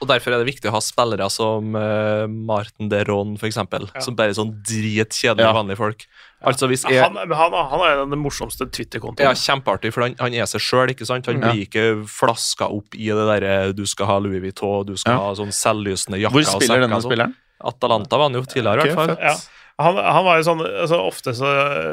[0.00, 4.14] Og Derfor er det viktig å ha spillere som uh, Martin Deron, for eksempel, som
[4.18, 5.52] bare er sånn dritkjedelige Ja.
[5.56, 6.04] vanlige folk.
[6.46, 9.24] Altså hvis jeg, Han, han, han er den morsomste Twitter-kontoen.
[9.24, 10.92] Ja, kjempeartig, for han, han er seg sjøl?
[10.92, 11.50] Han Ja.
[11.50, 15.18] blir ikke flaska opp i det derre du skal ha Louis Vuitton, du skal Ja.
[15.18, 17.10] ha sånn selvlysende jakker Hvor og spiller sekker denne sånn.
[17.10, 17.34] spilleren?
[17.64, 19.16] Atalanta var han jo tidligere, i hvert fall.
[19.18, 19.34] Ja.
[19.76, 21.48] Han, han var jo sånn altså Ofte så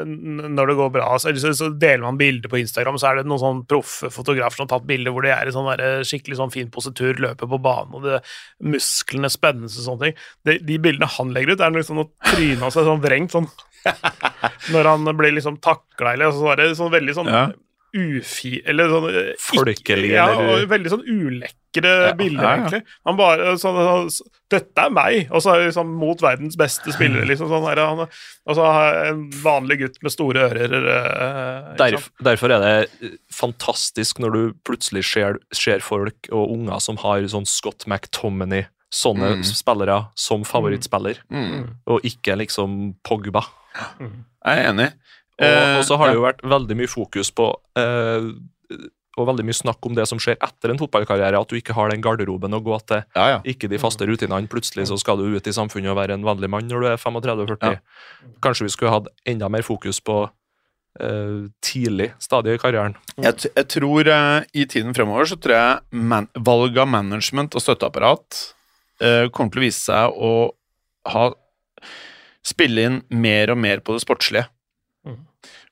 [0.08, 3.42] når det går bra, så, så, deler man bilder på Instagram, så er det noen
[3.42, 6.54] sånn proffe fotografer som har tatt bilder hvor de er i sånn der, skikkelig sånn
[6.54, 8.22] fin positur, løper på banen, og det,
[8.64, 10.24] musklene spennes og sånne ting.
[10.48, 13.50] De, de bildene han legger ut, er liksom noe trynet hans er sånn vrengt sånn
[14.72, 17.46] Når han blir liksom takla, eller så var det sånn veldig sånn Ja.
[17.94, 18.56] Ufi...
[18.66, 22.56] Eller sånn eh, Folkelig, Ja, eller- veldig sånn ulekre bilder, ja, ja.
[22.58, 22.82] egentlig.
[23.06, 23.78] Han bare sånn,
[24.10, 25.30] sånn Dette er meg!
[25.34, 27.48] Og så er liksom mot verdens beste spillere, liksom.
[27.50, 30.76] Sånn her, han, og så har jeg en vanlig gutt med store ører.
[30.92, 32.74] eh, Derf, derfor er det
[33.08, 38.66] eh, fantastisk når du plutselig ser, ser folk og unger som har sånn Scott McTominay,
[38.94, 39.42] sånne Mm.
[39.42, 41.64] spillere, som favorittspiller, Mm.
[41.88, 43.42] og ikke liksom Pogba.
[43.98, 44.92] Jeg er enig.
[45.34, 47.48] Og, Eh, og så har det jo vært veldig mye fokus på
[47.80, 48.26] eh,
[49.18, 51.90] Og veldig mye snakk om det som skjer etter en fotballkarriere, at du ikke har
[51.90, 53.02] den garderoben å gå til.
[53.14, 53.40] Ja, ja.
[53.46, 54.46] Ikke de faste rutinene.
[54.50, 56.96] Plutselig så skal du ut i samfunnet og være en vanlig mann når du er
[57.02, 57.78] 35-40.
[58.42, 62.96] Kanskje vi skulle hatt enda mer fokus på uh, tidlig stadie i karrieren.
[63.22, 67.54] Jeg, t- jeg tror uh, i tiden fremover så tror jeg man, valg av management
[67.54, 68.40] og støtteapparat
[69.02, 70.32] uh, kommer til å vise seg å
[71.14, 71.28] ha
[72.44, 74.48] spille inn mer og mer på det sportslige.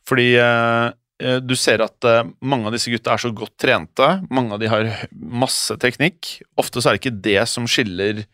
[0.09, 0.87] Fordi eh,
[1.23, 4.63] eh, du ser at eh, mange av disse gutta er så godt trente, mange av
[4.63, 6.39] de har masse teknikk.
[6.61, 8.25] Ofte så er det ikke det som skiller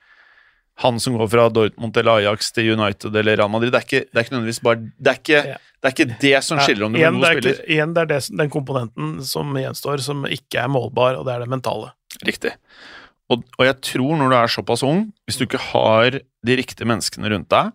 [0.78, 3.72] han som går fra Dortmund eller Ajax til United eller Real Madrid.
[3.74, 6.34] Det er ikke, det er ikke nødvendigvis bare Det er ikke, det, er ikke det
[6.46, 7.64] som skiller om du blir god er spiller.
[7.66, 11.42] igjen, det er det, den komponenten som gjenstår, som ikke er målbar, og det er
[11.42, 11.90] det mentale.
[12.28, 12.54] Riktig.
[13.28, 16.88] Og, og jeg tror når du er såpass ung, hvis du ikke har de riktige
[16.88, 17.74] menneskene rundt deg,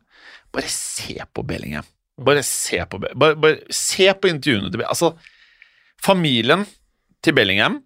[0.56, 1.86] bare se på Bellingham.
[2.22, 5.14] Bare se på, bare, bare se på intervjuene til Altså,
[6.04, 6.68] familien
[7.26, 7.80] til Bellingham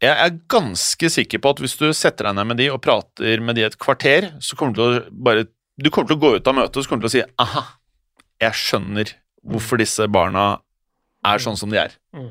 [0.00, 3.42] Jeg er ganske sikker på at hvis du setter deg ned med de og prater
[3.42, 5.48] med de et kvarter, så kommer du til å bare
[5.82, 7.26] Du kommer til å gå ut av møtet og så kommer du til å si
[7.42, 7.64] aha,
[8.40, 9.14] jeg skjønner
[9.50, 10.60] hvorfor disse barna
[11.26, 11.94] er sånn som de er.
[12.16, 12.30] Mm.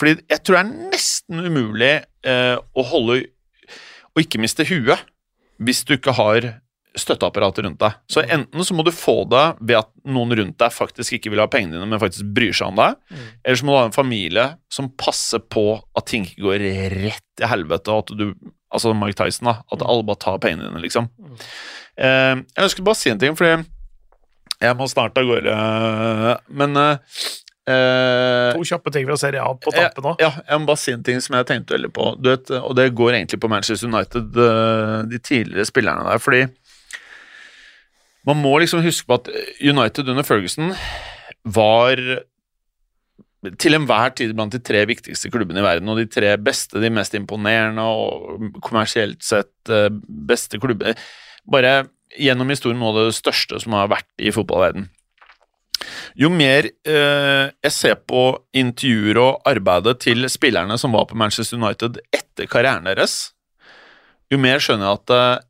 [0.00, 1.92] Fordi jeg tror det er nesten umulig
[2.24, 3.20] eh, å holde
[4.10, 5.06] Å ikke miste huet
[5.60, 6.46] hvis du ikke har
[6.98, 7.98] støtteapparatet rundt deg.
[8.10, 11.42] Så enten så må du få det ved at noen rundt deg faktisk ikke vil
[11.42, 12.96] ha pengene dine, men faktisk bryr seg om deg,
[13.44, 15.66] eller så må du ha en familie som passer på
[15.96, 16.64] at ting ikke går
[16.96, 18.32] rett i helvete, og at du
[18.70, 19.64] Altså Mike Tyson, da.
[19.74, 21.08] At alle bare tar pengene dine, liksom.
[21.98, 23.64] Eh, jeg ønsker bare å si en ting, fordi
[24.62, 25.54] jeg må snart av gårde,
[26.54, 27.00] men eh,
[27.66, 30.14] eh, To kjappe ting fra Serie A på tappet nå.
[30.22, 32.12] ja, jeg må bare si en ting som jeg tenkte veldig på.
[32.22, 36.22] Du vet, og det går egentlig på Manchester United, eh, de tidligere spillerne der.
[36.22, 36.44] Fordi
[38.28, 40.74] man må liksom huske på at United under Ferguson
[41.44, 42.00] var
[43.56, 46.90] til enhver tid blant de tre viktigste klubbene i verden, og de tre beste, de
[46.92, 50.98] mest imponerende og kommersielt sett eh, beste klubber.
[51.50, 51.88] Bare
[52.20, 54.90] gjennom historien noe av det største som har vært i fotballverden.
[56.20, 61.56] Jo mer eh, jeg ser på intervjuer og arbeidet til spillerne som var på Manchester
[61.56, 63.30] United etter karrieren deres,
[64.30, 65.46] jo mer skjønner jeg at eh,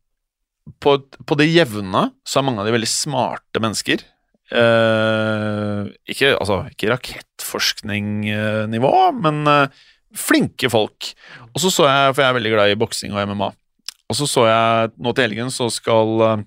[0.83, 3.99] på, på det jevne så er mange av de veldig smarte mennesker.
[4.51, 5.81] Eh,
[6.11, 8.93] ikke, altså, ikke rakettforskningnivå,
[9.23, 9.73] men eh,
[10.17, 11.15] flinke folk.
[11.55, 13.49] Og så så jeg, for jeg er veldig glad i boksing og MMA,
[14.11, 16.43] og så så jeg nå til helgen så skal eh,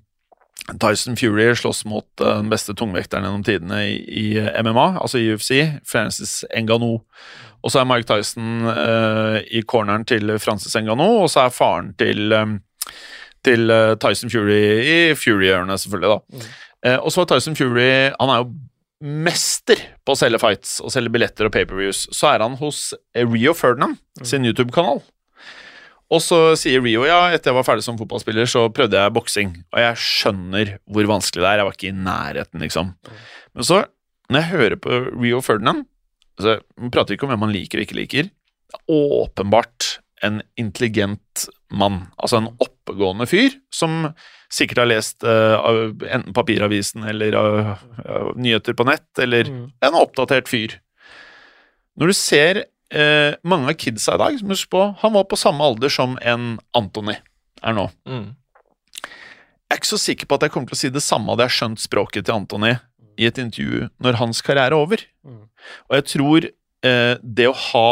[0.82, 4.28] Tyson Fury slåss mot eh, den beste tungvekteren gjennom tidene i, i
[4.64, 6.98] MMA, altså i UFC, Francis Engano.
[7.64, 11.94] Og så er Mike Tyson eh, i corneren til Francis Engano, og så er faren
[12.00, 12.58] til, eh,
[13.46, 16.52] til eh, Tyson Fury i Fury-hjørnet, selvfølgelig, da.
[16.84, 17.90] Eh, og så er Tyson Fury
[18.20, 18.54] Han er jo
[19.04, 22.06] mester på å selge fights og selge billetter og pay-per-views.
[22.16, 25.02] Så er han hos Rio Ferdinand sin YouTube-kanal.
[26.14, 29.56] Og så sier Rio ja, etter jeg var ferdig som fotballspiller, så prøvde jeg boksing.
[29.74, 31.62] Og jeg skjønner hvor vanskelig det er.
[31.62, 32.94] Jeg var ikke i nærheten, liksom.
[33.54, 33.82] Men så,
[34.30, 35.84] når jeg hører på Rio Ferdinand
[36.40, 38.30] altså, Man prater ikke om hvem man liker og ikke liker.
[38.30, 39.90] Det er åpenbart
[40.24, 42.06] en intelligent mann.
[42.18, 42.52] Altså en
[42.84, 44.10] oppegående fyr som
[44.54, 47.72] sikkert har lest uh, enten papiravisen eller uh,
[48.04, 49.72] uh, nyheter på nett, eller Mm.
[49.82, 50.76] en oppdatert fyr.
[51.98, 52.64] Når du ser
[52.94, 56.16] eh, mange av kidsa i dag, som husk på, han var på samme alder som
[56.22, 57.16] en Antony
[57.64, 57.88] er nå.
[58.06, 58.36] Mm.
[59.04, 61.48] Jeg er ikke så sikker på at jeg kommer til å si det samme hadde
[61.48, 62.76] jeg skjønt språket til Antony
[63.18, 65.02] i et intervju når hans karriere er over.
[65.26, 65.44] Mm.
[65.90, 66.50] Og jeg tror
[66.86, 67.90] eh, det å ha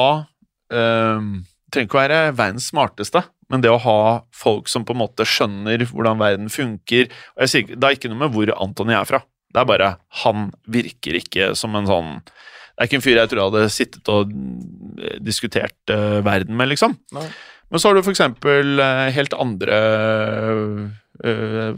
[0.71, 3.21] Trenger ikke å være verdens smarteste,
[3.51, 4.01] men det å ha
[4.35, 8.11] folk som på en måte skjønner hvordan verden funker og jeg sier, Det er ikke
[8.11, 9.21] noe med hvor Antony er fra.
[9.51, 9.89] Det er bare
[10.23, 13.75] Han virker ikke som en sånn Det er ikke en fyr jeg tror jeg hadde
[13.75, 16.95] sittet og eh, diskutert uh, verden med, liksom.
[17.15, 17.27] Nei.
[17.71, 19.77] Men så har du for eksempel eh, helt andre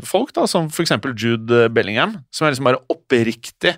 [0.07, 3.74] folk, da, som for eksempel Jude Bellingham, som er liksom bare oppriktig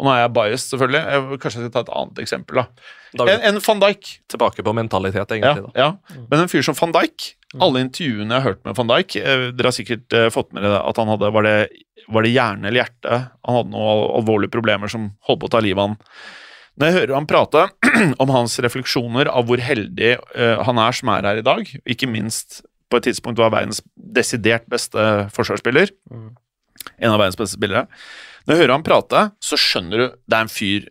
[0.00, 1.00] Og nå er jeg biased, selvfølgelig.
[1.12, 2.62] Jeg, kanskje jeg skal ta et annet eksempel.
[2.62, 3.26] da.
[3.28, 4.08] En, en van Dijk.
[4.32, 5.64] tilbake på mentalitet, Ja, egentlig.
[5.68, 5.72] da.
[5.76, 6.18] ja.
[6.30, 7.26] Men en fyr som van Dijk
[7.60, 10.64] Alle intervjuene jeg har hørt med van Dijk eh, Dere har sikkert eh, fått med
[10.64, 11.56] dere at han hadde Var det,
[12.08, 13.18] var det hjerne eller hjerte?
[13.44, 15.98] Han hadde noen alvorlige problemer som holdt på å ta livet av han.
[16.80, 17.66] Når jeg hører han prate
[18.24, 22.08] om hans refleksjoner av hvor heldig eh, han er som er her i dag, ikke
[22.08, 25.04] minst på et tidspunkt var verdens desidert beste
[25.36, 26.30] forsvarsspiller, Mm.
[26.98, 27.84] en av verdens beste spillere
[28.42, 30.88] Når jeg hører han prate, så skjønner du det er en fyr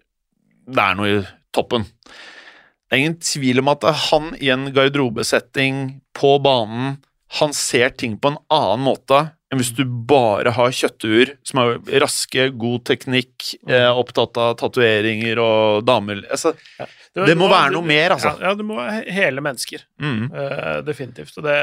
[0.71, 1.21] Det er noe i
[1.55, 1.87] toppen.
[1.87, 6.97] Det er ingen tvil om at han i en garderobesetting på banen
[7.39, 11.99] Han ser ting på en annen måte enn hvis du bare har kjøttuer som er
[11.99, 16.53] raske, god teknikk, eh, opptatt av tatoveringer og damer altså,
[17.11, 18.31] Det må være noe mer, altså.
[18.39, 19.83] Ja, ja, det må være hele mennesker.
[19.99, 21.35] mm, Uh, definitivt.
[21.35, 21.57] Og det,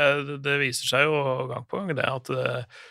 [0.45, 2.85] det viser seg jo gang på gang, det at eh,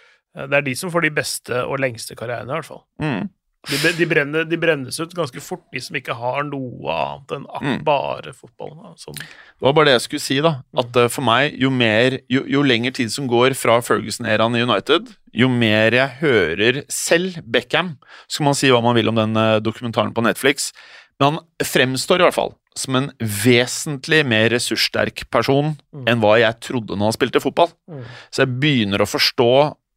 [0.45, 2.85] det er de som får de beste og lengste karrierene, i hvert fall.
[3.01, 3.25] mm.
[3.67, 7.47] De, de, brenner, de brennes ut ganske fort, de som ikke har noe annet enn
[7.59, 7.79] Mm.
[7.83, 8.93] bare fotballen.
[9.01, 9.17] Sånn.
[9.17, 10.51] Det var bare det jeg skulle si, da.
[10.77, 14.61] At eh, for meg, jo mer Jo, jo lenger tid som går fra Ferguson-æraen i
[14.63, 17.97] United, jo mer jeg hører selv Beckham
[18.29, 20.71] Så kan man si hva man vil om den eh, dokumentaren på Netflix,
[21.19, 25.73] men han fremstår i hvert fall som en vesentlig mer ressurssterk person
[26.07, 27.73] enn hva jeg trodde når han spilte fotball.
[27.89, 28.03] Mm.
[28.31, 29.49] Så jeg begynner å forstå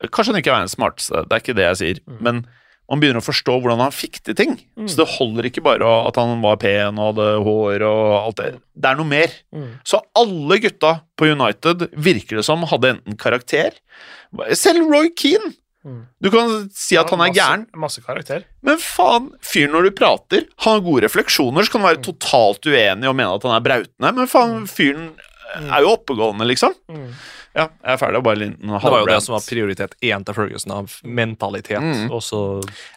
[0.09, 2.45] Kanskje han ikke er den smarteste, det er ikke det jeg sier, men
[2.91, 4.55] man begynner å forstå hvordan han fikk til ting.
[4.89, 8.49] Så det holder ikke bare at han var pen og hadde hår og alt det.
[8.75, 9.31] Det er noe mer.
[9.55, 9.69] Mm.
[9.87, 13.77] Så alle gutta på United virker det som hadde enten karakter
[14.59, 15.53] Selv Roy Keane!
[15.87, 16.03] Mm.
[16.21, 18.43] Du kan si at han er Masse- gæren, Masse karakter.
[18.63, 22.67] men faen, fyren når du prater, han har gode refleksjoner, så kan du være totalt
[22.69, 25.07] uenig og mene at han er brautende, men faen, fyren
[25.57, 26.75] er jo oppegående, liksom.
[26.93, 27.07] Mm.
[27.51, 28.23] Ja, jeg er ferdig.
[28.23, 31.83] Bare en liten Det var jo det som var prioritet én til Ferguson, av mentalitet.
[31.83, 32.09] Mm.
[32.15, 32.41] Og så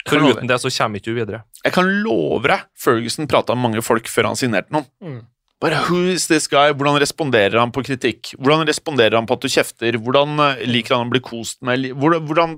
[0.09, 1.43] Foruten det så kommer ikke du videre.
[1.63, 4.89] Jeg kan love deg, Ferguson prata med mange folk før han signerte noen.
[5.01, 5.21] Mm.
[5.63, 6.73] Bare who is this guy?
[6.75, 8.33] Hvordan responderer han på kritikk?
[8.35, 9.95] Hvordan responderer han på at du kjefter?
[9.95, 11.85] Hvordan eh, liker han å bli kost med?
[11.95, 12.55] Hvordan, hvordan,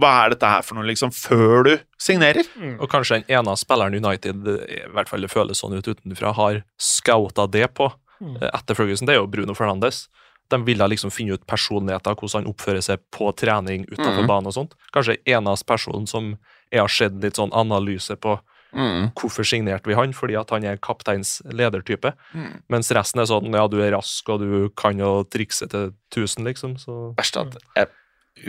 [0.00, 2.48] hva er dette her for noe, liksom, før du signerer?
[2.80, 6.62] Og kanskje den ene spilleren United, i hvert fall det føles sånn ut utenfra, har
[6.80, 10.06] scouta det på eh, etter Ferguson, det er jo Bruno Fernandes.
[10.52, 14.28] De ville liksom finne ut personligheter, hvordan han oppfører seg på trening utenfor mm.
[14.30, 14.76] banen og sånt.
[14.94, 16.34] Kanskje eneste person som
[16.70, 18.38] jeg har sett litt sånn analyse på
[18.76, 19.10] Mm.
[19.16, 22.12] hvorfor signerte vi han, fordi at han er kapteins ledertype.
[22.34, 22.58] Mm.
[22.68, 26.44] Mens resten er sånn ja, du er rask, og du kan jo trikse til 1000,
[26.44, 26.74] liksom.
[26.82, 27.88] Så Verst at jeg,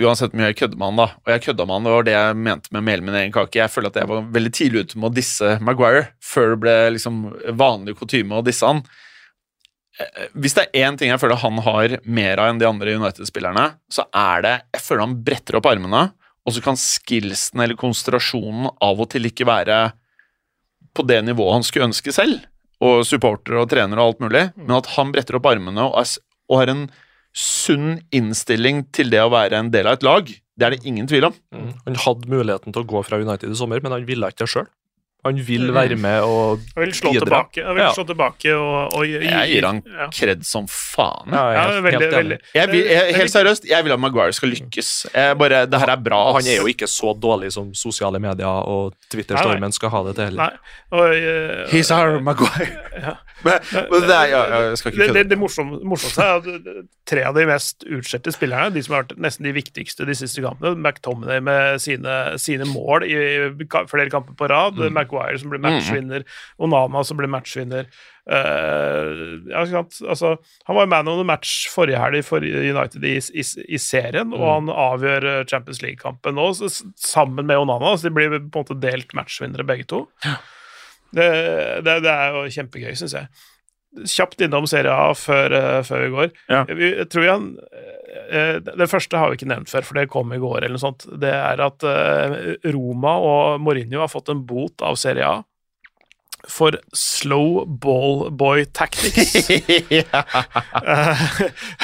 [0.03, 2.15] Uansett mye jeg kødder med han, da, og jeg kødda med han, det var det
[2.17, 3.55] jeg mente med mel min egen kake.
[3.55, 6.73] Jeg føler at jeg var veldig tidlig ute med å disse Maguire, før det ble
[6.97, 7.21] liksom
[7.61, 8.83] vanlig kutyme å disse han.
[10.37, 13.65] Hvis det er én ting jeg føler han har mer av enn de andre United-spillerne,
[13.89, 16.03] så er det Jeg føler han bretter opp armene,
[16.47, 19.79] og så kan skillsen eller konsentrasjonen av og til ikke være
[20.95, 22.45] på det nivået han skulle ønske selv,
[22.83, 26.13] og supportere og trenere og alt mulig, men at han bretter opp armene og, er,
[26.47, 26.87] og har en
[27.37, 31.09] sunn innstilling til det å være en del av et lag, det er det ingen
[31.09, 31.36] tvil om.
[31.53, 31.69] mm.
[31.86, 34.53] Han hadde muligheten til å gå fra United i sommer, men han ville ikke det
[34.53, 34.69] sjøl.
[35.25, 36.81] Han vil være med og bidra.
[36.85, 37.91] vil slå tilbake, jeg vil Ja.
[37.91, 40.05] slå tilbake og, og gi- Jeg gir han ja.
[40.13, 41.33] kred som faen.
[41.33, 42.37] Ja, jeg Ja, er helt, veldig, helt veldig.
[42.55, 45.07] Jeg vil, jeg, helt seriøst, jeg vil at Maguire skal lykkes.
[45.13, 46.21] Jeg bare, det her er bra.
[46.29, 46.45] Ass.
[46.45, 50.25] han er jo ikke så dårlig som sosiale medier og Twitter-stormen skal ha det til
[50.29, 50.59] heller.
[50.91, 53.17] Og, eh, He's our Maguire.
[53.43, 53.59] Men,
[53.91, 59.03] men det er, morsomste, er at tre av de mest utskjelte spillerne, de som har
[59.05, 63.19] vært nesten de viktigste de siste kampene, McTominay med sine, sine mål i
[63.69, 64.93] ka- flere kamper på rad, Mm.
[65.08, 66.28] Maguire som ble matchvinner,
[66.59, 67.89] Onana som ble matchvinner
[68.28, 69.62] Uh, ja.
[70.09, 70.34] Altså,
[70.67, 74.34] han var jo man of the match forrige helg for United i, i, i serien,
[74.36, 76.67] og han avgjør eh, Champions League-kampen nå så,
[77.00, 80.04] sammen med Onana, så de blir på en måte delt matchvinnere begge to.
[81.16, 81.29] Det,
[81.88, 83.32] det, det er jo kjempegøy, syns jeg.
[83.97, 86.32] Kjapt innom Serie A før, eh, før vi går.
[86.51, 86.64] Ja.
[86.70, 90.09] Jeg, jeg tror jeg, eh, eh, Det første har vi ikke nevnt før, for det
[90.14, 90.58] kom i går.
[90.64, 91.08] eller noe sånt.
[91.20, 91.86] Det er at
[92.74, 95.43] Roma og Mourinho har fått en bot av Serie A
[96.47, 99.47] for slow ball boy tactics.
[100.87, 101.21] Eh,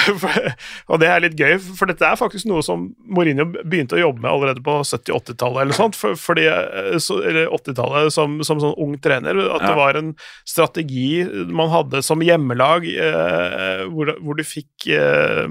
[0.90, 4.22] og det er litt gøy, for dette er faktisk noe som Mourinho begynte å jobbe
[4.24, 8.76] med allerede på 70-80-tallet, eller sånt, for, fordi, eh, så, eller 80-tallet som, som sånn
[8.80, 9.36] ung trener.
[9.48, 9.70] At Ja.
[9.70, 10.12] det var en
[10.48, 15.46] strategi man hadde som hjemmelag, eh, hvor, hvor du fikk eh,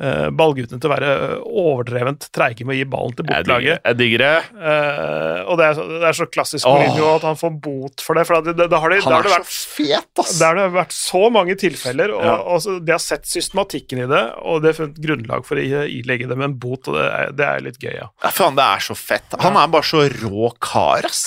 [0.00, 1.12] eh, ballguttene til å være
[1.48, 3.82] overdrevent treige med å gi ballen til bortelaget.
[3.84, 4.34] Jeg digger det.
[4.58, 8.04] Eh, og det er, så, det er så klassisk Mourinho Mourinho at han får bot
[8.04, 8.26] for det.
[8.28, 10.32] For da, da har det, da Han er det er vært så fet, ass!
[10.38, 12.36] der har det vært så mange tilfeller, og, Ja.
[12.54, 15.64] og så de har sett systematikken i det, og det har funnet grunnlag for å
[15.88, 18.08] ilegge dem en bot, og det er, det er litt gøy, ja.
[18.24, 19.38] Ja, faen, det er så fett.
[19.44, 21.24] Han er bare så rå kar, ass.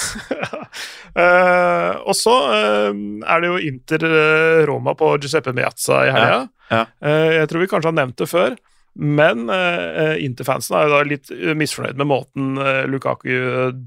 [1.18, 6.42] uh, og så uh, er det jo Inter eh, Roma på Giuseppe Meazza i helga.
[6.72, 6.86] Ja.
[7.04, 8.54] Eh, jeg tror vi kanskje har nevnt det før,
[8.96, 13.32] men eh, Inter-fansen er jo da litt misfornøyd med måten eh, Lukaku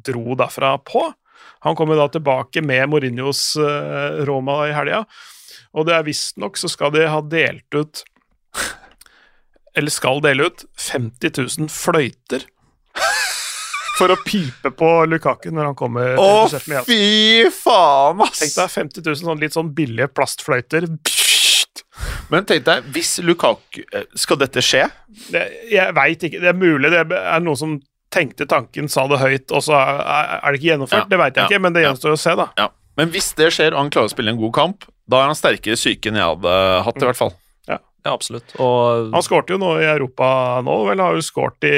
[0.05, 1.07] dro derfra på.
[1.65, 5.05] Han kommer da tilbake med Mourinhos eh, Roma i helga,
[5.73, 8.05] og det er visstnok så skal de ha delt ut
[9.74, 11.32] Eller skal dele ut 50
[11.65, 12.45] 000 fløyter.
[13.99, 16.47] For å pipe på Lukaku når han kommer Å,
[16.86, 18.43] fy faen, ass!
[18.43, 20.89] Tenk deg 50 000 sånn litt sånn billige plastfløyter.
[22.32, 24.86] Men tenk deg, hvis Lukaku eh, Skal dette skje?
[25.31, 26.41] Det, jeg veit ikke.
[26.43, 27.77] Det er mulig det er noen som
[28.15, 31.05] tenkte tanken, sa det høyt, og så er, er det ikke gjennomført.
[31.05, 31.91] Ja, Det veit jeg ja, ikke, men det ja.
[31.93, 32.49] gjenstår å se, da.
[32.61, 32.69] Ja.
[32.97, 35.36] Men hvis det skjer, og han klarer å spille en god kamp, da er han
[35.39, 36.53] sterkere syke enn jeg hadde
[36.86, 37.35] hatt, i hvert fall.
[38.05, 38.51] Ja, absolutt.
[38.61, 40.27] Og Han skårte jo nå i Europa
[40.61, 41.70] nå, vel har jo skåret i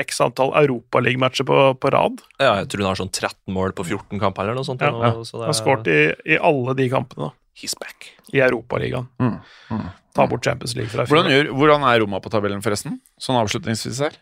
[0.00, 2.22] x antall Europaligamatcher på, på rad.
[2.40, 4.80] ja, jeg tror han har sånn 13 mål på 14 kamper eller noe sånt.
[4.80, 5.10] Ja, ja.
[5.20, 5.98] så det Han har er- skåret i,
[6.32, 7.30] i alle de kampene da,
[7.60, 8.08] He's back.
[8.32, 9.10] i Europaligaen.
[9.20, 9.36] Mm,
[9.76, 9.84] mm.
[10.16, 11.20] Ta bort Champions League fra i fjor.
[11.28, 12.96] Hvordan, hvordan er Roma på tabellen, forresten?
[13.20, 14.16] Sånn avslutningsvis her.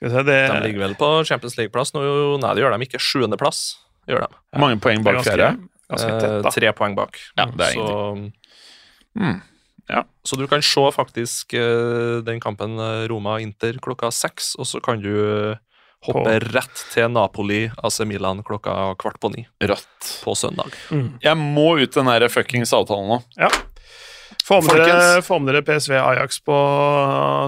[0.00, 2.00] Skal vi se, det, De ligger vel på Champions League-plass nå?
[2.40, 3.00] Nei, det gjør de ikke.
[3.04, 3.58] Sjuendeplass
[4.08, 4.38] gjør de.
[4.54, 5.50] Hvor mange poeng bak fjerde?
[5.92, 7.18] Eh, tre poeng bak.
[7.36, 8.32] Ja, det er så,
[9.18, 9.40] Mm.
[10.24, 15.02] så du kan se faktisk eh, den kampen eh, Roma-Inter klokka seks, og så kan
[15.02, 15.10] du
[16.06, 20.22] hoppe hoppe rett til Napoli AC Milan klokka kvart på ni Rødt.
[20.24, 20.70] på søndag.
[20.94, 21.18] Mm.
[21.20, 23.20] Jeg må ut den der fuckings avtalen nå.
[24.46, 26.54] Få med, dere, få med dere PSV Ajax på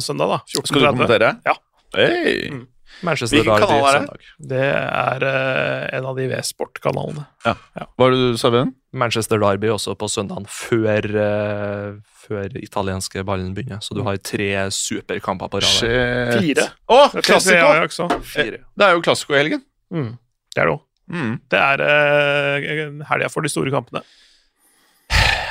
[0.02, 0.38] søndag, da.
[0.60, 1.36] Skal du kommentere?
[1.46, 1.54] Ja.
[1.96, 2.50] Hey.
[2.52, 2.68] Mm.
[3.02, 4.02] Manchester Hvilken Derby kanal er det?
[4.02, 4.26] søndag.
[4.52, 7.24] Det er uh, en av de V-sport-kanalene.
[7.42, 8.74] Hva er det du sa, Vennen?
[8.92, 11.96] Manchester Derby også på søndagen før, uh,
[12.26, 13.80] før italienske ballen begynner.
[13.82, 16.38] Så du har tre superkamper på rad.
[16.38, 16.68] Fire.
[16.86, 18.08] Å, er klassiko!
[18.28, 18.62] Fire.
[18.76, 19.64] Det er jo klassiko i helgen.
[19.92, 20.12] Mm.
[20.52, 20.84] Det er det òg.
[21.12, 21.32] Mm.
[21.50, 24.04] Det er uh, helga for de store kampene.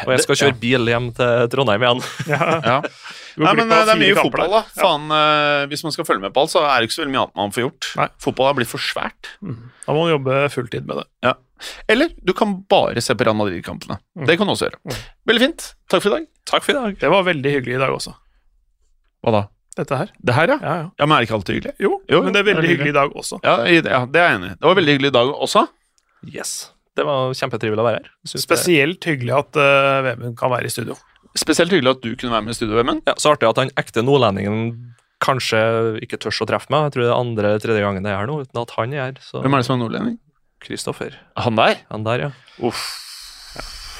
[0.05, 2.01] Og jeg skal kjøre bil hjem til Trondheim igjen.
[2.31, 2.47] Ja.
[2.65, 2.77] Ja.
[3.39, 4.61] Nei, men eh, det er mye fotball, da.
[4.75, 7.13] Faen, uh, hvis man skal følge med på alt, så er det ikke så veldig
[7.15, 7.87] mye annet man får gjort.
[8.01, 8.07] Nei.
[8.25, 9.29] Fotball har blitt for svært.
[9.39, 9.61] Mm.
[9.85, 11.33] Da må man jobbe fulltid med det.
[11.87, 13.99] Eller du kan bare se på Real Madrid-kampene.
[14.17, 14.25] Mm.
[14.27, 14.97] Det kan du også gjøre.
[15.29, 15.67] Veldig fint.
[15.93, 16.27] Takk for i dag.
[16.49, 16.99] Takk for i dag.
[16.99, 18.15] Det var veldig hyggelig i dag også.
[19.21, 19.43] Hva da?
[19.77, 20.09] Dette her.
[20.19, 20.57] Det her, ja?
[20.59, 20.87] Ja, ja.
[20.99, 21.75] Ja, Men er det ikke alltid hyggelig?
[21.79, 23.39] Jo, Jo, men det er veldig det er hyggelig i dag også.
[23.45, 24.55] Ja, i- ja, det er jeg enig i.
[24.57, 25.67] Det var veldig hyggelig i dag også.
[26.27, 26.70] Yes.
[26.97, 28.09] Det var kjempetrivelig å være her.
[28.27, 30.97] Synes det- Spesielt hyggelig at uh, Vemund kan være i studio.
[31.39, 33.03] Spesielt hyggelig at du kunne være med i studio, Vemund.
[33.07, 34.73] Ja, så artig at han ekte nordlendingen
[35.23, 35.61] kanskje
[36.03, 36.89] ikke tør å treffe meg.
[36.89, 39.03] Jeg tror det er andre tredje gangen jeg er her nå, uten at han er
[39.05, 39.21] her.
[39.23, 40.17] Så Hvem er det som er nordlending?
[40.61, 41.15] Kristoffer.
[41.37, 41.79] Han der?
[41.93, 42.31] Han der, ja.
[42.59, 42.81] Uff.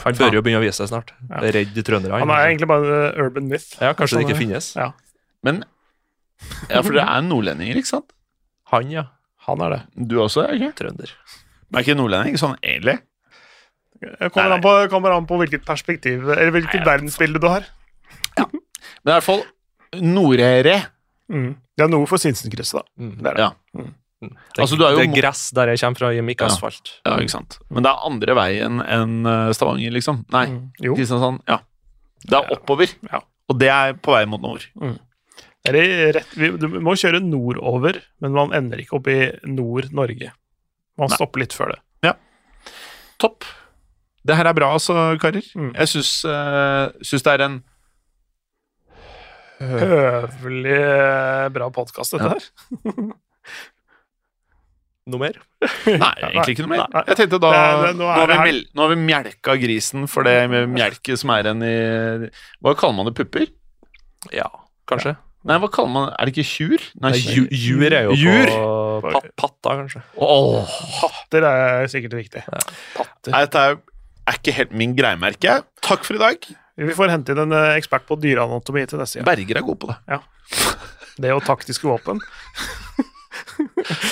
[0.03, 1.11] Han bør jo begynne å vise seg snart.
[1.29, 1.39] Ja.
[1.55, 2.17] Redd trøndere.
[2.19, 3.75] Han er egentlig bare urban myth.
[3.79, 4.71] Ja, kanskje det ikke er- finnes.
[4.75, 4.91] Ja,
[5.45, 5.63] Men
[6.69, 8.11] Ja, for dere er nordlendinger, ikke sant?
[8.73, 9.03] Han, ja.
[9.45, 9.81] han er det.
[10.09, 10.73] Du også, er ikke?
[10.81, 11.13] Trønder.
[11.71, 12.97] Men er ikke nordlending sånn egentlig?
[14.33, 17.67] Kommer, an på, kommer an på hvilket perspektiv Eller hvilket verdensbilde du har.
[18.39, 18.47] Ja.
[18.51, 19.43] Men i hvert fall
[20.01, 20.77] Nordere.
[21.31, 21.51] Mm.
[21.77, 22.83] Det er noe for Sinsenkrysset, da.
[23.01, 23.11] Mm.
[23.19, 23.43] Det er det.
[23.45, 23.83] Ja.
[24.21, 26.91] Det, Altså, du er jo det er gress der jeg kommer fra, Jim, ikke asfalt.
[27.07, 27.57] Ja, ikke sant.
[27.73, 30.23] Men det er andre veien enn eh, Stavanger, liksom.
[30.33, 30.95] Nei, Mm.
[30.95, 31.41] Kristiansand.
[31.49, 31.57] Ja.
[32.21, 32.91] Det er oppover.
[33.09, 33.21] Ja.
[33.49, 34.63] Og det er på vei mot nord.
[35.67, 35.85] Er det
[36.15, 40.31] rett, vi, du må kjøre nordover, men man ender ikke opp i Nord-Norge.
[41.01, 41.17] Man Nei.
[41.17, 41.79] stopper litt før det.
[43.21, 43.39] Topp.
[44.25, 45.45] Det her er bra, altså, karer.
[45.57, 45.71] Mm.
[45.77, 47.55] Jeg syns, uh, syns det er en
[49.61, 52.29] Høvelig eh, bra podkast, dette Ja.
[52.33, 52.41] her.
[55.11, 55.35] Noe mer?
[55.85, 56.83] Nei, egentlig ikke noe mer.
[56.93, 57.03] Nei.
[57.11, 60.21] Jeg tenkte da Det det- Nå nå har vi, nå har vi mjelka grisen for
[60.25, 60.37] det
[60.69, 61.75] melket som er igjen i
[62.61, 63.15] Hva kaller man det?
[63.17, 63.45] Pupper?
[64.33, 64.47] Ja,
[64.89, 65.13] kanskje.
[65.47, 66.83] Nei, hva kaller man Er det ikke tjur?
[67.01, 68.51] Nei, tjur, Jur er jo Jur?
[69.01, 70.01] på pat, patta, kanskje.
[70.21, 70.67] Oh.
[71.01, 72.43] Patter er sikkert viktig.
[72.45, 73.31] Patter.
[73.33, 73.79] Nei, Dette er,
[74.29, 75.65] er ikke helt min greie, merker jeg.
[75.81, 76.45] Takk for i dag.
[76.77, 79.27] Vi får hente inn en eh, ekspert på dyreanatomi til neste gang.
[79.31, 80.21] Berger er god på det.
[81.25, 82.21] Det og taktiske våpen.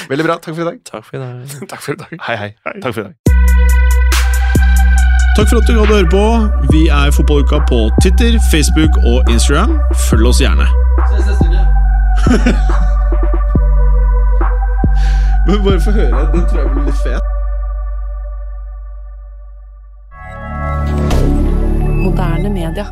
[0.10, 0.41] Veldig bra.
[0.41, 0.81] Takk for i dag.
[0.89, 1.30] Takk for det.
[1.72, 2.18] Takk for i dag.
[2.26, 2.51] Hei, hei.
[2.65, 2.76] Hei.
[2.81, 3.15] Takk for i dag.
[5.38, 6.26] Takk for at du gadd å høre på.
[6.73, 9.77] Vi er Fotballuka på Twitter, Facebook og Instagram.
[10.10, 10.65] Følg oss gjerne.
[11.07, 11.63] Ses neste uke.
[15.47, 16.31] Men bare få høre.
[16.34, 17.23] Den tror jeg blir litt fet.
[22.03, 22.85] Moderne media.